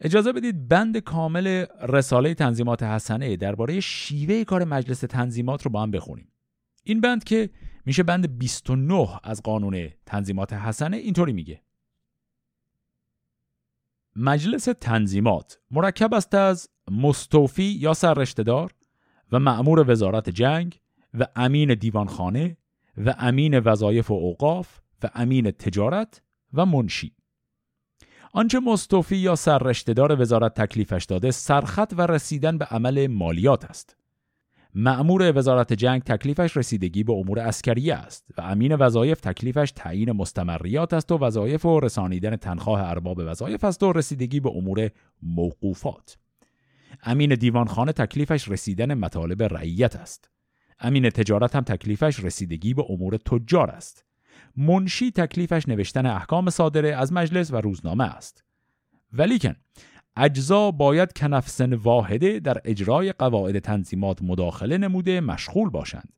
[0.00, 5.90] اجازه بدید بند کامل رساله تنظیمات حسنه درباره شیوه کار مجلس تنظیمات رو با هم
[5.90, 6.28] بخونیم.
[6.84, 7.50] این بند که
[7.86, 11.62] میشه بند 29 از قانون تنظیمات حسنه اینطوری میگه.
[14.16, 18.74] مجلس تنظیمات مرکب است از مستوفی یا سررشتهدار
[19.32, 20.80] و معمور وزارت جنگ
[21.14, 22.56] و امین دیوانخانه
[22.96, 26.22] و امین وظایف و اوقاف و امین تجارت
[26.54, 27.12] و منشی
[28.36, 33.96] آنچه مستوفی یا سررشتهدار وزارت تکلیفش داده سرخط و رسیدن به عمل مالیات است.
[34.74, 40.94] معمور وزارت جنگ تکلیفش رسیدگی به امور اسکریه است و امین وظایف تکلیفش تعیین مستمریات
[40.94, 44.90] است و وظایف و رسانیدن تنخواه ارباب وظایف است و رسیدگی به امور
[45.22, 46.18] موقوفات.
[47.02, 50.30] امین دیوانخانه تکلیفش رسیدن مطالب رعیت است.
[50.80, 54.04] امین تجارت هم تکلیفش رسیدگی به امور تجار است.
[54.56, 58.44] منشی تکلیفش نوشتن احکام صادره از مجلس و روزنامه است.
[59.12, 59.54] ولیکن
[60.16, 66.12] اجزا باید کنفسن واحده در اجرای قواعد تنظیمات مداخله نموده مشغول باشند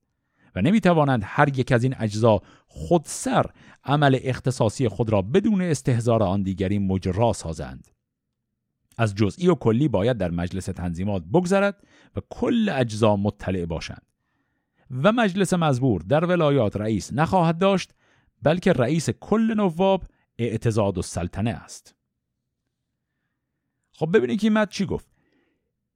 [0.55, 3.47] و نمی توانند هر یک از این اجزا خودسر
[3.84, 7.88] عمل اختصاصی خود را بدون استهزار آن دیگری مجرا سازند.
[8.98, 11.86] از جزئی و کلی باید در مجلس تنظیمات بگذرد
[12.16, 14.02] و کل اجزا مطلع باشند
[14.90, 17.94] و مجلس مزبور در ولایات رئیس نخواهد داشت
[18.43, 20.05] بلکه رئیس کل نواب
[20.39, 21.95] اعتزاد و سلطنه است.
[23.93, 25.07] خب ببینید که مد چی گفت؟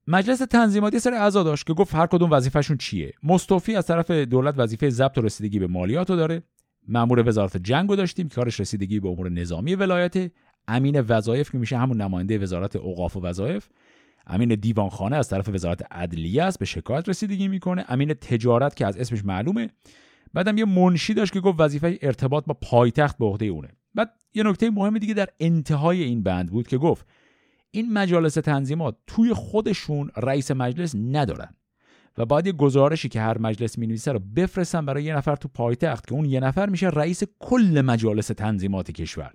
[0.07, 3.13] مجلس تنظیماتی سر اعضا داشت که گفت هر کدوم وظیفهشون چیه.
[3.23, 6.43] مستوفی از طرف دولت وظیفه ضبط و رسیدگی به مالیات رو داره.
[6.89, 10.33] مأمور وزارت جنگ رو داشتیم که کارش رسیدگی به امور نظامی ولایت.
[10.69, 13.69] امین وظایف که میشه همون نماینده وزارت اوقاف و وظایف.
[14.27, 17.85] امین دیوانخانه از طرف وزارت عدلیه است به شکایت رسیدگی می‌کنه.
[17.89, 19.71] امین تجارت که از اسمش معلومه.
[20.35, 23.69] بعدم یه منشی داشت که گفت وظیفه ارتباط با پایتخت به عهده اونه.
[23.95, 27.07] بعد یه نکته مهم دیگه در انتهای این بند بود که گفت
[27.71, 31.55] این مجالس تنظیمات توی خودشون رئیس مجلس ندارن
[32.19, 36.07] و باید یه گزارشی که هر مجلس می رو بفرستن برای یه نفر تو پایتخت
[36.07, 39.33] که اون یه نفر میشه رئیس کل مجالس تنظیمات کشور.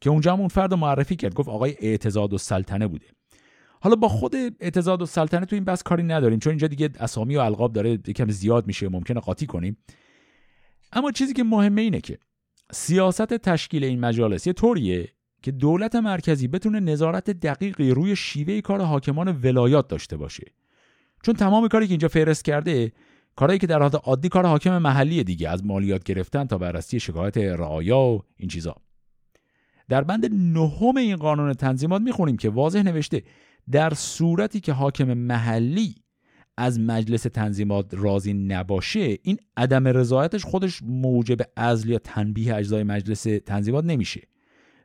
[0.00, 3.06] که اونجا هم اون فرد معرفی کرد گفت آقای اعتزاد و سلطنه بوده.
[3.80, 7.36] حالا با خود اعتزاد و سلطنه تو این بحث کاری نداریم چون اینجا دیگه اسامی
[7.36, 9.76] و القاب داره یکم زیاد میشه ممکنه قاطی کنیم.
[10.92, 12.18] اما چیزی که مهمه اینه که
[12.72, 15.08] سیاست تشکیل این مجالس یه طوریه
[15.42, 20.52] که دولت مرکزی بتونه نظارت دقیقی روی شیوه کار حاکمان ولایات داشته باشه.
[21.22, 22.92] چون تمام کاری که اینجا فهرست کرده
[23.36, 27.38] کارهایی که در حالت عادی کار حاکم محلی دیگه از مالیات گرفتن تا بررسی شکایت
[27.38, 28.76] رعایا و این چیزا.
[29.88, 33.22] در بند نهم این قانون تنظیمات می‌خونیم که واضح نوشته
[33.70, 35.94] در صورتی که حاکم محلی
[36.58, 43.22] از مجلس تنظیمات راضی نباشه این عدم رضایتش خودش موجب ازل یا تنبیه اجزای مجلس
[43.22, 44.22] تنظیمات نمیشه.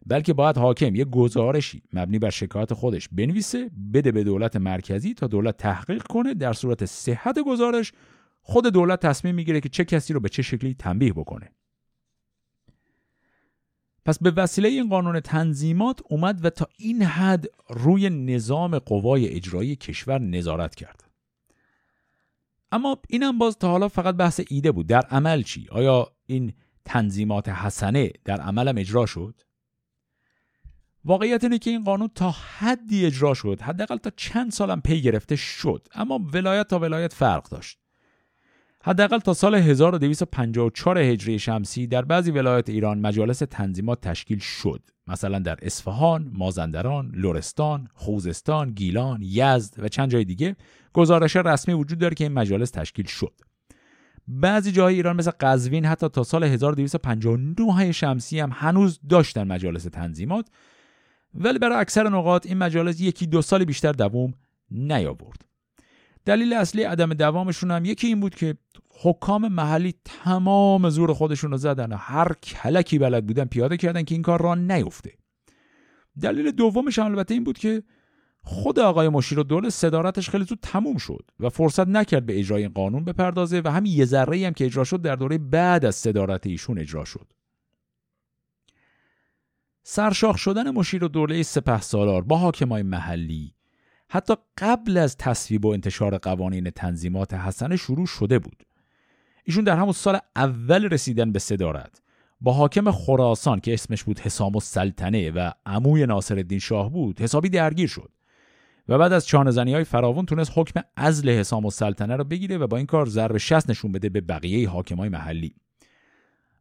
[0.06, 5.28] بلکه باید حاکم یه گزارشی مبنی بر شکایت خودش بنویسه بده به دولت مرکزی تا
[5.28, 6.34] دولت تحقیق کنه.
[6.34, 7.92] در صورت صحت گزارش
[8.42, 11.52] خود دولت تصمیم می‌گیره که چه کسی رو به چه شکلی تنبیه بکنه.
[14.06, 19.76] پس به وسیله این قانون تنظیمات اومد و تا این حد روی نظام قوای اجرایی
[19.76, 21.13] کشور نظارت کرد.
[22.74, 24.88] اما اینم باز تا حالا فقط بحث ایده بود.
[24.88, 26.54] در عمل چی؟ آیا این
[26.86, 29.42] تنظیمات حسنه در عملم اجرا شد؟
[31.06, 33.62] واقعیت اینه که این قانون تا حدی اجرا شد.
[33.62, 35.88] حداقل تا چند سالم پی گرفته شد.
[35.96, 37.83] اما ولایت تا ولایت فرق داشت.
[38.86, 44.82] حداقل تا سال 1254 هجری شمسی در بعضی ولایات ایران مجالس تنظیمات تشکیل شد.
[45.08, 50.56] مثلا در اصفهان، مازندران، لرستان، خوزستان، گیلان، یزد و چند جای دیگه
[50.94, 53.34] گزارش رسمی وجود داره که این مجالس تشکیل شد.
[54.28, 60.50] بعضی جاهای ایران مثل قزوین حتی تا سال 1259 شمسی هم هنوز داشتن مجالس تنظیمات
[61.34, 64.34] ولی برای اکثر نقاط این مجالس یکی دو سال بیشتر دوام
[64.72, 65.53] نیاورد.
[66.26, 68.58] دلیل اصلی عدم دوامشون هم یکی این بود که
[69.04, 74.16] حکام محلی تمام زور خودشون رو زدن و هر کلکی بلد بودن پیاده کردن که
[74.16, 75.14] این کار را نیفته.
[76.22, 77.84] دلیل دومش البته این بود که
[78.44, 82.62] خود آقای مشیر و دوله صدارتش خیلی زود تموم شد و فرصت نکرد به اجرای
[82.62, 85.96] این قانون بپردازه و همین یه ذره هم که اجرا شد در دوره بعد از
[85.96, 87.34] صدارت ایشون اجرا شد.
[89.84, 93.56] سرشاخ شدن مشیر و دوله سپه سالار با حاکمای محلی
[94.14, 98.64] حتی قبل از تصویب و انتشار قوانین تنظیمات حسن شروع شده بود.
[99.44, 102.02] ایشون در همون سال اول رسیدن به صدارت.
[102.42, 107.88] با حاکم خراسان که اسمش بود حسام السلطنه و عموی ناصر شاه بود حسابی درگیر
[107.88, 108.12] شد.
[108.90, 112.78] و بعد از چانزنی های فراوون تونست حکم ازل حسام السلطنه رو بگیره و با
[112.78, 115.56] این کار ضرب شست نشون بده به بقیه حاکمای محلی.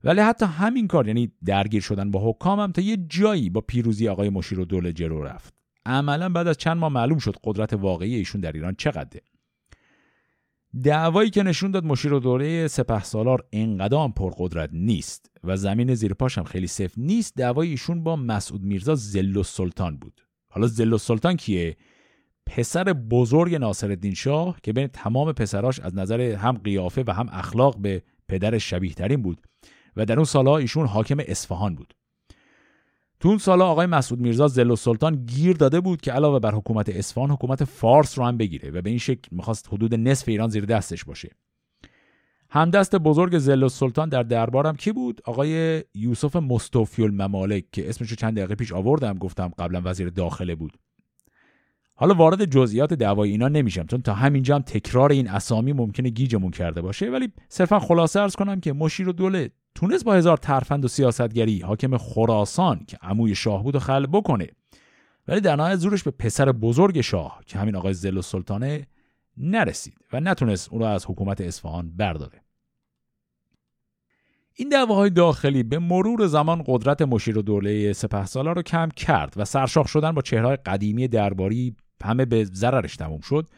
[0.05, 4.09] ولی حتی همین کار یعنی درگیر شدن با حکام هم تا یه جایی با پیروزی
[4.09, 5.62] آقای مشیر و دوله جلو رفت.
[5.87, 9.23] عملا بعد از چند ماه معلوم شد قدرت واقعی ایشون در ایران چقدره.
[10.85, 16.15] دعوایی که نشون داد مشیر و دوره سپه سالار انقدام پرقدرت نیست و زمین زیر
[16.15, 20.27] پاش هم خیلی صفر نیست دعوای ایشون با مسعود میرزا زل سلطان بود.
[20.51, 21.77] حالا زل سلطان کیه؟
[22.47, 27.79] پسر بزرگ ناصرالدین شاه که بین تمام پسراش از نظر هم قیافه و هم اخلاق
[27.79, 29.41] به پدرش شبیه ترین بود
[29.97, 31.95] و در اون سالها ایشون حاکم اصفهان بود.
[33.23, 36.89] تو اون سالا آقای مسعود میرزا زل سلطان گیر داده بود که علاوه بر حکومت
[36.89, 40.65] اصفهان حکومت فارس رو هم بگیره و به این شکل می‌خواست حدود نصف ایران زیر
[40.65, 41.31] دستش باشه.
[42.51, 48.37] همدست بزرگ زل سلطان در دربارم کی بود؟ آقای یوسف مستوفی الممالک که اسمشو چند
[48.37, 50.73] دقیقه پیش آوردم گفتم قبلا وزیر داخله بود.
[51.95, 56.51] حالا وارد جزئیات دعوای اینا نمیشم چون تا همینجا هم تکرار این اسامی ممکنه گیجمون
[56.51, 60.85] کرده باشه ولی صرفا خلاصه ارز کنم که مشیر و دوله تونست با هزار ترفند
[60.85, 64.49] و سیاستگری حاکم خراسان که عموی شاه بود و خل بکنه.
[65.29, 68.87] ولی در نهایت زورش به پسر بزرگ شاه که همین آقای زل و سلطانه
[69.37, 72.43] نرسید و نتونست اون رو از حکومت اصفهان برداره.
[74.55, 79.45] این دعواهای داخلی به مرور زمان قدرت مشیر و دوله سپهسالار رو کم کرد و
[79.45, 83.49] سرشاخ شدن با چهرهای قدیمی درباری همه به ضررش تموم شد.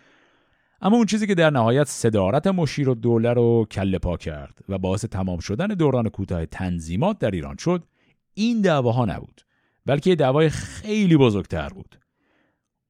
[0.85, 4.79] اما اون چیزی که در نهایت صدارت مشیر و دوله رو کله پا کرد و
[4.79, 7.85] باعث تمام شدن دوران کوتاه تنظیمات در ایران شد
[8.35, 9.41] این دعواها نبود
[9.87, 11.99] بلکه دعوای خیلی بزرگتر بود.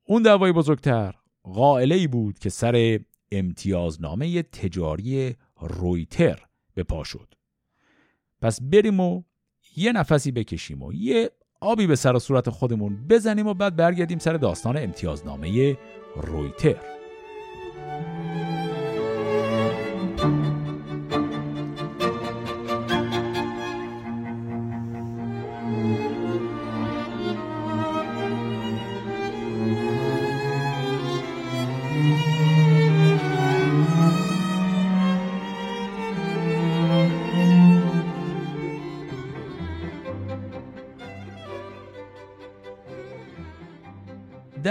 [0.05, 3.01] اون دعوای بزرگتر قائله بود که سر
[3.33, 6.39] امتیازنامه تجاری رویتر
[6.75, 7.35] به پا شد.
[8.43, 9.23] پس بریم و
[9.77, 11.31] یه نفسی بکشیم و یه
[11.61, 15.77] آبی به سر و صورت خودمون بزنیم و بعد برگردیم سر داستان امتیازنامه
[16.16, 16.94] رویتر.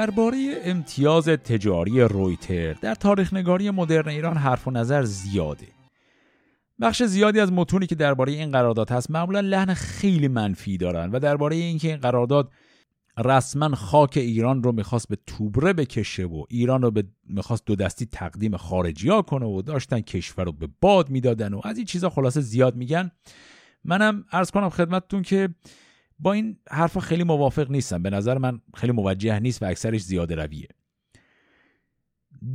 [0.04, 5.68] درباره امتیاز تجاری رویتر در تاریخ نگاری مدرن ایران حرف و نظر زیاده.
[6.82, 11.20] بخش زیادی از متونی که درباره این قرارداد هست معمولا لحن خیلی منفی دارن و
[11.20, 12.52] درباره اینکه این قرارداد
[13.26, 18.06] رسما خاک ایران رو می‌خواست به توبره بکشه و ایران رو به می‌خواست دو دستی
[18.06, 22.10] تقدیم خارجی ها کنه و داشتن کشور رو به باد می‌دادن و از این چیزا
[22.10, 23.12] خلاصه زیاد میگن.
[23.86, 25.50] منم ارز کنم خدمتتون که
[26.20, 28.04] با این حرفا خیلی موافق نیستم.
[28.04, 30.68] به نظر من خیلی موجه نیست و اکثرش زیاده رویه.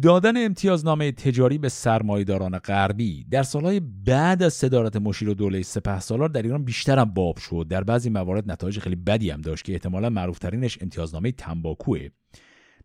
[0.02, 6.00] دادن امتیازنامه تجاری به سرمایهداران غربی در سالهای بعد از صدارت مشیر و دوله سپه
[6.00, 7.66] سالار در ایران بیشتر هم باب شد.
[7.70, 12.08] در بعضی موارد نتایج خیلی بدی هم داشت که احتمالا معروفترینش امتیازنامه تنباکوه.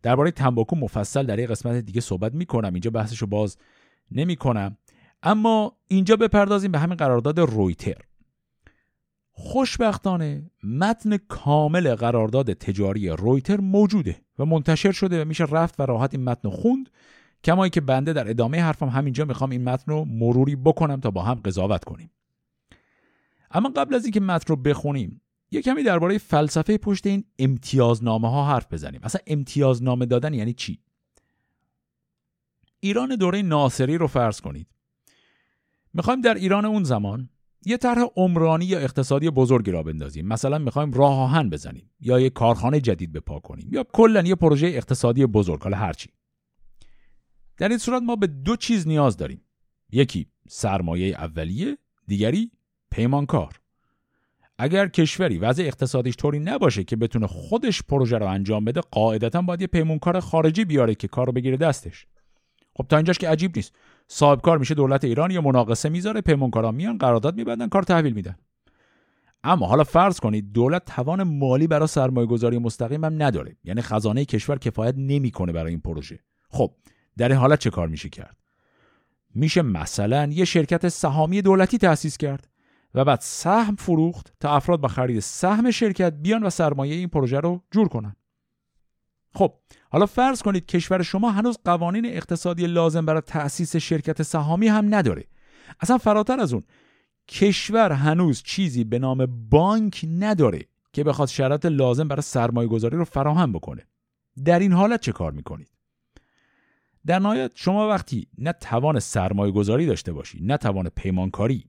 [0.02, 2.72] درباره تنباکو مفصل در یک قسمت دیگه صحبت می‌کنم.
[2.72, 3.56] اینجا بحثشو باز
[4.10, 4.76] نمی‌کنم.
[5.22, 7.98] اما اینجا بپردازیم به همین قرارداد رویتر.
[9.36, 16.14] خوشبختانه متن کامل قرارداد تجاری رویتر موجوده و منتشر شده و میشه رفت و راحت
[16.14, 16.90] این متن خوند.
[17.44, 21.22] کمایی که بنده در ادامه حرفم همینجا می‌خوام این متن رو مروری بکنم تا با
[21.22, 22.10] هم قضاوت کنیم.
[23.50, 25.20] اما قبل از اینکه متن رو بخونیم
[25.50, 29.00] یه کمی درباره فلسفه پشت این امتیازنامه ها حرف بزنیم.
[29.02, 30.78] اصلا امتیازنامه دادن یعنی چی؟
[32.80, 34.66] ایران دوره ناصری رو فرض کنید.
[35.94, 37.28] می‌خوایم در ایران اون زمان
[37.66, 40.26] یه طرح عمرانی یا اقتصادی بزرگی را بندازیم.
[40.26, 44.34] مثلا می‌خوایم راه آهن بزنیم یا یه کارخانه جدید به پا کنیم یا کلا یه
[44.34, 46.10] پروژه اقتصادی بزرگ حالا هرچی
[47.56, 49.40] در این صورت ما به دو چیز نیاز داریم.
[49.92, 52.50] یکی سرمایه اولیه دیگری
[52.90, 53.60] پیمانکار.
[54.58, 59.60] اگر کشوری وضع اقتصادیش طوری نباشه که بتونه خودش پروژه رو انجام بده قاعدتا باید
[59.60, 62.06] یه پیمانکار خارجی بیاره که کارو بگیره دستش.
[62.76, 63.72] خب تا اینجاش که عجیب نیست.
[64.08, 68.36] صاحب کار میشه دولت ایران یا مناقصه می‌ذاره پیمانکارا میان قرارداد میبندن کار تحویل میدن.
[69.44, 73.56] اما حالا فرض کنید دولت توان مالی برای سرمایه گذاری مستقیم هم نداره.
[73.64, 76.18] یعنی خزانه کشور کفایت نمی‌کنه برای این پروژه.
[76.50, 76.74] خب
[77.16, 78.36] در این حالت چه کار میشه کرد؟
[79.34, 82.48] میشه مثلا یه شرکت سهامی دولتی تأسیس کرد
[82.94, 87.40] و بعد سهم فروخت تا افراد با خرید سهم شرکت بیان و سرمایه این پروژه
[87.40, 88.16] رو جور کنن.
[89.34, 89.54] خب
[89.90, 95.24] حالا فرض کنید کشور شما هنوز قوانین اقتصادی لازم برای تأسیس شرکت سهامی هم نداره.
[95.80, 96.62] اصلا فراتر از اون
[97.28, 100.60] کشور هنوز چیزی به نام بانک نداره
[100.92, 103.86] که بخواد شرط لازم برای سرمایه گذاری رو فراهم بکنه.
[104.44, 105.68] در این حالت چه کار می‌کنید؟
[107.06, 111.64] در نهایت شما وقتی نه توان سرمایه گذاری داشته باشی نه توان پیمانکاری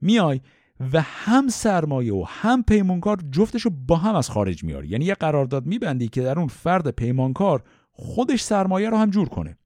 [0.00, 0.40] میای
[0.80, 4.88] و هم سرمایه و هم پیمانکار جفتشو با هم از خارج میاری.
[4.88, 7.62] یعنی یه قرارداد میبندی که در اون فرد پیمانکار
[7.92, 9.58] خودش سرمایه رو هم جور کنه.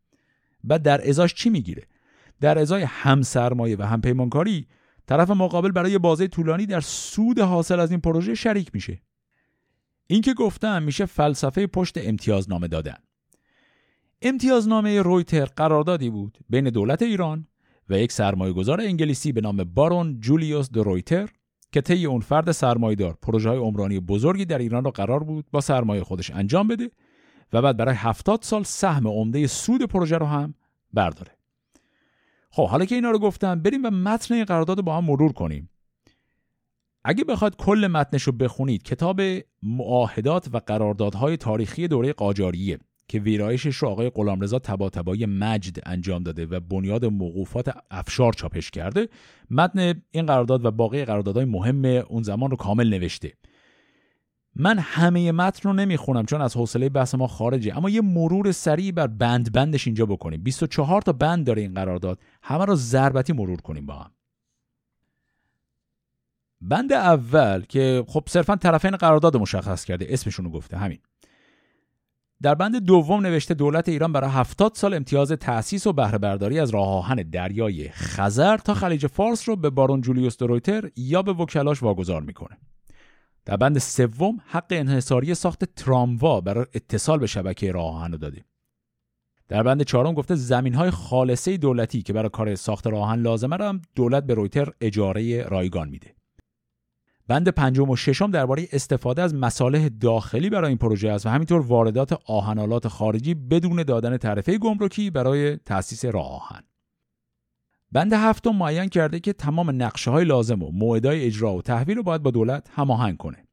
[0.64, 1.82] بعد در ازاش چی می‌گیره؟
[2.40, 4.66] در ازای هم سرمایه و هم پیمانکاری
[5.06, 9.02] طرف مقابل برای بازه طولانی در سود حاصل از این پروژه شریک میشه.
[10.06, 12.96] این که گفتم میشه فلسفه پشت امتیازنامه دادن.
[14.22, 17.46] امتیازنامه رویتر قراردادی بود بین دولت ایران
[17.90, 21.28] و یک سرمایه گذار انگلیسی به نام بارون جولیوس درویتر
[21.72, 25.60] که طی اون فرد سرمایهدار پروژه های عمرانی بزرگی در ایران را قرار بود با
[25.60, 26.90] سرمایه خودش انجام بده
[27.52, 30.54] و بعد برای هفتاد سال سهم عمده سود پروژه رو هم
[30.92, 31.36] برداره.
[32.50, 35.70] خب حالا که اینا رو گفتم بریم و متن این قرارداد با هم مرور کنیم.
[37.04, 39.20] اگه بخواد کل متنش رو بخونید کتاب
[39.62, 42.78] معاهدات و قراردادهای تاریخی دوره قاجاریه
[43.10, 49.08] که ویرایشش رو آقای غلامرضا طباطبایی مجد انجام داده و بنیاد موقوفات افشار چاپش کرده
[49.50, 53.32] متن این قرارداد و باقی قراردادهای مهم اون زمان رو کامل نوشته.
[54.56, 58.92] من همه متن رو نمی‌خونم چون از حوصله بحث ما خارجه اما یه مرور سریع
[58.92, 60.42] بر بند بندش اینجا بکنیم.
[60.42, 64.10] 24 تا بند داره این قرارداد همه رو ضربتی مرور کنیم با هم.
[66.60, 70.98] بند اول که خب صرفا طرفین قرارداد مشخص کرده اسمشون رو گفته همین.
[72.42, 76.70] در بند دوم نوشته دولت ایران برای 70 سال امتیاز تأسیس و بهره برداری از
[76.70, 81.82] راه آهن دریای خزر تا خلیج فارس رو به بارون جولیوس درویتر یا به وکلاش
[81.82, 82.58] واگذار می‌کنه.
[83.44, 88.44] در بند سوم حق انحصاری ساخت تراموا برای اتصال به شبکه راه آهن رو داده.
[89.48, 93.56] در بند چهارم گفته زمین های خالصه دولتی که برای کار ساخت راه آهن لازمه
[93.56, 96.14] هم دولت به رویتر اجاره رایگان میده.
[97.30, 101.60] بند پنجم و ششم درباره استفاده از مصالح داخلی برای این پروژه است و همینطور
[101.60, 106.62] واردات آهنالات خارجی بدون دادن تعرفه گمرکی برای تأسیس راه آهن.
[107.92, 112.02] بند هفتم معین کرده که تمام نقشه های لازم و موعدهای اجرا و تحویل رو
[112.02, 113.46] باید با دولت هماهنگ کنه.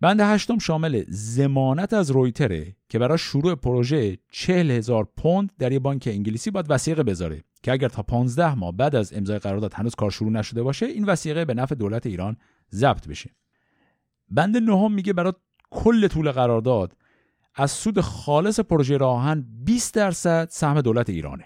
[0.00, 5.78] بند هشتم شامل زمانت از رویتره که برای شروع پروژه چهل هزار پوند در یه
[5.78, 9.94] بانک انگلیسی باید وسیقه بذاره که اگر تا 15 ماه بعد از امضای قرارداد هنوز
[9.94, 12.36] کار شروع نشده باشه این وسیقه به نفع دولت ایران
[12.74, 13.30] ضبط بشه.
[14.28, 15.32] بند نهم میگه برای
[15.70, 16.96] کل طول قرارداد
[17.54, 21.44] از سود خالص پروژه راهن 20 درصد سهم دولت ایرانه.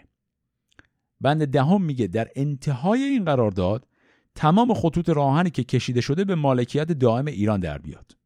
[1.20, 3.86] بند دهم میگه در انتهای این قرارداد
[4.34, 8.16] تمام خطوط راهنی که کشیده شده به مالکیت دائم ایران در بیاد.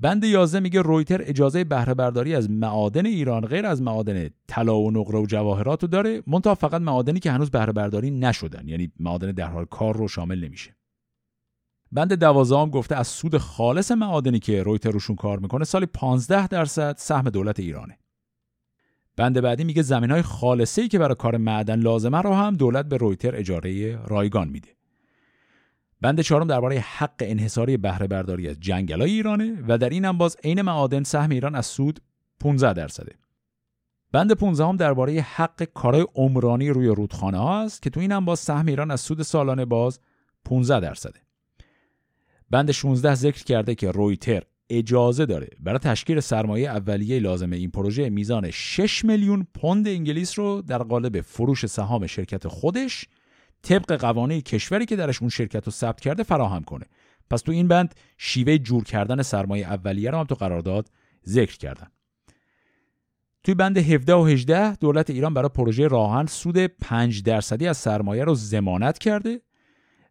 [0.00, 4.90] بند 11 میگه رویتر اجازه بهره برداری از معادن ایران غیر از معادن طلا و
[4.90, 9.32] نقره و جواهرات رو داره منتها فقط معادنی که هنوز بهره برداری نشدن یعنی معادن
[9.32, 10.75] در حال کار رو شامل نمیشه.
[11.92, 16.96] بند دوازدهم گفته از سود خالص معادنی که رویتر روشون کار می‌کنه سالی 15 درصد
[16.98, 17.98] سهم دولت ایرانه.
[19.16, 22.86] بند بعدی میگه زمین های خالصه ای که برای کار معدن لازمه رو هم دولت
[22.86, 24.68] به رویتر اجاره رایگان میده.
[26.00, 30.36] بند چهارم درباره حق انحصاری بهره برداری از جنگلای ایرانه و در این هم باز
[30.44, 32.00] عین معادن سهم ایران از سود
[32.40, 33.12] 15 درصده.
[34.12, 38.24] بند 15 هم درباره حق کارهای عمرانی روی رودخانه ها است که تو این هم
[38.24, 40.00] باز سهم ایران از سود سالانه باز
[40.44, 41.25] 15 درصده.
[42.50, 48.10] بند 16 ذکر کرده که رویتر اجازه داره برای تشکیل سرمایه اولیه لازمه این پروژه
[48.10, 53.06] میزان 6 میلیون پوند انگلیس رو در قالب فروش سهام شرکت خودش
[53.62, 56.84] طبق قوانین کشوری که درش اون شرکت رو ثبت کرده فراهم کنه.
[57.30, 60.90] پس تو این بند شیوه جور کردن سرمایه اولیه رو هم تو قرارداد
[61.26, 61.86] ذکر کردن.
[63.44, 68.24] توی بند 17 و 18 دولت ایران برای پروژه راهن سود 5 درصدی از سرمایه
[68.24, 69.40] رو زمانت کرده.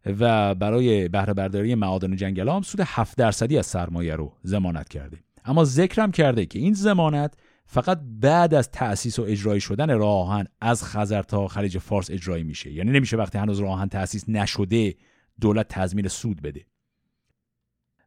[0.06, 5.18] و برای بهره برداری معادن جنگل هم سود 7 درصدی از سرمایه رو زمانت کرده.
[5.44, 7.34] اما ذکرم کرده که این زمانت
[7.66, 12.72] فقط بعد از تأسیس و اجرایی شدن راهن از خزر تا خلیج فارس اجرایی میشه.
[12.72, 14.94] یعنی نمیشه وقتی هنوز راهن تأسیس نشده
[15.40, 16.66] دولت تضمین سود بده.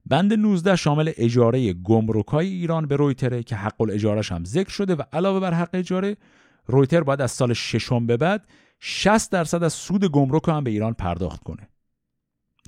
[0.05, 5.03] بند 19 شامل اجاره گمرکای ایران به رویتره که حق الاجارش هم ذکر شده و
[5.13, 6.17] علاوه بر حق اجاره
[6.65, 8.47] رویتر باید از سال ششم به بعد
[8.79, 11.69] 60 درصد از سود گمرک هم به ایران پرداخت کنه.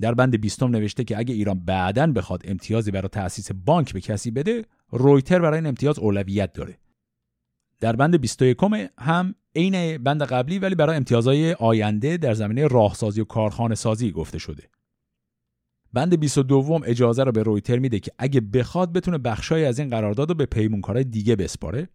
[0.02, 4.30] در بند 20 نوشته که اگه ایران بعدا بخواد امتیازی برای تأسیس بانک به کسی
[4.30, 6.78] بده رویتر برای این امتیاز اولویت داره.
[7.80, 8.56] در بند 21
[8.98, 14.38] هم عین بند قبلی ولی برای امتیازهای آینده در زمینه راهسازی و کارخانه سازی گفته
[14.38, 14.68] شده.
[15.92, 20.28] بند 22 اجازه رو به رویتر میده که اگه بخواد بتونه بخشای از این قرارداد
[20.28, 21.88] رو به پیمونکارای دیگه بسپاره.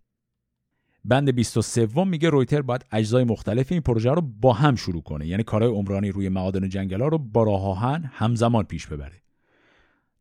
[1.07, 5.27] بند 23 میگه رویتر باید اجزای مختلف این پروژه رو با هم شروع کنه.
[5.27, 9.21] یعنی کارهای عمرانی روی معادن جنگلا رو با راه همزمان پیش ببره.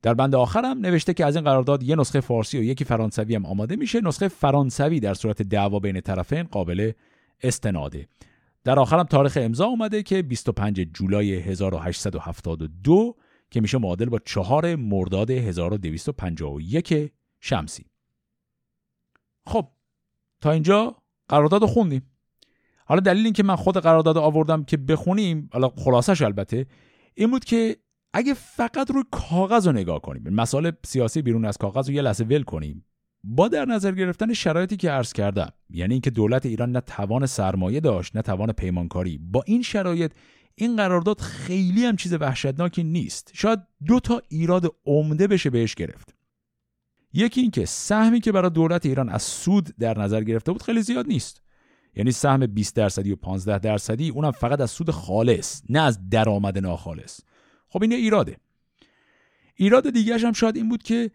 [0.03, 3.35] در بند آخر هم نوشته که از این قرارداد یه نسخه فارسی و یکی فرانسوی
[3.35, 4.01] هم آماده میشه.
[4.01, 6.93] نسخه فرانسوی در صورت دعوا بین طرفین قابل
[7.43, 8.09] استناده.
[8.65, 13.17] در آخر هم تاریخ امضا اومده که 25 جولای 1872
[13.51, 17.87] که میشه معادل با 4 مرداد 1251 شمسی.
[19.47, 19.69] خب
[20.41, 20.97] تا اینجا
[21.29, 22.03] قرارداد خوندیم.
[22.87, 26.67] حالا دلیل این که من خود قرارداد آوردم که بخونیم حالا خلاصش البته
[27.15, 27.77] این بود که
[28.13, 32.25] اگه فقط روی کاغذ رو نگاه کنیم مسائل سیاسی بیرون از کاغذ رو یه لحظه
[32.25, 32.85] ول کنیم
[33.25, 37.81] با در نظر گرفتن شرایطی که عرض کردم یعنی اینکه دولت ایران نه توان سرمایه
[37.81, 40.13] داشت نه توان پیمانکاری با این شرایط
[40.55, 43.31] این قرارداد خیلی هم چیز وحشتناکی نیست.
[43.35, 46.16] شاید دو تا ایراد عمده بشه بهش گرفت.
[47.17, 51.07] یکی اینکه سهمی که برای دولت ایران از سود در نظر گرفته بود خیلی زیاد
[51.07, 51.43] نیست.
[51.97, 56.59] یعنی سهم 20 درصدی و 15 درصدی اونم فقط از سود خالص نه از درآمد
[56.59, 57.21] ناخالص.
[57.69, 58.37] خب این ایراده.
[59.55, 61.11] ایراد دیگرش هم شاید این بود که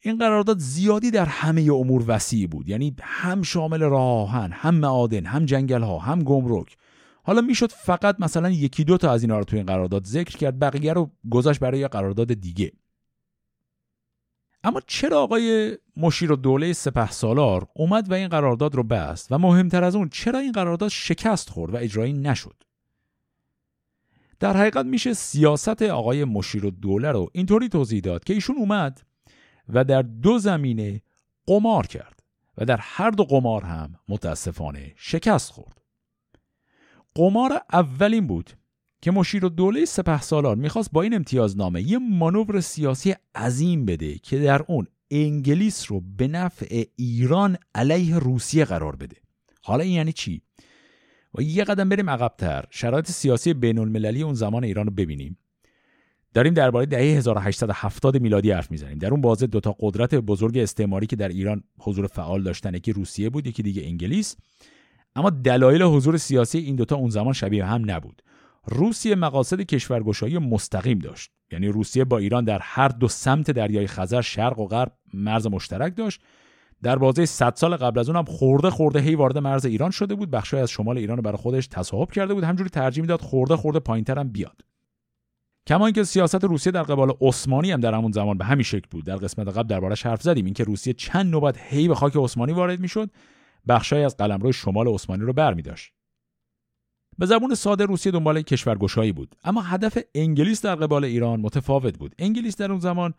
[0.00, 2.68] این قرارداد زیادی در همه امور وسیع بود.
[2.68, 6.76] یعنی هم شامل راهن هم معادن هم جنگل ها هم گمرک.
[7.22, 10.58] حالا می‌شد فقط مثلا یکی دو تا از اینا رو تو این قرارداد ذکر کرد
[10.58, 12.72] بقیه رو گذاشت برای قرارداد دیگه.
[14.66, 19.38] اما چرا آقای مشیر و دوله سپه سالار اومد و این قرارداد رو بست؟ و
[19.38, 22.54] مهمتر از اون چرا این قرارداد شکست خورد و اجرایی نشد؟
[24.40, 29.02] در حقیقت میشه سیاست آقای مشیر و دوله رو اینطوری توضیح داد که ایشون اومد
[29.68, 31.02] و در دو زمینه
[31.46, 32.20] قمار کرد
[32.58, 35.80] و در هر دو قمار هم متاسفانه شکست خورد.
[37.14, 38.50] قمار اولین بود
[39.06, 44.18] که مشیر و دوله سپه سالار می‌خواست با این امتیازنامه یه مانور سیاسی عظیم بده
[44.18, 49.16] که در اون انگلیس رو به نفع ایران علیه روسیه قرار بده.
[49.62, 50.42] حالا این یعنی چی؟
[51.34, 52.64] و یه قدم بریم عقبتر.
[52.70, 55.38] شرایط سیاسی بین المللی اون زمان ایران رو ببینیم.
[56.34, 58.98] داریم درباره دهه 1870 میلادی حرف می‌زنیم.
[58.98, 63.30] در اون بازه دوتا قدرت بزرگ استعماری که در ایران حضور فعال داشتن یکی روسیه
[63.30, 64.36] بود یکی دیگه انگلیس.
[65.16, 68.22] اما دلایل حضور سیاسی این دوتا اون زمان شبیه هم نبود.
[68.66, 71.30] روسیه مقاصد کشورگشایی مستقیم داشت.
[71.52, 75.96] یعنی روسیه با ایران در هر دو سمت دریای خزر شرق و غرب مرز مشترک
[75.96, 76.20] داشت.
[76.82, 80.14] در بازه 100 سال قبل از اون هم خورده خورده هی وارد مرز ایران شده
[80.14, 80.30] بود.
[80.30, 82.44] بخشی از شمال ایران رو برای خودش تصاحب کرده بود.
[82.44, 84.60] همجوری ترجیح می‌داد خورده خورده پایینتر هم بیاد.
[85.66, 89.04] کما اینکه سیاست روسیه در قبال عثمانی هم در همون زمان به همین شکل بود.
[89.04, 90.44] در قسمت قبل دربارش حرف زدیم.
[90.44, 93.10] اینکه روسیه چند نوبت هی به خاک عثمانی وارد می‌شد
[93.68, 95.95] بخشی از قلمرو شمال عثمانی رو برمیداشت.
[97.18, 99.36] به زبون ساده روسیه دنبال کشورگشایی بود.
[99.44, 102.14] اما هدف انگلیس در قبال ایران متفاوت بود.
[102.18, 103.14] انگلیس در اون زمان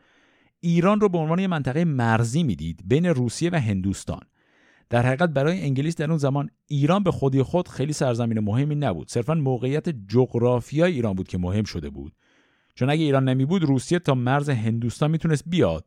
[0.59, 4.21] ایران رو به عنوان یک منطقه مرزی می‌دید بین روسیه و هندوستان.
[4.89, 9.09] در حقیقت برای انگلیس در اون زمان ایران به خودی خود خیلی سرزمین مهمی نبود.
[9.09, 12.13] صرفا موقعیت جغرافیای ایران بود که مهم شده بود.
[12.75, 15.85] چون اگه ایران نمی بود روسیه تا مرز هندوستان می‌تونست بیاد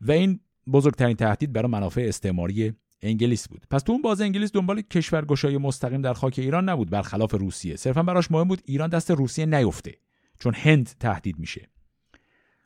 [0.00, 0.40] و این
[0.72, 2.72] بزرگترین تهدید برای منافع استعماری
[3.02, 3.66] انگلیس بود.
[3.70, 7.76] پس تو اون بازه انگلیس دنبال کشورگشایی مستقیم در خاک ایران نبود برخلاف روسیه.
[7.76, 9.94] صرفا براش مهم بود ایران دست روسیه نیفته
[10.38, 11.68] چون هند تهدید میشه.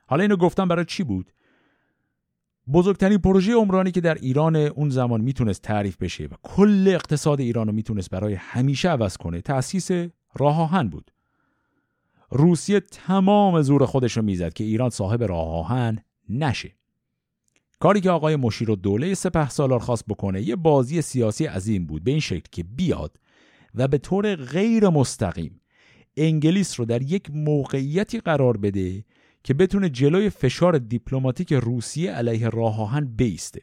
[0.06, 1.32] حالا اینو گفتم برای چی بود؟
[2.72, 7.66] بزرگترین پروژه عمرانی که در ایران اون زمان می‌تونست تعریف بشه و کل اقتصاد ایران
[7.66, 9.90] رو می‌تونست برای همیشه عوض کنه تأسیس
[10.34, 11.10] راه آهن بود.
[12.30, 15.98] روسیه تمام زور خودش رو می‌زد که ایران صاحب راه آهن
[16.28, 16.74] نشه.
[17.78, 22.04] کاری که آقای مشیر و دوله سپه سالار خواست بکنه یه بازی سیاسی عظیم بود
[22.04, 23.16] به این شکل که بیاد
[23.74, 25.60] و به طور غیر مستقیم
[26.16, 29.04] انگلیس رو در یک موقعیتی قرار بده
[29.44, 33.62] که بتونه جلوی فشار دیپلماتیک روسیه علیه راه آهن بیسته.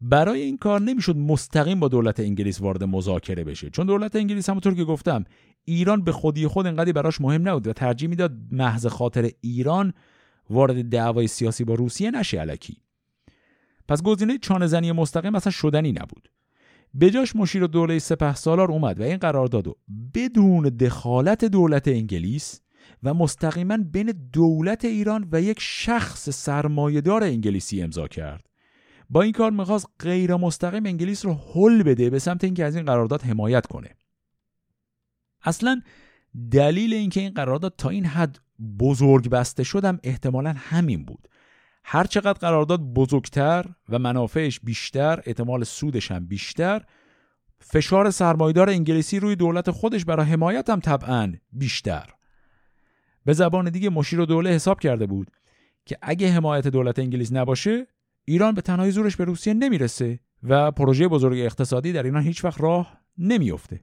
[0.00, 3.70] برای این کار نمی‌شد مستقیم با دولت انگلیس وارد مذاکره بشه.
[3.70, 5.24] چون دولت انگلیس همونطور که گفتم
[5.64, 9.92] ایران به خودی خود انقدری براش مهم نبود و ترجیح می‌داد محض خاطر ایران
[10.50, 12.83] وارد دعوای سیاسی با روسیه نشه علکی
[13.88, 16.28] پس گزینه چانه مستقیم اصلا شدنی نبود.
[17.00, 19.76] بجاش مشیر دوله سپه سالار اومد و این قرار داد
[20.14, 22.60] بدون دخالت دولت انگلیس
[23.02, 28.46] و مستقیما بین دولت ایران و یک شخص سرمایهدار انگلیسی امضا کرد.
[29.10, 32.84] با این کار می‌خواست غیر مستقیم انگلیس رو حل بده به سمت اینکه از این
[32.84, 33.96] قرارداد حمایت کنه.
[35.42, 35.80] اصلا
[36.50, 38.38] دلیل اینکه این قرارداد تا این حد
[38.80, 41.28] بزرگ بسته شدم احتمالا همین بود.
[41.84, 46.82] هر چقدر قرارداد بزرگتر و منافعش بیشتر احتمال سودش هم بیشتر
[47.58, 52.10] فشار سرمایدار انگلیسی روی دولت خودش برای حمایت هم طبعا بیشتر.
[53.24, 55.30] به زبان دیگه مشیر و دوله حساب کرده بود
[55.86, 57.86] که اگه حمایت دولت انگلیس نباشه
[58.24, 62.60] ایران به تنهایی زورش به روسیه نمی‌رسه و پروژه بزرگ اقتصادی در ایران هیچ وقت
[62.60, 63.80] راه نمیافته.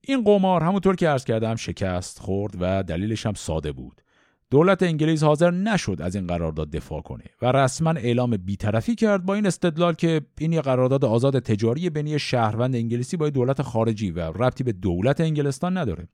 [0.00, 3.99] این قمار همونطور که عرض کردم شکست خورد و دلیلش هم ساده بود.
[4.50, 9.34] دولت انگلیس حاضر نشد از این قرارداد دفاع کنه و رسما اعلام بیطرفی کرد با
[9.34, 14.20] این استدلال که این یه قرارداد آزاد تجاری بین شهروند انگلیسی با دولت خارجی و
[14.20, 16.08] ربطی به دولت انگلستان نداره.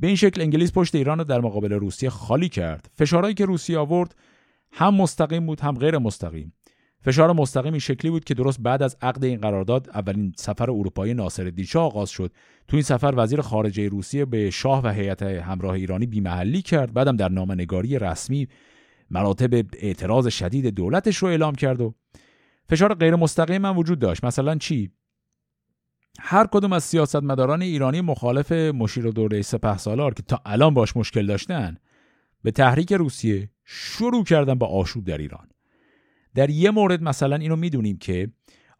[0.00, 2.90] به این شکل انگلیس پشت ایران رو در مقابل روسیه خالی کرد.
[2.94, 4.14] فشارهایی که روسیه آورد
[4.72, 6.52] هم مستقیم بود هم غیر مستقیم.
[7.08, 11.14] فشار مستقیم این شکلی بود که درست بعد از عقد این قرارداد اولین سفر اروپایی
[11.14, 12.32] ناصرالدین شاه آغاز شد.
[12.68, 17.16] تو این سفر وزیر خارجه روسیه به شاه و هیئت همراه ایرانی بیمحلی کرد بعدم
[17.16, 18.48] در نامه‌نگاری رسمی
[19.10, 21.94] مراتب اعتراض شدید دولتش رو اعلام کرد و
[22.68, 24.24] فشار غیر مستقیم هم وجود داشت.
[24.24, 24.90] مثلا چی؟
[26.20, 31.26] هر کدوم از سیاستمداران ایرانی مخالف مشیر دوره سپه سالار که تا الان باش مشکل
[31.26, 31.76] داشتن
[32.42, 35.48] به تحریک روسیه شروع کردن با آشوب در ایران.
[36.38, 38.30] در یه مورد مثلا اینو می‌دونیم که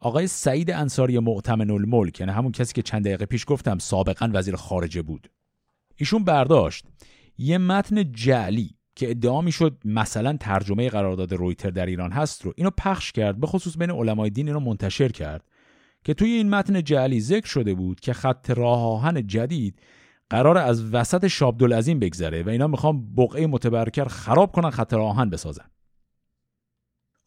[0.00, 4.56] آقای سعید انصاری معتمن الملک یعنی همون کسی که چند دقیقه پیش گفتم سابقا وزیر
[4.56, 5.30] خارجه بود
[5.96, 6.84] ایشون برداشت
[7.38, 12.70] یه متن جعلی که ادعا می‌شد مثلا ترجمه قرارداد رویتر در ایران هست رو اینو
[12.78, 15.44] پخش کرد به خصوص بین علمای دین اینو منتشر کرد
[16.04, 19.80] که توی این متن جعلی ذکر شده بود که خط راه آهن جدید
[20.30, 25.30] قرار از وسط شابدالعظیم بگذره و اینا می‌خوان بقعه متبرکر خراب کنن خط راه آهن
[25.30, 25.64] بسازن.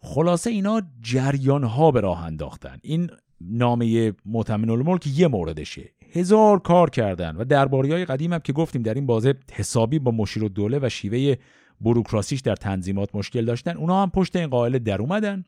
[0.03, 2.77] خلاصه اینا جریان ها به راه انداختن.
[2.81, 3.09] این
[3.41, 5.89] نامه معتمن الملک یه موردشه.
[6.13, 10.11] هزار کار کردن و درباری های قدیم هم که گفتیم در این بازه حسابی با
[10.11, 11.35] مشیر و دوله و شیوه
[11.81, 15.43] بروکراسیش در تنظیمات مشکل داشتن اونا هم پشت این قائله در اومدن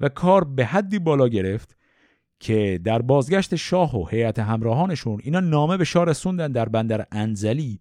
[0.00, 1.76] و کار به حدی بالا گرفت
[2.40, 7.80] که در بازگشت شاه و هیئت همراهانشون اینا نامه به شاه رسوندن در بندر انزلی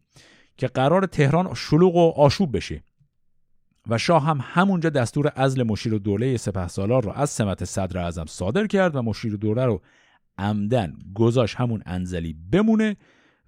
[0.57, 2.83] که قرار تهران شلوغ و آشوب بشه.
[3.89, 8.25] و شاه هم همونجا دستور ازل مشیر دوله سپه سالار رو از سمت صدر اعظم
[8.25, 9.81] صادر کرد و مشیر دوله رو
[10.37, 12.95] عمدن گذاشت همون انزلی بمونه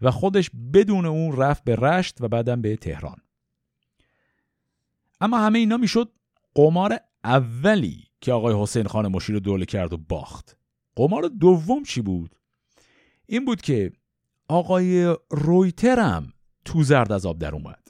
[0.01, 3.18] و خودش بدون اون رفت به رشت و بعدم به تهران.
[5.22, 6.11] اما همه اینا می‌شد
[6.55, 10.57] قمار اولی که آقای حسین خان مشیر دوله کرد و باخت.
[10.95, 12.35] قمار دوم چی بود؟
[13.26, 13.91] این بود که
[14.47, 16.34] آقای رویترم
[16.65, 17.81] تو زرد از آب در اومد.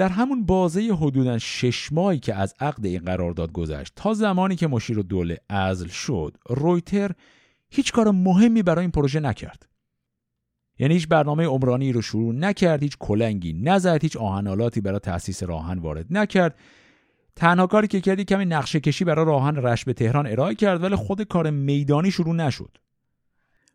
[0.00, 4.66] در همون بازه حدودا شش ماهی که از عقد این قرارداد گذشت تا زمانی که
[4.66, 7.10] مشیر دوله ازل شد رویتر
[7.70, 9.68] هیچ کار مهمی برای این پروژه نکرد.
[10.78, 15.78] یعنی هیچ برنامه عمرانی رو شروع نکرد هیچ کلنگی نزد هیچ آهنالاتی برای تأسیس راهن
[15.78, 16.58] وارد نکرد.
[17.36, 20.96] تنها کاری که کردی کمی نقشه کشی برای راهن رشت به تهران ارائه کرد ولی
[20.96, 22.78] خود کار میدانی شروع نشد.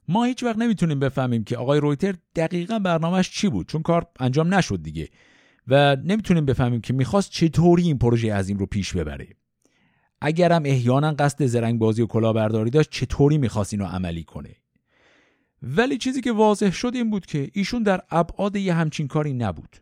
[0.07, 4.53] ما هیچ وقت نمی‌تونیم بفهمیم که آقای رویتر دقیقا برنامهش چی بود چون کار انجام
[4.53, 5.09] نشد دیگه.
[5.67, 9.27] و نمی‌تونیم بفهمیم که می‌خواست چطوری این پروژه عظیم رو پیش ببره
[10.21, 14.55] اگرم احیانا قصد زرنگ بازی و کلاهبرداری داشت چطوری می‌خواست اینو عملی کنه
[15.61, 19.77] ولی چیزی که واضح شد این بود که ایشون در ابعاد یه همچین کاری نبود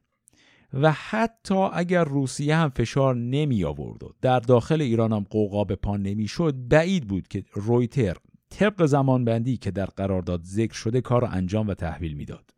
[0.74, 5.76] و حتی اگر روسیه هم فشار نمی آورد و در داخل ایران هم قوقا به
[5.76, 8.18] پا نمی شد بعید بود که رویتر
[8.50, 12.53] طبق زمانبندی که در قرارداد ذکر شده کار رو انجام و تحویل می‌داد.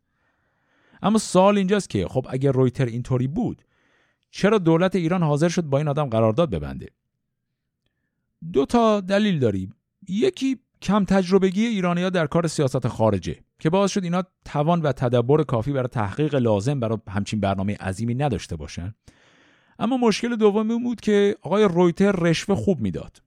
[1.02, 3.62] اما سال اینجاست که خب اگر رویتر اینطوری بود
[4.30, 6.88] چرا دولت ایران حاضر شد با این آدم قرارداد ببنده؟
[8.52, 9.74] دو تا دلیل داریم.
[10.08, 15.42] یکی کم تجربگی ایرانیا در کار سیاست خارجه که باعث شد اینا توان و تدبر
[15.42, 18.94] کافی برای تحقیق لازم برای همچین برنامه عظیمی نداشته باشن
[19.78, 23.22] اما مشکل دومی بود که آقای رویتر رشوه خوب می‌داد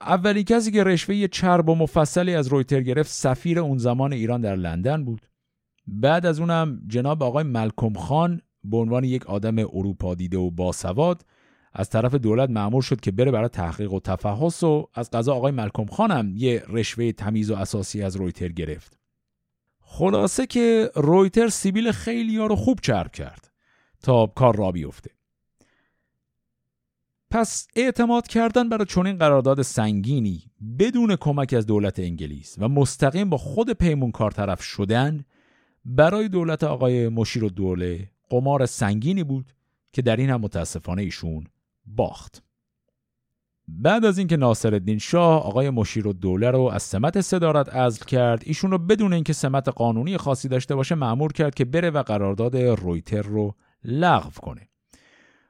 [0.00, 4.56] اولین کسی که رشوه چرب و مفصلی از رویتر گرفت سفیر اون زمان ایران در
[4.56, 5.26] لندن بود
[5.86, 11.24] بعد از اونم جناب آقای ملکم خان به عنوان یک آدم اروپا دیده و باسواد
[11.72, 15.52] از طرف دولت معمول شد که بره برای تحقیق و تفحص و از قضا آقای
[15.52, 18.98] ملکم خانم یه رشوه تمیز و اساسی از رویتر گرفت.
[19.80, 23.50] خلاصه که رویتر سیبیل خیلی ها رو خوب چرب کرد
[24.02, 25.10] تا کار را بیفته.
[27.30, 33.36] پس اعتماد کردن برای چنین قرارداد سنگینی بدون کمک از دولت انگلیس و مستقیم با
[33.36, 35.24] خود پیمونکار طرف شدن
[35.84, 39.52] برای دولت آقای مشیر و دوله قمار سنگینی بود
[39.92, 41.46] که در این هم متاسفانه ایشون
[41.86, 42.42] باخت.
[43.68, 48.42] بعد از اینکه ناصرالدین شاه آقای مشیر و دوله رو از سمت صدارت ازل کرد
[48.46, 52.56] ایشون رو بدون اینکه سمت قانونی خاصی داشته باشه معمور کرد که بره و قرارداد
[52.56, 53.54] رویتر رو
[53.84, 54.68] لغو کنه.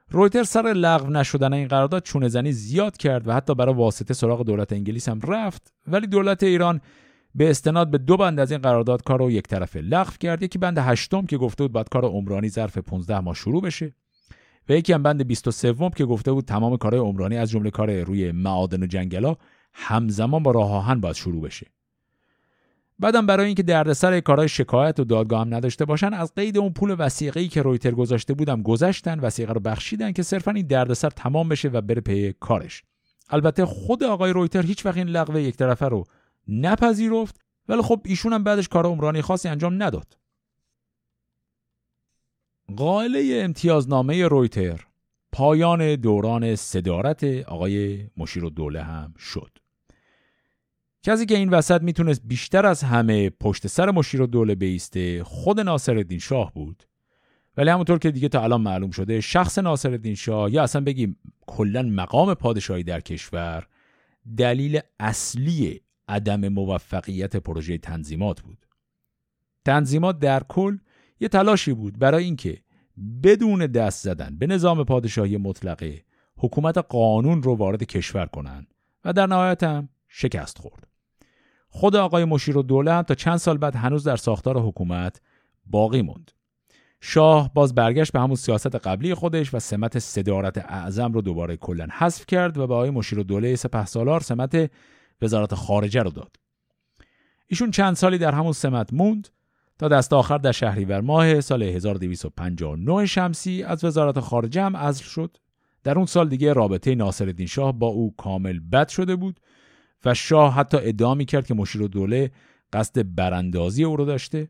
[0.09, 4.45] رویتر سر لغو نشدن این قرارداد چونه زنی زیاد کرد و حتی برای واسطه سراغ
[4.45, 6.81] دولت انگلیس هم رفت ولی دولت ایران
[7.35, 10.43] به استناد به دو بند از این قرارداد کار رو یک طرفه لغو کرد.
[10.43, 13.95] یکی بند هشتم که گفته بود بعد کار عمرانی ظرف 15 ماه شروع بشه
[14.69, 18.31] و یکی هم بند 23 که گفته بود تمام کارهای عمرانی از جمله کار روی
[18.31, 19.35] معادن و جنگلا
[19.73, 21.67] همزمان با راه آهن باید شروع بشه.
[22.99, 26.95] بعدم برای اینکه دردسر کارهای شکایت و دادگاه هم نداشته باشن از قید اون پول
[26.99, 31.69] وسیقه‌ای که رویتر گذاشته بودم گذشتن وسیقه رو بخشیدن که صرفا این دردسر تمام بشه
[31.69, 32.83] و بره پی کارش.
[33.29, 36.03] البته خود آقای رویتر هیچ وقت این لغو یک طرفه رو
[36.47, 40.17] نپذیرفت ولی خب ایشون هم بعدش کار عمرانی خاصی انجام نداد
[42.75, 44.87] قائله امتیازنامه رویتر
[45.31, 49.57] پایان دوران صدارت آقای مشیر دوله هم شد.
[51.03, 56.05] کسی که این وسط می‌تونست بیشتر از همه پشت سر مشیر دوله بیسته خود ناصر
[56.21, 56.83] شاه بود.
[57.57, 61.17] ولی همونطور که دیگه تا الان معلوم شده شخص ناصر شاه یا اصلا بگیم
[61.47, 63.67] کلا مقام پادشاهی در کشور
[64.37, 68.65] دلیل اصلی عدم موفقیت پروژه تنظیمات بود.
[69.65, 70.77] تنظیمات در کل
[71.19, 72.61] یه تلاشی بود برای اینکه
[73.23, 76.03] بدون دست زدن به نظام پادشاهی مطلقه
[76.37, 78.67] حکومت قانون رو وارد کشور کنن
[79.05, 80.87] و در نهایت هم شکست خورد.
[81.67, 85.21] خود آقای مشیر و دوله هم تا چند سال بعد هنوز در ساختار حکومت
[85.65, 86.31] باقی موند.
[87.01, 91.87] شاه باز برگشت به همون سیاست قبلی خودش و سمت صدارت اعظم رو دوباره کلا
[91.91, 94.71] حذف کرد و به آقای مشیر و دوله سپه سالار سمت
[95.23, 96.35] وزارت خارجه رو داد.
[97.47, 99.27] ایشون چند سالی در همون سمت موند
[99.79, 105.37] تا دست آخر در شهریور ماه سال 1259 شمسی از وزارت خارجه هم ازل شد
[105.83, 109.39] در اون سال دیگه رابطه ناصرالدین شاه با او کامل بد شده بود
[110.05, 112.31] و شاه حتی ادعا کرد که مشیر دوله
[112.73, 114.49] قصد براندازی او رو داشته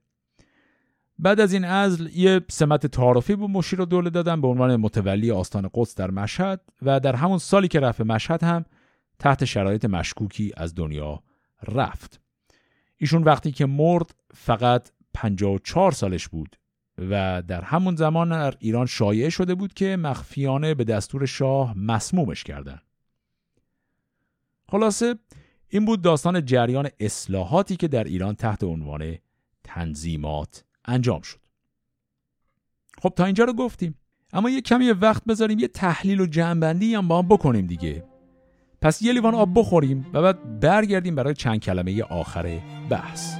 [1.20, 5.70] بعد از این ازل یه سمت تعارفی به مشیر دوله دادن به عنوان متولی آستان
[5.74, 8.66] قدس در مشهد و در همون سالی که رفت مشهد هم
[9.24, 11.24] تحت شرایط مشکوکی از دنیا
[11.68, 12.22] رفت
[12.98, 16.56] ایشون وقتی که مرد فقط 54 سالش بود
[16.98, 22.44] و در همون زمان در ایران شایع شده بود که مخفیانه به دستور شاه مسمومش
[22.44, 22.82] کردن.
[24.70, 25.16] خلاصه
[25.68, 29.18] این بود داستان جریان اصلاحاتی که در ایران تحت عنوان
[29.64, 31.40] تنظیمات انجام شد.
[33.02, 33.96] خب تا اینجا رو گفتیم
[34.34, 38.13] اما یه کمی وقت بذاریم یه تحلیل و جنبندی هم با هم بکنیم دیگه.
[38.84, 43.36] پس یه لیوان آب بخوریم و بعد برگردیم برای چند کلمه آخر بحث.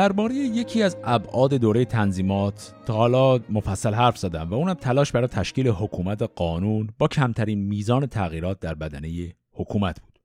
[0.00, 5.26] درباره یکی از ابعاد دوره تنظیمات تا حالا مفصل حرف زدم و اونم تلاش برای
[5.26, 10.18] تشکیل حکومت قانون با کمترین میزان تغییرات در بدنه حکومت بود.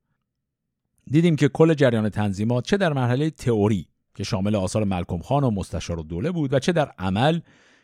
[1.10, 5.50] دیدیم که کل جریان تنظیمات چه در مرحله تئوری که شامل آثار ملکم خان و
[5.50, 7.40] مستشار و دوله بود و چه در عمل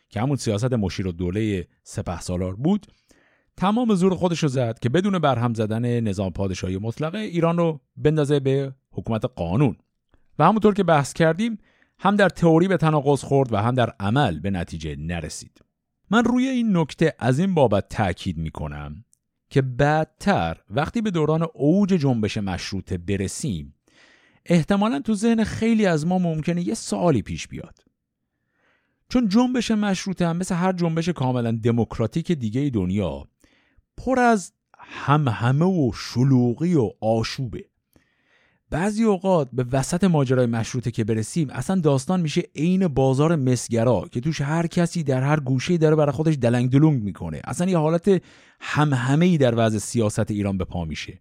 [0.09, 2.87] که همون سیاست مشیر و دوله سپه سالار بود
[3.57, 8.39] تمام زور خودش رو زد که بدون برهم زدن نظام پادشاهی مطلقه ایران رو بندازه
[8.39, 9.75] به حکومت قانون
[10.39, 11.57] و همونطور که بحث کردیم
[12.03, 15.61] هم در تئوری به تناقض خورد و هم در عمل به نتیجه نرسید.
[16.09, 19.05] من روی این نکته از این بابت تاکید می کنم
[19.49, 23.75] که بعدتر وقتی به دوران اوج جنبش مشروطه برسیم
[24.45, 27.79] احتمالا تو ذهن خیلی از ما ممکنه یه سوالی پیش بیاد.
[29.09, 33.27] چون جنبش مشروطه هم مثل هر جنبش کاملا دموکراتیک دیگه دنیا
[33.97, 37.65] پر از هم همه و شلوغی و آشوبه.
[38.73, 44.21] بعضی اوقات به وسط ماجرای مشروطه که برسیم اصلا داستان میشه عین بازار مسگرا که
[44.21, 47.41] توش هر کسی در هر گوشه داره برای خودش دلنگ دلونگ می‌کنه.
[47.43, 48.21] اصلا یه حالت
[48.59, 51.19] هم همه ای در وضع سیاست ایران به پا میشه.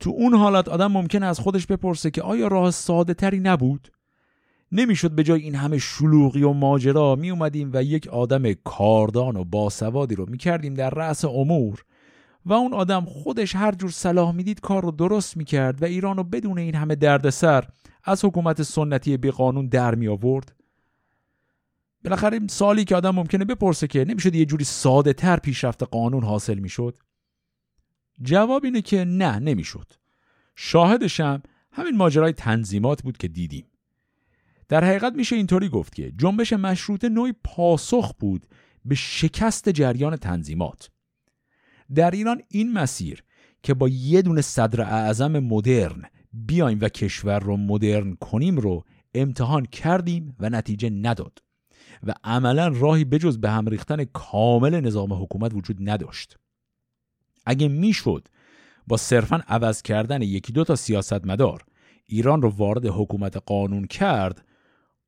[0.00, 3.88] تو اون حالت آدم ممکنه از خودش بپرسه که آیا راه ساده تری نبود؟
[4.72, 9.44] نمی‌شد به جای این همه شلوغی و ماجرا می اومدیم و یک آدم کاردان و
[9.44, 11.84] باسوادی رو می‌کردیم در رأس امور
[12.44, 16.24] و اون آدم خودش هر جور صلاح می‌دید کار رو درست می‌کرد و ایران رو
[16.24, 17.64] بدون این همه دردسر
[18.04, 20.56] از حکومت سنتی بی قانون در می آورد.
[22.04, 26.58] بالاخره سالی که آدم ممکنه بپرسه که نمی‌شد یه جوری ساده تر پیشرفت قانون حاصل
[26.58, 26.98] می‌شد؟
[28.22, 29.92] جواب اینه که نه نمی‌شد.
[30.54, 31.42] شاهدشم
[31.72, 33.66] همین ماجرای تنظیمات بود که دیدیم.
[34.68, 38.46] در حقیقت میشه اینطوری گفت که جنبش مشروطه نوعی پاسخ بود
[38.84, 40.90] به شکست جریان تنظیمات.
[41.94, 43.24] در ایران این مسیر
[43.62, 46.02] که با یه دونه صدر اعظم مدرن
[46.32, 48.84] بیایم و کشور رو مدرن کنیم رو
[49.14, 51.38] امتحان کردیم و نتیجه نداد
[52.02, 56.38] و عملا راهی بجز به هم ریختن کامل نظام حکومت وجود نداشت.
[57.46, 58.28] اگه می‌شد
[58.86, 61.64] با صرفا عوض کردن یکی دو تا سیاستمدار
[62.06, 64.44] ایران رو وارد حکومت قانون کرد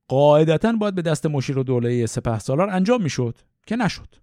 [0.07, 3.37] قاعدتا باید به دست مشیر و دوله سپه سالار انجام می‌شد
[3.67, 4.22] که نشد.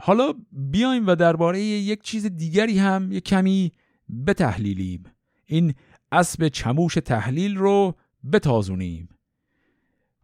[0.00, 3.72] حالا بیایم و درباره یک چیز دیگری هم یک کمی
[4.26, 5.04] بتحلیلیم.
[5.46, 5.74] این
[6.12, 7.94] اسب چموش تحلیل رو
[8.32, 9.08] بتازونیم.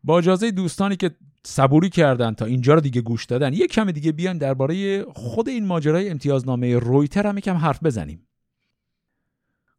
[0.04, 1.10] با اجازه دوستانی که
[1.44, 5.66] صبوری کردن تا اینجا رو دیگه گوش دادن یک کمی دیگه بیان درباره خود این
[5.66, 8.26] ماجرای امتیازنامه رویتر هم یکم حرف بزنیم.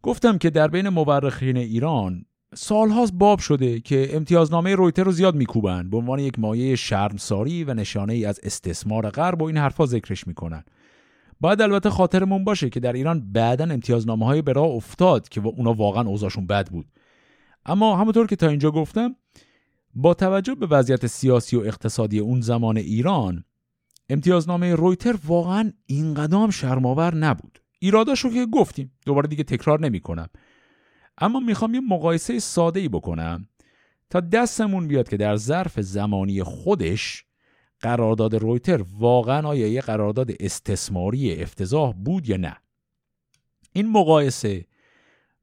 [0.01, 2.25] گفتم که در بین مورخین ایران
[2.55, 5.89] سالهاست باب شده که امتیازنامه رویتر رو زیاد میکوبن.
[5.89, 10.27] به عنوان یک مایه شرمساری و نشانه ای از استثمار غرب و این حرفا ذکرش
[10.27, 10.63] می‌کنن.
[11.41, 16.07] باید البته خاطرمون باشه که در ایران بعدا امتیازنامه های به افتاد که اونا واقعا
[16.07, 16.85] اوضاعشون بد بود.
[17.65, 19.15] اما همونطور که تا اینجا گفتم
[19.95, 23.43] با توجه به وضعیت سیاسی و اقتصادی اون زمان ایران
[24.09, 27.59] امتیازنامه رویتر واقعا اینقدر شرماور نبود.
[27.79, 30.27] ایراداشو که گفتیم دوباره دیگه تکرار نمی‌کنم.
[31.17, 33.47] اما می‌خوام یه مقایسه ساده ای بکنم
[34.09, 37.25] تا دستمون بیاد که در ظرف زمانی خودش
[37.79, 42.57] قرارداد رویتر واقعا آیا یه قرارداد استثماری افتضاح بود یا نه
[43.73, 44.65] این مقایسه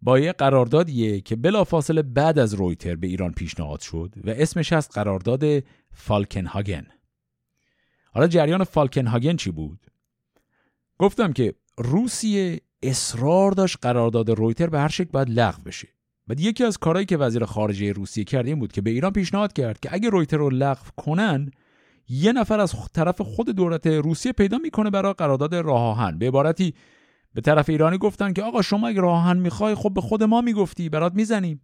[0.02, 4.90] با یه قراردادیه که بلافاصله بعد از رویتر به ایران پیشنهاد شد و اسمش هست
[4.94, 5.44] قرارداد
[5.92, 6.86] فالکنهاگن
[8.12, 9.86] حالا جریان فالکنهاگن چی بود؟
[10.98, 15.88] گفتم که روسیه اصرار داشت قرارداد رویتر به هر شکل باید لغو بشه.
[16.26, 19.52] بعد یکی از کارهایی که وزیر خارجه روسیه کرد این بود که به ایران پیشنهاد
[19.52, 21.50] کرد که اگه رویتر رو لغو کنن
[22.08, 26.74] یه نفر از طرف خود دولت روسیه پیدا می‌کنه برای قرارداد راه آهن به عبارتی
[27.34, 30.40] به طرف ایرانی گفتن که آقا شما اگه راه آهن می‌خوای خب به خود ما
[30.40, 31.60] می‌گفتی برات می‌زنیم.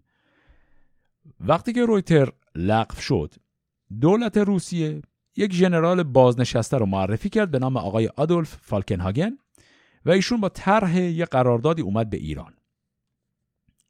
[1.41, 3.35] وقتی که رویتر لغو شد
[4.01, 5.03] دولت روسیه
[5.37, 9.39] یک ژنرال بازنشسته رو معرفی کرد به نام آقای آدولف فالکنهاگن.
[10.07, 12.55] و ایشون با طرح یه قراردادی اومد به ایران.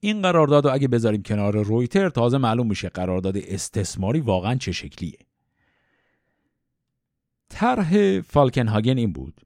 [0.01, 5.19] این قرارداد رو اگه بذاریم کنار رویتر تازه معلوم میشه قرارداد استثماری واقعا چه شکلیه.
[7.49, 9.41] طرح فالکنهاگن این بود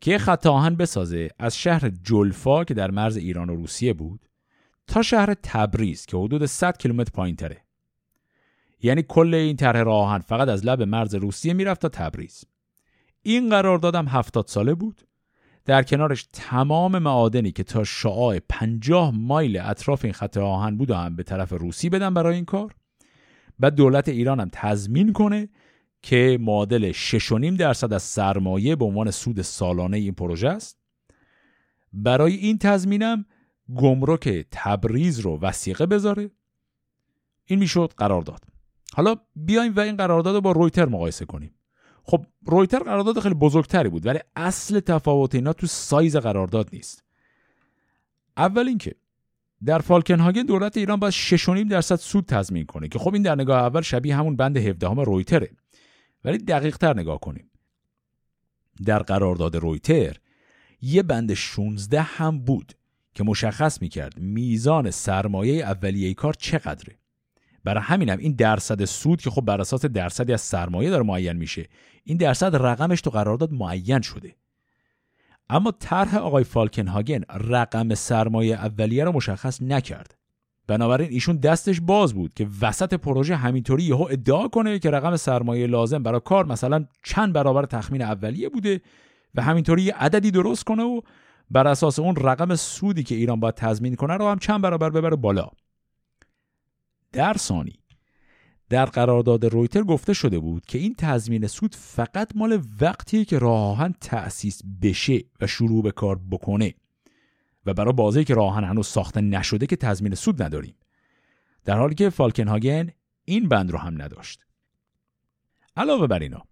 [0.00, 4.28] که خط آهن بسازه از شهر جلفا که در مرز ایران و روسیه بود
[4.86, 7.62] تا شهر تبریز که حدود 100 کیلومتر پایین تره
[8.82, 12.44] یعنی کل این طرح راه آهن فقط از لب مرز روسیه می‌رفت تا تبریز.
[13.22, 15.07] این قراردادم 70 ساله بود.
[15.68, 21.16] در کنارش تمام معادنی که تا شعاع 50 مایل اطراف این خط آهن بود هم
[21.16, 22.74] به طرف روسی بدن برای این کار.
[23.60, 25.48] و دولت ایران هم تضمین کنه
[26.02, 30.78] که معادل 6.5 درصد از سرمایه به عنوان سود سالانه این پروژه است.
[31.92, 33.24] برای این تضمینم
[33.76, 36.30] گمرک تبریز رو وسیقه بذاره.
[37.44, 38.44] این می‌شد قرارداد.
[38.94, 41.54] حالا بیایم و این قرارداد رو با رویتر مقایسه کنیم.
[42.08, 47.04] خب رویتر قرارداد خیلی بزرگتری بود ولی اصل تفاوت اینا تو سایز قرارداد نیست.
[48.36, 48.94] اول اینکه
[49.64, 53.62] در فالکنهاگن دولت ایران باید 6.5 درصد سود تضمین کنه که خب این در نگاه
[53.62, 55.50] اول شبیه همون بند 17 همه رویتره.
[56.24, 57.50] ولی دقیق تر نگاه کنیم.
[58.84, 60.16] در قرارداد رویتر
[60.82, 62.72] یه بند 16 هم بود
[63.14, 66.97] که مشخص می‌کرد میزان سرمایه اولیه کار چقدره.
[67.68, 71.68] برای همینم این درصد سود که خب بر اساس درصدی از سرمایه داره معین میشه
[72.04, 74.34] این درصد رقمش تو قرارداد معین شده.
[75.50, 80.16] اما طرح آقای فالکنهاگن رقم سرمایه اولیه رو مشخص نکرد.
[80.66, 85.66] بنابراین ایشون دستش باز بود که وسط پروژه همینطوری یهو ادعا کنه که رقم سرمایه
[85.66, 88.80] لازم برای کار مثلا چند برابر تخمین اولیه بوده
[89.34, 91.00] و همینطوری یه عددی درست کنه و
[91.50, 95.16] بر اساس اون رقم سودی که ایران باید تضمین کنه رو هم چند برابر ببره
[95.16, 95.50] بالا.
[97.12, 97.78] در ثانی.
[98.68, 103.60] در قرارداد رویتر گفته شده بود که این تضمین سود فقط مال وقتی که راه
[103.60, 106.74] آهن تأسیس بشه و شروع به کار بکنه.
[107.66, 110.74] و برای بازی که راه هنوز ساخته نشده که تضمین سود نداریم.
[111.64, 112.90] در حالی که فالکنهاگن
[113.24, 114.44] این بند رو هم نداشت.
[115.76, 116.42] علاوه بر اینا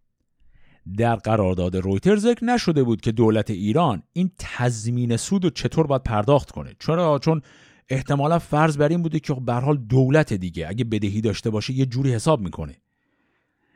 [0.96, 6.02] در قرارداد رویتر ذکر نشده بود که دولت ایران این تضمین سود رو چطور باید
[6.02, 6.76] پرداخت کنه.
[6.78, 7.42] چرا؟ چون
[7.88, 10.68] احتمالا فرض بر این بوده که به حال دولت دیگه.
[10.68, 12.76] اگه بدهی داشته باشه یه جوری حساب می‌کنه.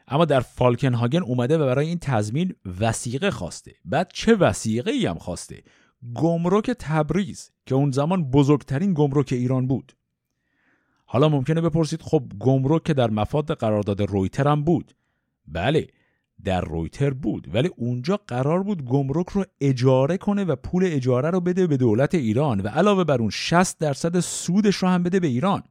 [0.08, 3.74] اما در فالکنهاگن اومده و برای این تضمین وسیقه خواسته.
[3.84, 5.62] بعد چه وسیقه ای هم خواسته؟
[6.14, 9.92] گمرک تبریز که اون زمان بزرگترین گمرک ایران بود.
[11.04, 14.92] حالا ممکنه بپرسید خب گمرک که در مفاد قرارداد رویتر هم بود.
[15.46, 15.88] بله
[16.44, 17.54] در رویتر بود.
[17.54, 22.14] ولی اونجا قرار بود گمرک رو اجاره کنه و پول اجاره رو بده به دولت
[22.14, 25.62] ایران و علاوه بر اون 60 درصد سودش رو هم بده به ایران.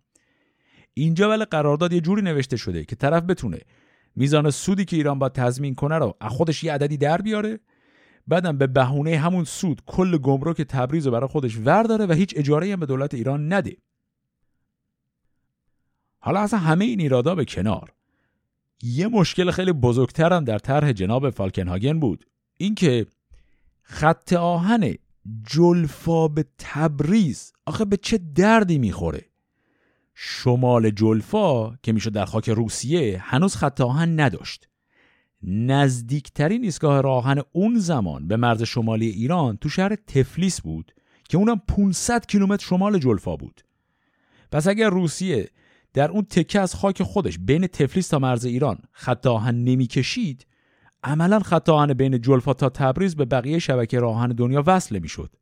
[0.93, 3.59] اینجا ولی قرارداد یه جوری نوشته شده که طرف بتونه
[4.15, 7.59] میزان سودی که ایران باید تضمین کنه رو از خودش یه عددی در بیاره
[8.27, 12.73] بعدم به بهونه همون سود کل گمرک تبریز رو برای خودش ورداره و هیچ اجاره
[12.73, 13.77] هم به دولت ایران نده.
[16.19, 17.93] حالا اصلا همه این ایرادا به کنار.
[18.83, 22.25] یه مشکل خیلی بزرگتر هم در طرح جناب فالکنهاگن بود.
[22.57, 23.05] اینکه
[23.81, 24.93] خط آهن
[25.51, 29.25] جلفا به تبریز آخه به چه دردی می‌خوره؟
[30.13, 34.69] شمال جلفا که می‌شد در خاک روسیه هنوز خط آهن نداشت.
[35.43, 40.91] نزدیکترین ایستگاه راهن اون زمان به مرز شمالی ایران تو شهر تفلیس بود
[41.29, 43.61] که اونم 500 کیلومتر شمال جلفا بود.
[44.51, 45.49] پس اگر روسیه
[45.93, 48.79] در اون تکه از خاک خودش بین تفلیس تا مرز ایران.
[48.91, 50.45] خط آهن نمی‌کشید.
[51.03, 55.35] عملا خط آهن بین جلفا تا تبریز به بقیه شبکه راهن دنیا وصل می‌شد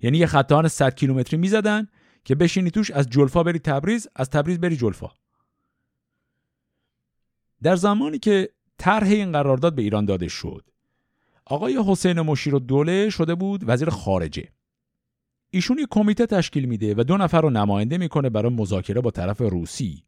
[0.00, 1.88] یعنی یه خط آهن 100 کیلومتری می‌زدن
[2.24, 5.08] که بشینی توش از جلفا بری تبریز از تبریز بری جلفا.
[7.62, 8.48] در زمانی که
[8.78, 10.64] طرح این قرارداد به ایران داده شد
[11.44, 14.48] آقای حسین مشیر و دوله شده بود وزیر خارجه.
[15.50, 19.40] ایشون یک کمیته تشکیل میده و دو نفر رو نماینده می‌کنه برای مذاکره با طرف
[19.40, 20.02] روسی.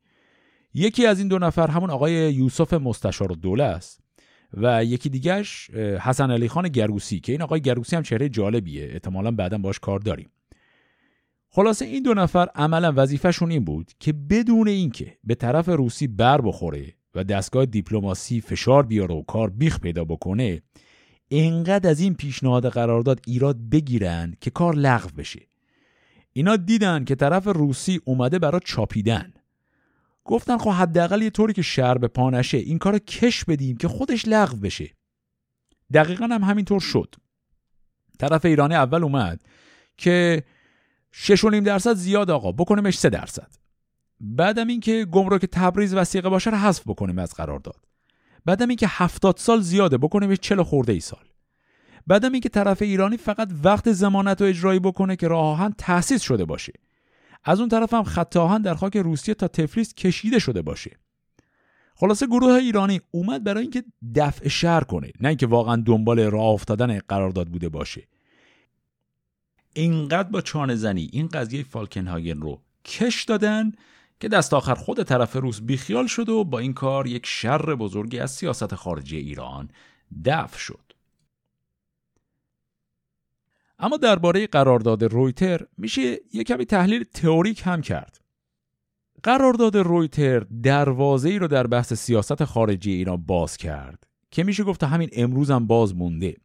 [0.74, 4.00] یکی از این دو نفر همون آقای یوسف مستشار دوله است
[4.54, 8.88] و یکی دیگهش حسن علی خان گروسی که این آقای گروسی هم چهره جالبیه.
[8.92, 10.30] احتمالا بعدا باش کار داریم.
[11.50, 16.40] خلاصه این دو نفر عملا وظیفهشون این بود که بدون اینکه به طرف روسی بر
[16.40, 20.62] بخوره و دستگاه دیپلماسی فشار بیاره و کار بیخ پیدا بکنه
[21.30, 25.48] انقدر از این پیشنهاد قرارداد ایراد بگیرن که کار لغو بشه.
[26.32, 29.32] اینا دیدن که طرف روسی اومده برای چاپیدن.
[30.24, 33.88] گفتن خب حداقل یه طوری که شر به پا نشه این کار کش بدیم که
[33.88, 34.90] خودش لغو بشه.
[35.92, 37.14] دقیقا هم همینطور شد.
[38.18, 39.40] طرف ایرانی اول اومد
[39.96, 40.44] که
[41.12, 43.50] 6.5 درصد زیاد آقا بکنیمش 3 درصد.
[44.20, 47.87] بعدم اینکه گمرک تبریز وسیقه باشه رو حذف بکنیم از قرارداد.
[48.48, 51.24] بعدم اینکه هفتاد سال زیاده بکنیم چل خورده ای سال.
[52.06, 56.44] بعدم اینکه طرف ایرانی فقط وقت زمانت رو اجرایی بکنه که راه آهن تأسیس شده
[56.44, 56.72] باشه.
[57.44, 60.96] از اون طرف هم خط آهن در خاک روسیه تا تفلیس کشیده شده باشه.
[61.94, 63.84] خلاصه گروه ایرانی اومد برای اینکه
[64.14, 68.08] دفع شهر کنه نه اینکه واقعا دنبال راه افتادن قرارداد بوده باشه.
[69.74, 73.72] اینقدر با چانه زنی این قضیه فالکنهاگن رو کش دادن
[74.20, 78.18] که دست آخر خود طرف روس بیخیال شد و با این کار یک شر بزرگی
[78.18, 79.70] از سیاست خارجی ایران
[80.24, 80.92] دفع شد.
[83.78, 88.20] اما درباره قرارداد رویتر میشه یک کمی تحلیل تئوریک هم کرد.
[89.22, 95.08] قرارداد رویتر دروازه رو در بحث سیاست خارجی ایران باز کرد که میشه گفت همین
[95.12, 96.36] امروز هم باز مونده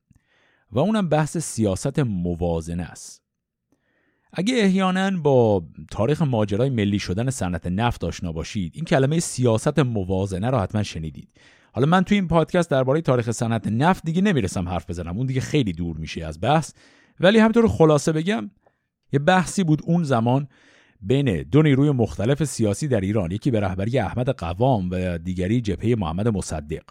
[0.71, 3.22] و اونم بحث سیاست موازنه است.
[4.33, 10.49] اگه احیانا با تاریخ ماجرای ملی شدن صنعت نفت آشنا باشید این کلمه سیاست موازنه
[10.49, 11.29] رو حتما شنیدید.
[11.71, 15.41] حالا من توی این پادکست درباره تاریخ صنعت نفت دیگه نمی‌رسم حرف بزنم اون دیگه
[15.41, 16.73] خیلی دور میشه از بحث.
[17.19, 18.51] ولی همطور خلاصه بگم
[19.13, 20.47] یه بحثی بود اون زمان
[21.01, 25.95] بین دو نیروی مختلف سیاسی در ایران یکی به رهبری احمد قوام و دیگری جبهه
[25.97, 26.83] محمد مصدق.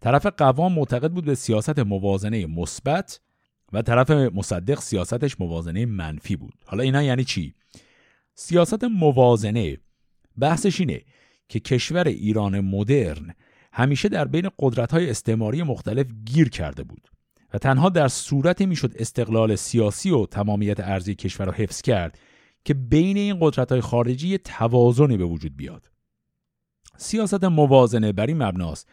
[0.00, 3.20] طرف قوام معتقد بود به سیاست موازنه مثبت
[3.72, 6.54] و طرف مصدق سیاستش موازنه منفی بود.
[6.66, 7.54] حالا اینا یعنی چی؟
[8.34, 9.78] سیاست موازنه
[10.38, 11.02] بحثش اینه
[11.48, 13.34] که کشور ایران مدرن
[13.72, 17.08] همیشه در بین قدرت‌های استعماری مختلف گیر کرده بود
[17.54, 22.18] و تنها در صورتی می‌شد استقلال سیاسی و تمامیت ارزی کشور را حفظ کرد
[22.64, 25.90] که بین این قدرت‌های خارجی توازنی به وجود بیاد.
[26.96, 28.88] سیاست موازنه بر این مبناست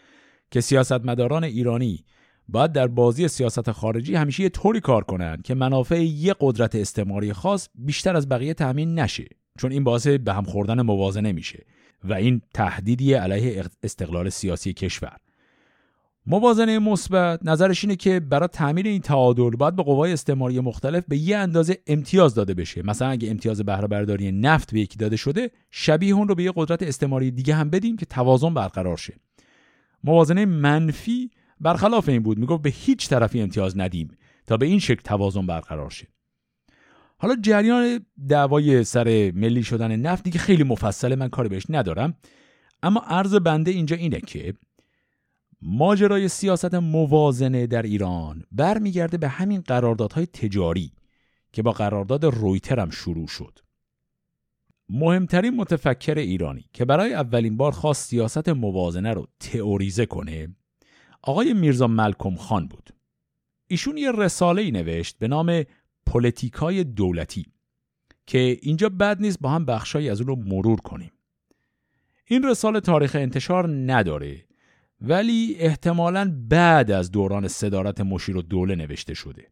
[0.51, 2.05] که سیاستمداران ایرانی
[2.49, 7.33] باید در بازی سیاست خارجی همیشه یه طوری کار کنند که منافع یک قدرت استعماری
[7.33, 9.27] خاص بیشتر از بقیه تأمین نشه
[9.59, 11.65] چون این باعث به هم خوردن موازنه میشه
[12.03, 15.17] و این تهدیدی علیه استقلال سیاسی کشور.
[16.25, 21.17] موازنه مثبت نظرش اینه که برای تعمیر این تعادل باید به قوای استعماری مختلف به
[21.17, 22.83] یه اندازه امتیاز داده بشه.
[22.85, 26.53] مثلا اگه امتیاز بهره برداری نفت به یکی داده شده شبیه اون رو به یه
[26.55, 29.13] قدرت استعماری دیگه هم بدیم که توازن برقرار شه.
[30.03, 34.17] موازنه منفی برخلاف این بود می‌گفت به هیچ طرفی امتیاز ندیم
[34.47, 36.07] تا به این شکل توازن برقرار شه.
[37.17, 42.17] حالا جریان دعوای سر ملی شدن نفت دیگه خیلی مفصله من کاری بهش ندارم.
[42.83, 44.53] اما عرض بنده اینجا اینه که
[45.61, 50.91] ماجرای سیاست موازنه در ایران برمیگرده به همین قراردادهای تجاری
[51.53, 53.59] که با قرارداد رویتر هم شروع شد.
[54.89, 60.55] مهمترین متفکر ایرانی که برای اولین بار خواست سیاست موازنه رو تئوریزه کنه
[61.27, 62.89] آقای میرزا ملکم خان بود.
[63.67, 65.63] ایشون یه رساله ای نوشت به نام
[66.05, 67.45] پلیتیکای دولتی
[68.25, 71.11] که اینجا بد نیست با هم بخشایی از اون رو مرور کنیم.
[72.25, 74.45] این رساله تاریخ انتشار نداره
[75.01, 79.47] ولی احتمالا بعد از دوران صدارت مشیر و دوله نوشته شده.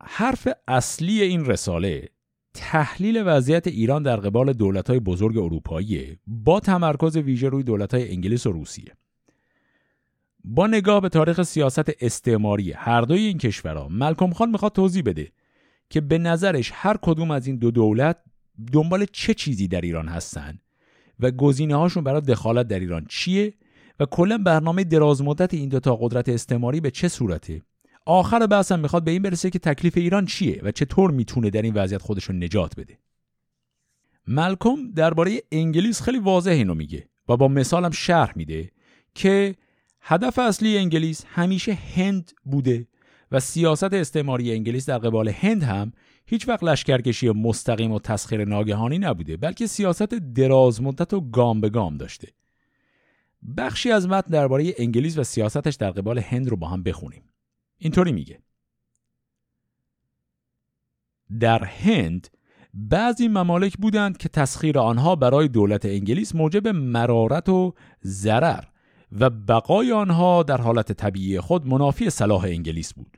[0.00, 2.08] حرف اصلی این رساله
[2.54, 8.52] تحلیل وضعیت ایران در قبال دولت‌های بزرگ اروپایی با تمرکز ویژه روی دولت‌های انگلیس و
[8.52, 8.92] روسیه.
[10.48, 15.32] با نگاه به تاریخ سیاست استعماری هر دوی این کشورها ملکم خان می‌خواد توضیح بده
[15.90, 18.16] که به نظرش هر کدوم از این دو دولت
[18.72, 20.58] دنبال چه چیزی در ایران هستن
[21.20, 23.54] و گزینه هاشون برای دخالت در ایران چیه
[24.00, 27.62] و کلا برنامه درازمدت این دو تا قدرت استعماری به چه صورته؟
[28.04, 31.74] آخر بحثم می‌خواد به این برسه که تکلیف ایران چیه و چطور می‌تونه در این
[31.74, 32.98] وضعیت خودش نجات بده.
[34.26, 38.70] ملکم درباره انگلیس خیلی واضح اینو میگه و با مثالم شرح میده
[39.14, 39.54] که
[40.08, 42.88] هدف اصلی انگلیس همیشه هند بوده
[43.32, 45.92] و سیاست استعماری انگلیس در قبال هند هم
[46.26, 51.68] هیچ وقت لشکرکشی مستقیم و تسخیر ناگهانی نبوده بلکه سیاست دراز مدت و گام به
[51.68, 52.28] گام داشته.
[53.56, 57.22] بخشی از متن درباره انگلیس و سیاستش در قبال هند رو با هم بخونیم.
[57.78, 58.40] اینطوری میگه.
[61.40, 62.28] در هند
[62.74, 67.74] بعضی ممالک بودند که تسخیر آنها برای دولت انگلیس موجب مرارت و
[68.04, 68.64] ضرر
[69.12, 73.16] و بقای آنها در حالت طبیعی خود منافی صلاح انگلیس بود.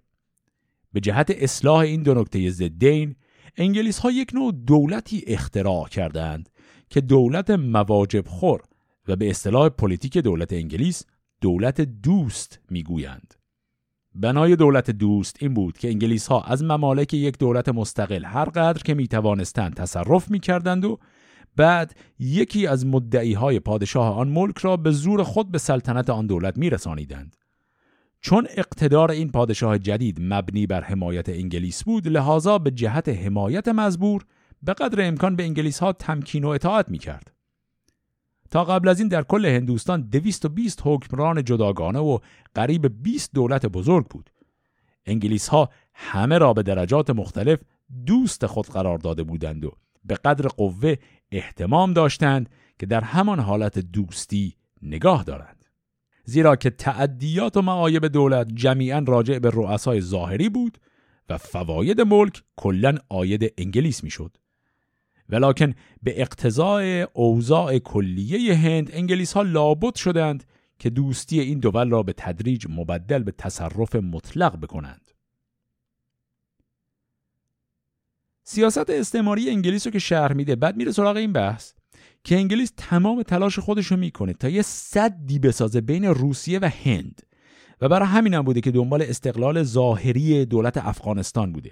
[0.93, 3.16] به جهت اصلاح این دو نکته ضدین
[3.56, 6.48] انگلیس ها یک نوع دولتی اختراع کردند
[6.90, 8.60] که دولت مواجب خور
[9.09, 11.05] و به اصطلاح پلیتیک دولت انگلیس
[11.40, 13.35] دولت دوست می‌گویند.
[14.15, 18.82] بنای دولت دوست این بود که انگلیس ها از ممالک یک دولت مستقل هر قدر
[18.82, 20.98] که می توانستند تصرف می کردند و
[21.59, 26.26] بعد یکی از مدعی های پادشاه آن ملک را به زور خود به سلطنت آن
[26.26, 27.36] دولت می رسانیدند.
[28.20, 34.24] چون اقتدار این پادشاه جدید مبنی بر حمایت انگلیس بود لحاظا به جهت حمایت مزبور
[34.62, 37.32] به قدر امکان به انگلیس ها تمکین و اطاعت می کرد.
[38.51, 42.18] تا قبل از این در کل هندوستان 220 حکمران جداگانه و
[42.55, 44.30] قریب 20 دولت بزرگ بود.
[45.06, 47.59] انگلیس ها همه را به درجات مختلف
[48.06, 49.72] دوست خود قرار داده بودند و
[50.04, 50.94] به قدر قوه
[51.32, 55.64] احتمام داشتند که در همان حالت دوستی نگاه دارند.
[56.24, 60.78] زیرا که تعدیات و معایب دولت جمیعا راجع به رؤسای ظاهری بود
[61.28, 64.36] و فواید ملک کلا آید انگلیس می‌شد.
[65.28, 70.44] ولیکن به اقتضاع اوضاع کلیه هند انگلیس ها لابد شدند
[70.78, 75.07] که دوستی این دول را به تدریج مبدل به تصرف مطلق بکنند.
[78.50, 81.72] سیاست استعماری انگلیس رو که شهر میده بعد میره سراغ این بحث
[82.24, 87.22] که انگلیس تمام تلاش خودش رو می‌کنه تا یه صدی بسازه بین روسیه و هند.
[87.80, 91.70] و برای همین هم بوده که دنبال استقلال ظاهری دولت افغانستان بوده.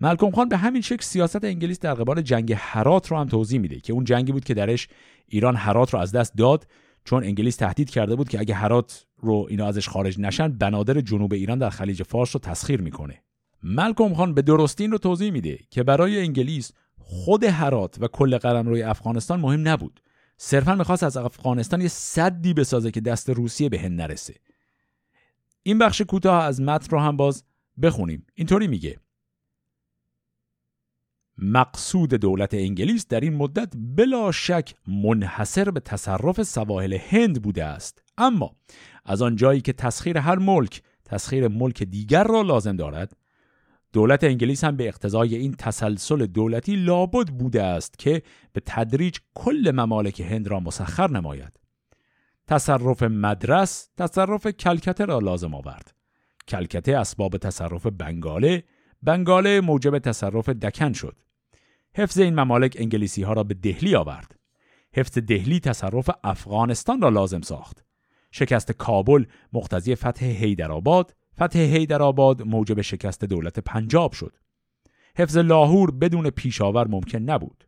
[0.00, 3.80] ملکم خان به همین شکل سیاست انگلیس در قبال جنگ هرات رو هم توضیح میده
[3.80, 4.88] که اون جنگی بود که درش
[5.28, 6.66] ایران هرات رو از دست داد
[7.04, 11.32] چون انگلیس تهدید کرده بود که اگه هرات رو اینا ازش خارج نشن بنادر جنوب
[11.32, 13.22] ایران در خلیج فارس رو تسخیر می‌کنه.
[13.62, 18.38] ملکم خان به درستی این رو توضیح میده که برای انگلیس خود هرات و کل
[18.66, 20.00] روی افغانستان مهم نبود.
[20.36, 24.34] صرفا می‌خواست از افغانستان یه صدی بسازه که دست روسیه به هند نرسه.
[25.62, 27.44] این بخش کوتاه از متن رو هم باز
[27.82, 28.26] بخونیم.
[28.34, 28.98] اینطوری میگه.
[31.38, 38.02] مقصود دولت انگلیس در این مدت بلا شک منحصر به تصرف سواحل هند بوده است.
[38.18, 38.56] اما
[39.04, 43.16] از آن جایی که تسخیر هر ملک تسخیر ملک دیگر را لازم دارد
[43.92, 49.72] دولت انگلیس هم به اقتضای این تسلسل دولتی لابد بوده است که به تدریج کل
[49.74, 51.60] ممالک هند را مسخر نماید.
[52.46, 55.94] تصرف مدرس تصرف کلکته را لازم آورد.
[56.48, 58.64] کلکته اسباب تصرف بنگاله
[59.02, 61.16] بنگاله موجب تصرف دکن شد.
[61.94, 64.38] حفظ این ممالک انگلیسی ها را به دهلی آورد.
[64.92, 67.84] حفظ دهلی تصرف افغانستان را لازم ساخت.
[68.30, 74.36] شکست کابل مقتضی فتح حیدرآباد فتح حیدرآباد موجب شکست دولت پنجاب شد.
[75.16, 77.64] حفظ لاهور بدون پیشاور ممکن نبود.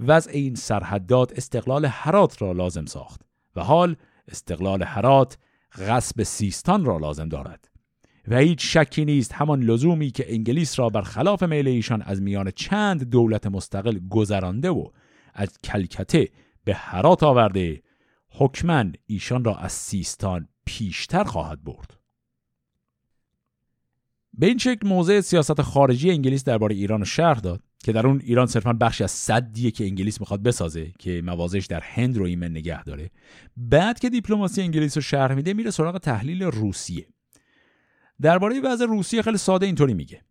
[0.00, 3.20] وضع این سرحدات استقلال حرات را لازم ساخت
[3.56, 3.96] و حال
[4.28, 5.38] استقلال حرات
[5.78, 7.68] غصب سیستان را لازم دارد.
[8.28, 12.50] و هیچ شکی نیست همان لزومی که انگلیس را بر خلاف میل ایشان از میان
[12.50, 14.88] چند دولت مستقل گذرانده و
[15.34, 16.28] از کلکته
[16.64, 17.82] به حرات آورده
[18.30, 22.01] حکمن ایشان را از سیستان پیشتر خواهد برد.
[24.34, 28.46] به این شکل موضع سیاست خارجی انگلیس درباره ایران شرح داد که در اون ایران
[28.46, 32.84] صرفا بخشی از صدیه که انگلیس می‌خواد بسازه که موازش در هند رو ایمن نگه
[32.84, 33.10] داره.
[33.56, 37.06] بعد که دیپلماسی انگلیس رو شرح میده میره سراغ تحلیل روسیه.
[38.20, 40.22] درباره وضع روسیه خیلی ساده اینطوری میگه.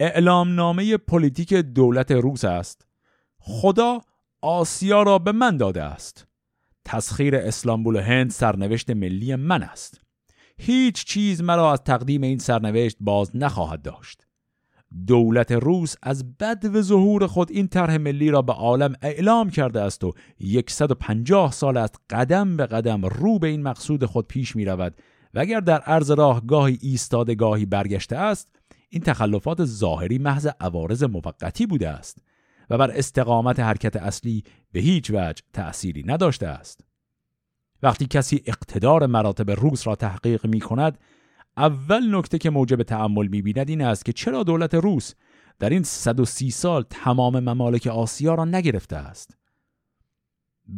[0.00, 2.86] اعلامنامه پلیتیک دولت روس است.
[3.38, 4.00] خدا
[4.40, 6.26] آسیا را به من داده است.
[6.84, 10.05] تسخیر اسلامبول هند سرنوشت ملی من است.
[10.58, 14.26] هیچ چیز مرا از تقدیم این سرنوشت باز نخواهد داشت.
[15.06, 20.04] دولت روس از بدو ظهور خود این طرح ملی را به عالم اعلام کرده است
[20.04, 20.12] و
[20.68, 24.94] 150 سال است قدم به قدم رو به این مقصود خود پیش می رود
[25.34, 28.48] و اگر در عرض راه گاهی ایستاده گاهی برگشته است
[28.88, 32.18] این تخلفات ظاهری محض عوارض موقتی بوده است
[32.70, 36.85] و بر استقامت حرکت اصلی به هیچ وجه تأثیری نداشته است.
[37.82, 40.98] وقتی کسی اقتدار مراتب روس را تحقیق می کند
[41.56, 45.14] اول نکته که موجب تعمل می بیند این است که چرا دولت روس
[45.58, 49.36] در این 130 سال تمام ممالک آسیا را نگرفته است؟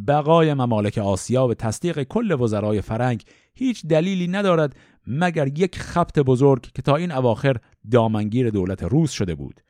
[0.06, 3.22] بقای ممالک آسیا به تصدیق کل وزرای فرنگ
[3.54, 4.76] هیچ دلیلی ندارد
[5.06, 7.56] مگر یک خبت بزرگ که تا این اواخر
[7.90, 9.60] دامنگیر دولت روس شده بود.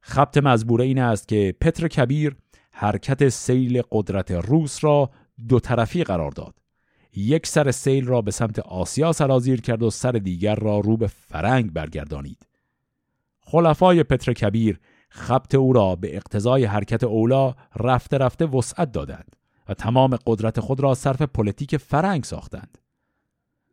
[0.00, 2.36] خبت مزبوره این است که پتر کبیر
[2.72, 5.10] حرکت سیل قدرت روس را
[5.48, 6.54] دو طرفی قرار داد.
[7.16, 11.06] یک سر سیل را به سمت آسیا سرازیر کرد و سر دیگر را رو به
[11.06, 12.46] فرنگ برگردانید.
[13.40, 19.36] خلفای پتر کبیر خبط او را به اقتضای حرکت اولا رفته رفته وسعت دادند
[19.68, 22.78] و تمام قدرت خود را صرف پلیتیک فرنگ ساختند.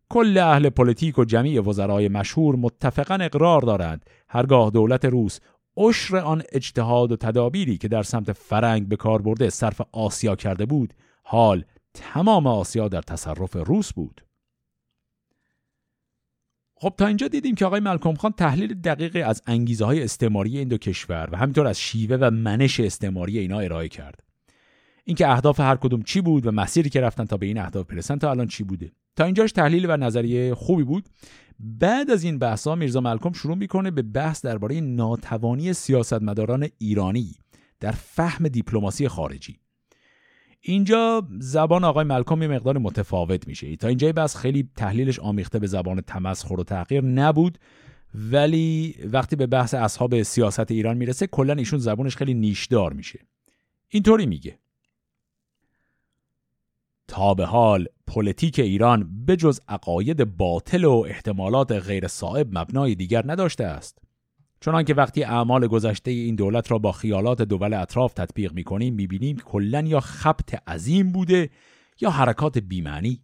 [0.10, 4.06] کل اهل پلیتیک و جمعی وزرای مشهور متفقا اقرار دارند.
[4.30, 5.40] هرگاه دولت روس
[5.78, 10.66] عشر آن اجتهاد و تدابیری که در سمت فرنگ به کار برده صرف آسیا کرده
[10.66, 10.94] بود
[11.30, 11.64] حال
[11.94, 14.22] تمام آسیا در تصرف روس بود.
[16.76, 20.68] خب تا اینجا دیدیم که آقای ملکم خان تحلیل دقیقی از انگیزه های استعماری این
[20.68, 24.24] دو کشور و همینطور از شیوه و منش استعماری اینا ارائه کرد.
[25.04, 28.18] اینکه اهداف هر کدوم چی بود و مسیری که رفتن تا به این اهداف برسن
[28.18, 28.92] تا الان چی بوده.
[29.16, 31.10] تا اینجاش تحلیل و نظریه خوبی بود.
[31.60, 37.36] بعد از این بحث ها میرزا ملکم شروع می‌کنه به بحث درباره ناتوانی سیاستمداران ایرانی
[37.80, 39.60] در فهم دیپلماسی خارجی.
[40.60, 43.76] اینجا زبان آقای ملکم یه مقدار متفاوت میشه.
[43.76, 47.58] تا اینجای بس خیلی تحلیلش آمیخته به زبان تمسخر و تغییر نبود
[48.16, 53.20] ولی وقتی به بحث اصحاب سیاست ایران می‌رسه کلا ایشون زبانش خیلی نیشدار میشه.
[53.88, 54.60] اینطوری میگه.
[57.08, 63.24] تا به حال پلیتیک ایران به جز عقاید باطل و احتمالات غیر صائب مبنای دیگر
[63.32, 64.07] نداشته است.
[64.60, 69.82] چنانکه وقتی اعمال گذشته این دولت را با خیالات دول اطراف تطبیق می‌کنیم می‌بینیم کلا
[69.82, 71.50] یا خبط عظیم بوده
[72.02, 73.22] یا حرکات بیمعنی.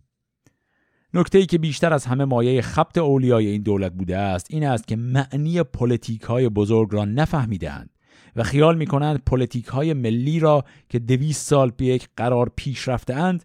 [1.14, 4.88] نکته ای که بیشتر از همه مایه خبط اولیای این دولت بوده است این است
[4.88, 7.90] که معنی پلیتیک های بزرگ را نفهمیدند
[8.36, 13.14] و خیال می‌کنند پلیتیک های ملی را که دویست سال به یک قرار پیش رفته
[13.14, 13.44] اند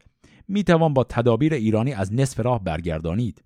[0.48, 3.44] می‌توان با تدابیر ایرانی از نصف راه برگردانید.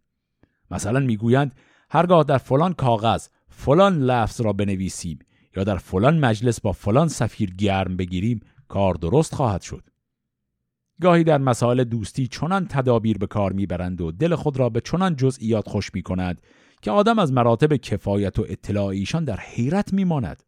[0.70, 1.54] مثلا می‌گویند
[1.90, 3.28] هرگاه در فلان کاغذ
[3.64, 5.18] فلان لفظ را بنویسیم
[5.56, 9.84] یا در فلان مجلس با فلان سفیر گرم بگیریم کار درست خواهد شد.
[11.00, 15.16] گاهی در مسائل دوستی چنان تدابیر به کار می‌برند و دل خود را به چنان
[15.16, 16.40] جزئیات خوش می کند
[16.82, 20.42] که آدم از مراتب کفایت و اطلاع ایشان در حیرت میماند.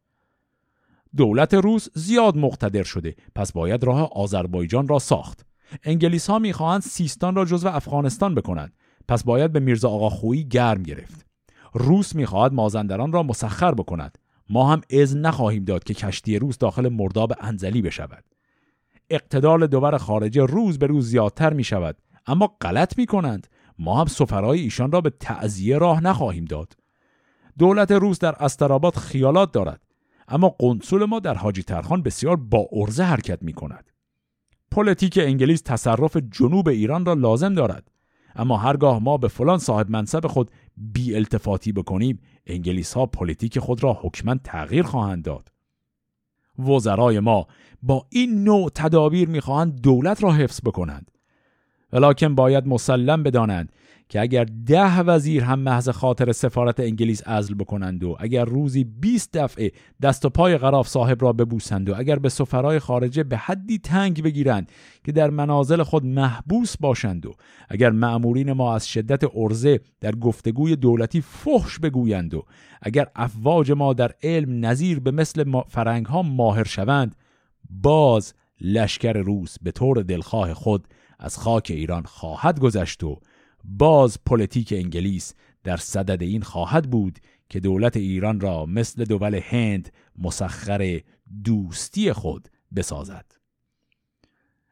[1.17, 5.47] دولت روس زیاد مقتدر شده پس باید راه آذربایجان را ساخت.
[5.83, 8.73] انگلیس ها می‌خواهند سیستان را جزو افغانستان بکنند
[9.09, 11.34] پس باید به میرزا آقاخویی گرم گرفت.
[11.75, 14.19] روس می‌خواهد مازندران را مسخر بکند.
[14.51, 18.25] ما هم از نخواهیم داد که کشتی روس داخل مرداب انزلی بشود.
[19.11, 21.97] اقتدار دول خارجه روز به روز زیادتر می شود
[22.27, 23.47] اما غلط می کنند
[23.79, 26.73] ما هم سفرهای ایشان را به تعزیه راه نخواهیم داد.
[27.59, 29.81] دولت روس در استراباد خیالات دارد.
[30.29, 33.91] اما قنصل ما در حاجی ترخان بسیار با عرضه حرکت می کند
[34.71, 37.91] پلیتیک انگلیس تصرف جنوب ایران را لازم دارد.
[38.37, 43.85] اما هرگاه ما به فلان صاحب منصب خود بی التفاتی بکنیم انگلیس ها پلیتیک خود
[43.85, 45.53] را حکما تغییر خواهند داد.
[46.59, 47.47] وزرای ما
[47.83, 51.11] با این نوع تدابیر می‌خواهند دولت را حفظ بکنند.
[51.93, 53.73] ولیکن باید مسلم بدانند
[54.15, 59.37] که اگر ده وزیر هم محض خاطر سفارت انگلیس ازل بکنند و اگر روزی 20
[59.37, 59.73] دفعه
[60.03, 64.23] دست و پای غراف صاحب را ببوسند و اگر به سفرای خارجه به حدی تنگ
[64.23, 64.73] بگیرند
[65.05, 67.33] که در منازل خود محبوس باشند و
[67.69, 72.45] اگر معمورین ما از شدت ارزه در گفتگوی دولتی فحش بگویند و
[72.83, 77.17] اگر افواج ما در علم نظیر به مثل فرنگ ها ماهر شوند
[77.71, 80.89] باز لشکر روس به طور دلخواه خود
[81.19, 83.21] از خاک ایران خواهد گذشت و
[83.65, 85.35] باز پلیتیک انگلیس
[85.65, 87.19] در صدد این خواهد بود
[87.49, 91.01] که دولت ایران را مثل دول هند مسخر
[91.45, 93.25] دوستی خود بسازد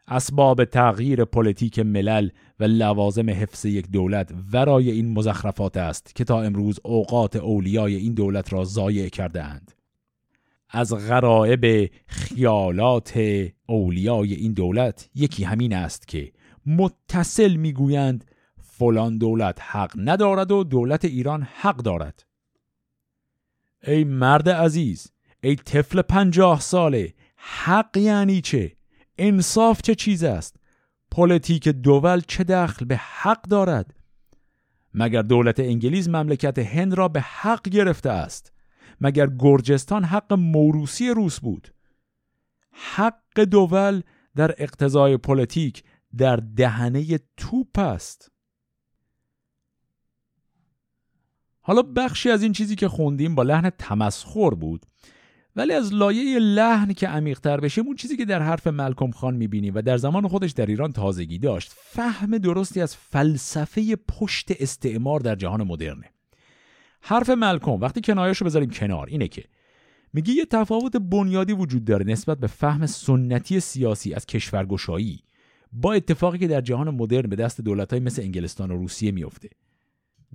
[0.08, 2.28] اسباب تغییر پلیتیک ملل
[2.60, 8.14] و لوازم حفظ یک دولت ورای این مزخرفات است که تا امروز اوقات اولیای این
[8.14, 9.72] دولت را ضایع کرده اند.
[10.68, 13.20] از غرائب خیالات
[13.66, 16.32] اولیای این دولت یکی همین است که
[16.66, 18.24] متصل می‌گویند
[18.82, 22.26] فلان دولت حق ندارد و دولت ایران حق دارد
[23.82, 28.76] ای مرد عزیز ای طفل پنجاه ساله حق یعنی چه؟
[29.18, 30.56] انصاف چه چیز است؟
[31.10, 33.94] پلیتیک دول چه دخل به حق دارد؟
[34.94, 38.52] مگر دولت انگلیس مملکت هند را به حق گرفته است؟
[39.00, 41.74] مگر گرجستان حق موروثی روس بود؟
[42.72, 44.02] حق دول
[44.36, 45.84] در اقتضای پلیتیک
[46.16, 48.31] در دهنه توپ است
[51.62, 54.86] حالا بخشی از این چیزی که خوندیم با لحن تمسخر بود
[55.56, 59.74] ولی از لایه لحن که عمیقتر بشه اون چیزی که در حرف ملکم خان می‌بینیم
[59.74, 65.34] و در زمان خودش در ایران تازگی داشت فهم درستی از فلسفه پشت استعمار در
[65.34, 66.10] جهان مدرنه.
[67.00, 69.44] حرف ملکم وقتی کنایش رو بذاریم کنار اینه که
[70.12, 75.22] میگه یه تفاوت بنیادی وجود داره نسبت به فهم سنتی سیاسی از کشورگشایی
[75.72, 79.48] با اتفاقی که در جهان مدرن به دست دولت‌های مثل انگلستان و روسیه میفته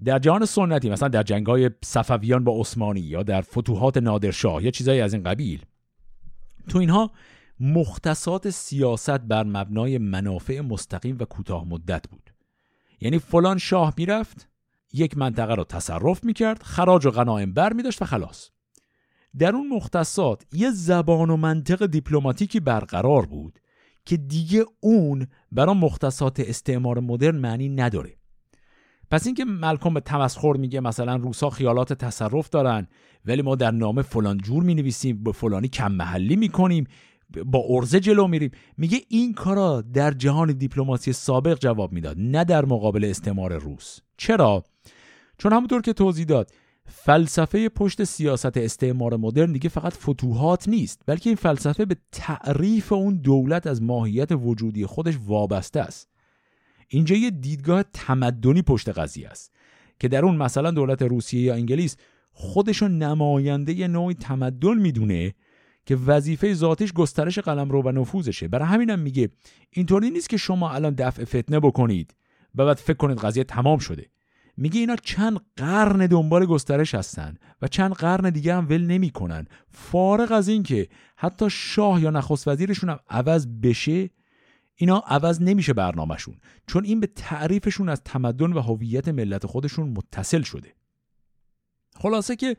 [0.04, 5.02] در جهان سنتی مثلا در جنگای صفویان با عثمانی یا در فتوحات نادرشاه یا چیزایی
[5.02, 5.66] از این قبیل.
[6.70, 7.12] تو اینها
[7.60, 12.34] مختصات سیاست بر مبنای منافع مستقیم و کوتاه مدت بود.
[13.02, 14.50] یعنی فلان شاه می‌رفت
[14.94, 18.50] یک منطقه رو تصرف می‌کرد خراج و غنایم بر میداشت و خلاص.
[19.38, 23.60] در اون مختصات یه زبان و منطق دیپلماتیکی برقرار بود
[24.06, 28.17] که دیگه اون برای مختصات استعمار مدرن معنی نداره.
[29.12, 32.88] پس اینکه ملکم به تمسخر میگه مثلا روسا خیالات تصرف دارن
[33.26, 36.88] ولی ما در نامه فلان جور می نویسیم به فلانی کم محلی می‌کنیم
[37.46, 38.52] با ارزه جلو میریم.
[38.78, 44.00] میگه این کارا در جهان دیپلماسی سابق جواب می‌داد نه در مقابل استعمار روس.
[44.18, 44.64] چرا؟
[45.38, 46.52] چون همونطور که توضیح داد
[46.86, 53.18] فلسفه پشت سیاست استعمار مدرن دیگه فقط فتوحات نیست بلکه این فلسفه به تعریف اون
[53.18, 56.10] دولت از ماهیت وجودی خودش وابسته است.
[56.88, 59.54] اینجا یه دیدگاه تمدنی پشت قضیه است
[60.00, 61.98] که در اون مثلا دولت روسیه یا انگلیس
[62.32, 65.34] خودشون نماینده یه نوعی تمدن می‌دونه
[65.86, 68.48] که وظیفه ذاتش گسترش قلم رو و نفوذشه.
[68.48, 69.30] برای همینم میگه
[69.72, 72.16] اینطوری نیست که شما الان دفع فتنه بکنید
[72.56, 74.06] و بعد فکر کنید قضیه تمام شده.
[74.58, 79.48] میگه اینا چند قرن دنبال گسترش هستن و چند قرن دیگه هم ول نمی‌کنن.
[79.72, 84.10] فارغ از اینکه حتی شاه یا نخست وزیرشون هم عوض بشه
[84.80, 86.36] اینا عوض نمیشه برنامهشون
[86.68, 90.74] چون این به تعریفشون از تمدن و هویت ملت خودشون متصل شده.
[91.96, 92.58] خلاصه که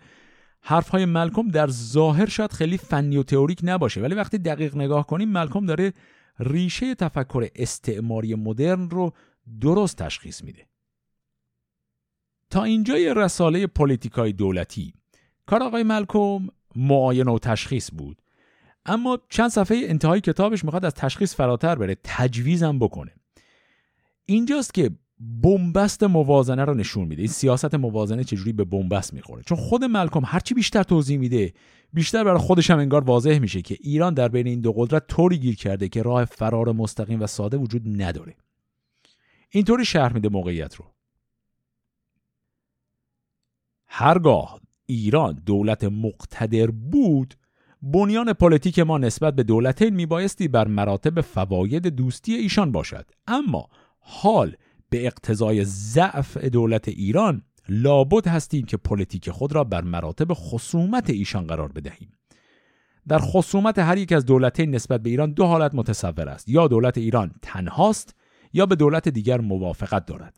[0.60, 5.06] حرف های ملکم در ظاهر شاید خیلی فنی و تئوریک نباشه ولی وقتی دقیق نگاه
[5.06, 5.92] کنیم ملکم داره
[6.38, 9.12] ریشه تفکر استعماری مدرن رو
[9.60, 10.66] درست تشخیص میده.
[12.50, 14.94] تا اینجای رساله پلیتیکای دولتی
[15.46, 16.46] کار آقای ملکم
[16.76, 18.22] معاینه و تشخیص بود.
[18.86, 21.96] اما چند صفحه انتهای کتابش می‌خواد از تشخیص فراتر بره.
[22.04, 23.12] تجویزم بکنه.
[24.24, 24.90] اینجاست که
[25.20, 27.22] بنبست موازنه رو نشون میده.
[27.22, 31.52] این سیاست موازنه چجوری به بنبست می‌خوره؟ چون خود ملکم هرچی بیشتر توضیح میده
[31.92, 35.38] بیشتر برای خودش هم انگار واضح میشه که ایران در بین این دو قدرت طوری
[35.38, 38.36] گیر کرده که راه فرار مستقیم و ساده وجود نداره.
[39.50, 40.84] اینطوری شرح میده موقعیت رو.
[43.86, 47.34] هرگاه ایران دولت مقتدر بود
[47.82, 53.10] بنیان پلیتیک ما نسبت به دولتین میبایستی بر مراتب فواید دوستی ایشان باشد.
[53.26, 53.68] اما
[54.00, 54.56] حال
[54.90, 61.46] به اقتضای ضعف دولت ایران لابد هستیم که پلیتیک خود را بر مراتب خصومت ایشان
[61.46, 62.12] قرار بدهیم.
[63.08, 66.48] در خصومت هر یک از دولتین نسبت به ایران دو حالت متصور است.
[66.48, 68.14] یا دولت ایران تنهاست
[68.52, 70.36] یا به دولت دیگر موافقت دارد.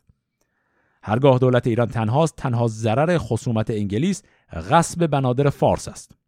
[1.03, 4.23] هرگاه دولت ایران تنهاست تنها ضرر خصومت انگلیس
[4.53, 6.20] غصب بنادر فارس است.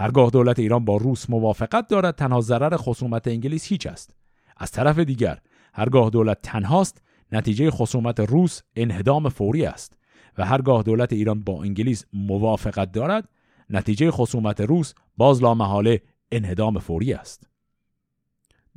[0.00, 4.14] هرگاه دولت ایران با روس موافقت دارد تنها ضرر خصومت انگلیس هیچ است.
[4.56, 5.38] از طرف دیگر
[5.74, 7.02] هرگاه دولت تنهاست
[7.32, 9.98] نتیجه خصومت روس انهدام فوری است.
[10.38, 13.28] و هرگاه دولت ایران با انگلیس موافقت دارد
[13.70, 16.00] نتیجه خصومت روس باز لامحاله
[16.32, 17.48] انهدام فوری است.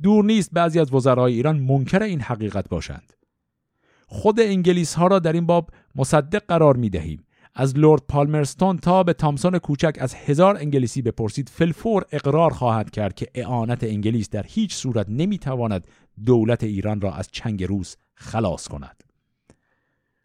[0.02, 3.12] دور نیست بعضی از وزرای ایران منکر این حقیقت باشند.
[4.06, 9.02] خود انگلیس ها را در این باب مصدق قرار می دهیم از لورد پالمرستون تا
[9.02, 14.46] به تامسون کوچک از هزار انگلیسی بپرسید فلفور اقرار خواهد کرد که اعانت انگلیس در
[14.48, 15.86] هیچ صورت نمی‌تواند
[16.26, 19.04] دولت ایران را از چنگ روس خلاص کند.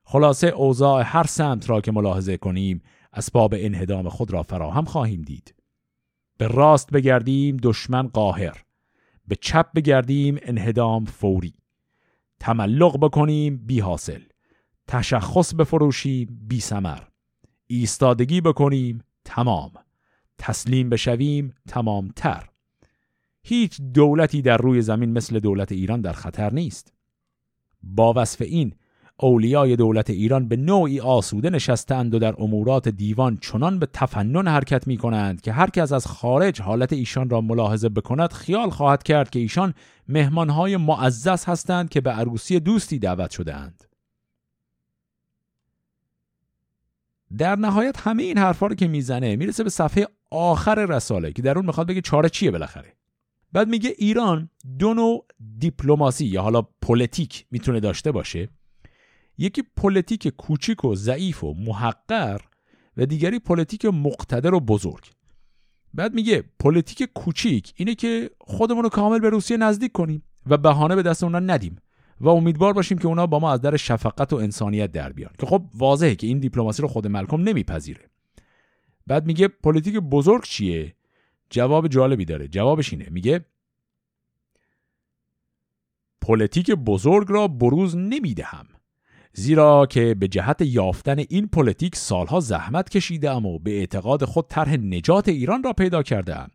[0.03, 2.81] خلاصه اوضاع هر سمت را که ملاحظه کنیم
[3.13, 5.55] اسباب انهدام خود را فراهم خواهیم دید.
[6.37, 8.63] به راست بگردیم دشمن قاهر.
[9.27, 11.53] به چپ بگردیم انهدام فوری.
[12.39, 14.21] تملق بکنیم بی حاصل.
[14.87, 16.99] تشخص بفروشیم بی سمر
[17.67, 19.71] ایستادگی بکنیم تمام.
[20.37, 22.49] تسلیم بشویم تمام تر
[23.43, 26.93] هیچ دولتی در روی زمین مثل دولت ایران در خطر نیست.
[27.83, 28.73] با وصف این
[29.19, 34.87] اولیای دولت ایران به نوعی آسوده نشستند و در امورات دیوان چنان به تفنن حرکت
[34.87, 39.29] می کنند که هر کس از خارج حالت ایشان را ملاحظه بکند خیال خواهد کرد
[39.29, 39.73] که ایشان
[40.07, 43.86] مهمانهای معزز هستند که به عروسی دوستی دعوت شده اند.
[47.37, 51.57] در نهایت همه این حرفا رو که می‌زنه می‌رسه به صفحه آخر رساله که در
[51.57, 52.93] اون می‌خواد بگه چاره چیه بالاخره.
[53.53, 54.49] بعد میگه ایران
[54.79, 55.25] دو نوع
[55.59, 58.49] دیپلماسی یا حالا پلیتیک می‌تونه داشته باشه.
[59.37, 62.41] یکی پلیتیک کوچیک و ضعیف و محقر
[62.97, 65.05] و دیگری پلیتیک مقتدر و بزرگ.
[65.93, 70.95] بعد میگه پلیتیک کوچیک اینه که خودمون رو کامل به روسیه نزدیک کنیم و بهانه
[70.95, 71.75] به دست اونا ندیم.
[72.19, 75.31] و امیدوار باشیم که اونا با ما از در شفقت و انسانیت در بیان.
[75.39, 78.09] که خب واضحه که این دیپلماسی رو خود ملکم نمیپذیره.
[79.07, 80.95] بعد میگه پلیتیک بزرگ چیه؟
[81.49, 82.47] جواب جالبی داره.
[82.47, 83.07] جوابش اینه.
[83.09, 83.45] میگه
[86.21, 88.67] پلیتیک بزرگ را بروز نمی‌دهم
[89.33, 94.75] زیرا که به جهت یافتن این پلیتیک سالها زحمت کشیدم و به اعتقاد خود طرح
[94.75, 96.51] نجات ایران را پیدا کردم.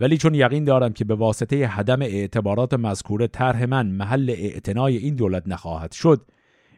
[0.00, 5.14] ولی چون یقین دارم که به واسطه هدم اعتبارات مذکوره طرح من محل اعتنای این
[5.14, 6.30] دولت نخواهد شد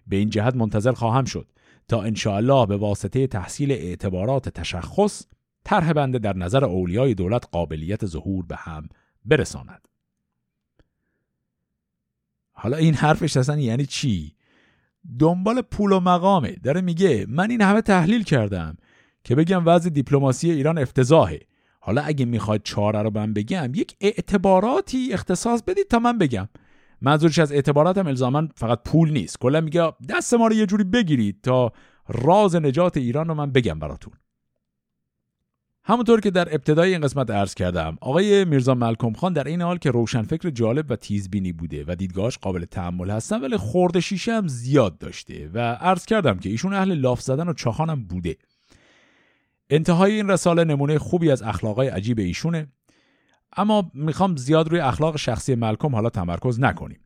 [0.07, 1.47] به این جهت منتظر خواهم شد
[1.89, 5.27] تا انشاءالله به واسطه تحصیل اعتبارات تشخص
[5.65, 8.89] طرح بنده در نظر اولیای دولت قابلیت ظهور به هم
[9.25, 9.89] برساند.
[12.53, 14.37] حالا این حرفش اصلا یعنی چی؟
[15.19, 16.53] دنبال پول و مقامه.
[16.53, 18.77] داره میگه من این همه تحلیل کردم
[19.25, 21.41] که بگم وضع دیپلماسی ایران افتضاحه.
[21.85, 26.49] حالا اگه می‌خواد چاره رو من بگم یک اعتباراتی اختصاص بدید تا من بگم.
[27.01, 29.39] منظورش از اعتباراتم الزاما فقط پول نیست.
[29.39, 31.73] کلا میگه دست ما رو یه جوری بگیرید تا
[32.09, 34.13] راز نجات ایران رو من بگم براتون.
[35.85, 39.79] همونطور که در ابتدای این قسمت عرض کردم آقای میرزا ملکم خان در این حال
[39.79, 44.49] که روشنفکر جالب و تیزبینی بوده و دیدگاهش قابل تحمل هستن ولی خورده شیشه هم
[44.49, 48.37] زیاد داشته و عرض کردم که ایشون اهل لاف زدن و چاخان هم بوده.
[49.73, 52.67] انتهای این رساله نمونه خوبی از اخلاقای عجیب ایشونه.
[53.57, 57.01] اما می‌خوام زیاد روی اخلاق شخصی ملکم حالا تمرکز نکنیم.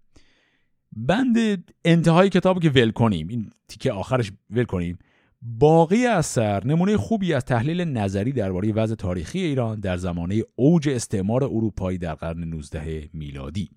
[0.93, 1.37] بند
[1.85, 4.99] انتهای کتاب که ول کنیم این تیکه آخرش ول کنیم.
[5.43, 11.45] باقی اثر نمونه خوبی از تحلیل نظری درباره وضع تاریخی ایران در زمانه اوج استعمار
[11.45, 13.71] اروپایی در قرن 19 میلادی.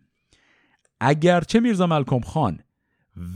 [1.00, 2.60] اگرچه میرزا ملکم خان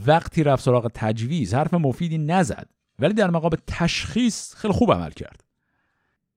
[0.06, 2.68] وقتی رفت سراغ تجویز حرف مفیدی نزد.
[2.98, 5.44] ولی در مقام تشخیص خیلی خوب عمل کرد.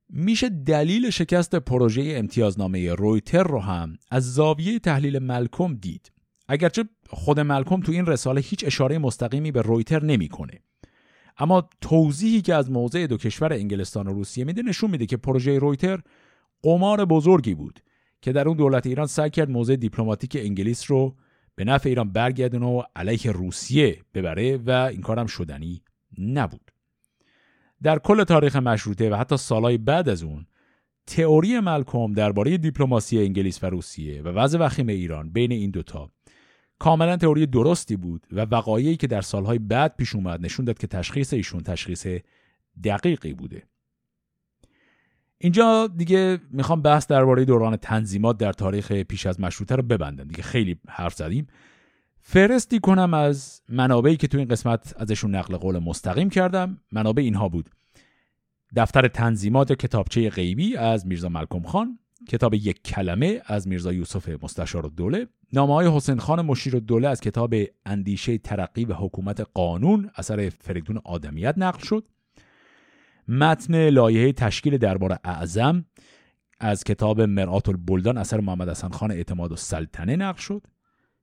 [0.09, 6.11] میشه دلیل شکست پروژه امتیازنامه رویتر رو هم از زاویه تحلیل ملکم دید.
[6.47, 10.59] اگرچه خود ملکم تو این رساله هیچ اشاره مستقیمی به رویتر نمی‌کنه.
[11.37, 15.59] اما توضیحی که از موضع دو کشور انگلستان و روسیه میده نشون میده که پروژه
[15.59, 15.99] رویتر
[16.63, 17.79] قمار بزرگی بود
[18.21, 21.15] که در اون دولت ایران سعی کرد موضع دیپلماتیک انگلیس رو
[21.55, 25.81] به نفع ایران برگردونه و علیه روسیه ببره و این کارم شدنی
[26.17, 26.71] نبود.
[27.83, 30.45] در کل تاریخ مشروطه و حتی سالهای بعد از اون
[31.07, 36.11] تئوری ملکوم درباره دیپلماسی انگلیس و روسیه و وضع وخیم ایران بین این دوتا
[36.79, 40.87] کاملا تئوری درستی بود و وقایعی که در سالهای بعد پیش اومد نشون داد که
[40.87, 42.07] تشخیص ایشون تشخیص
[42.83, 43.63] دقیقی بوده.
[45.37, 50.23] اینجا دیگه می‌خوام بحث درباره دوران تنظیمات در تاریخ پیش از مشروطه رو ببندم.
[50.23, 51.47] دیگه خیلی حرف زدیم.
[52.29, 56.77] فرستی کنم از منابعی که تو این قسمت ازشون نقل قول مستقیم کردم.
[56.91, 57.69] منابع اینها بود.
[58.75, 61.99] دفتر تنظیمات کتابچه غیبی از میرزا ملکم خان
[62.29, 67.21] کتاب یک کلمه از میرزا یوسف مستشار الدوله نامه های حسین خان مشیر الدوله از
[67.21, 67.55] کتاب
[67.85, 72.07] اندیشه ترقی و حکومت قانون اثر فریدون آدمیت نقل شد.
[73.27, 75.85] متن لایحه تشکیل دربار اعظم
[76.59, 80.61] از کتاب مرآت البلدان اثر محمد حسن خان اعتماد و سلطنه نقل شد.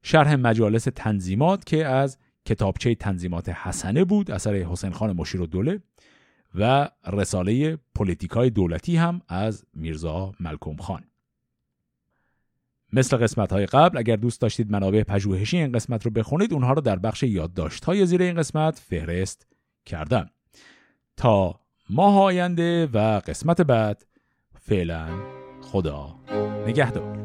[0.07, 5.81] شرح مجالس تنظیمات که از کتابچه تنظیمات حسنه بود اثر حسین خان مشیر و دوله
[6.55, 11.05] و رساله پلیتیکای دولتی هم از میرزا ملکم خان.
[12.93, 16.81] مثل قسمت های قبل اگر دوست داشتید منابع پژوهشی این قسمت رو بخونید اونها رو
[16.81, 19.47] در بخش یادداشت های زیر این قسمت فهرست
[19.87, 20.31] کردم.
[21.17, 21.61] تا
[21.91, 24.07] ماه آینده و قسمت بعد
[24.61, 25.09] فعلا
[25.63, 26.15] خدا
[26.67, 27.24] نگهدار.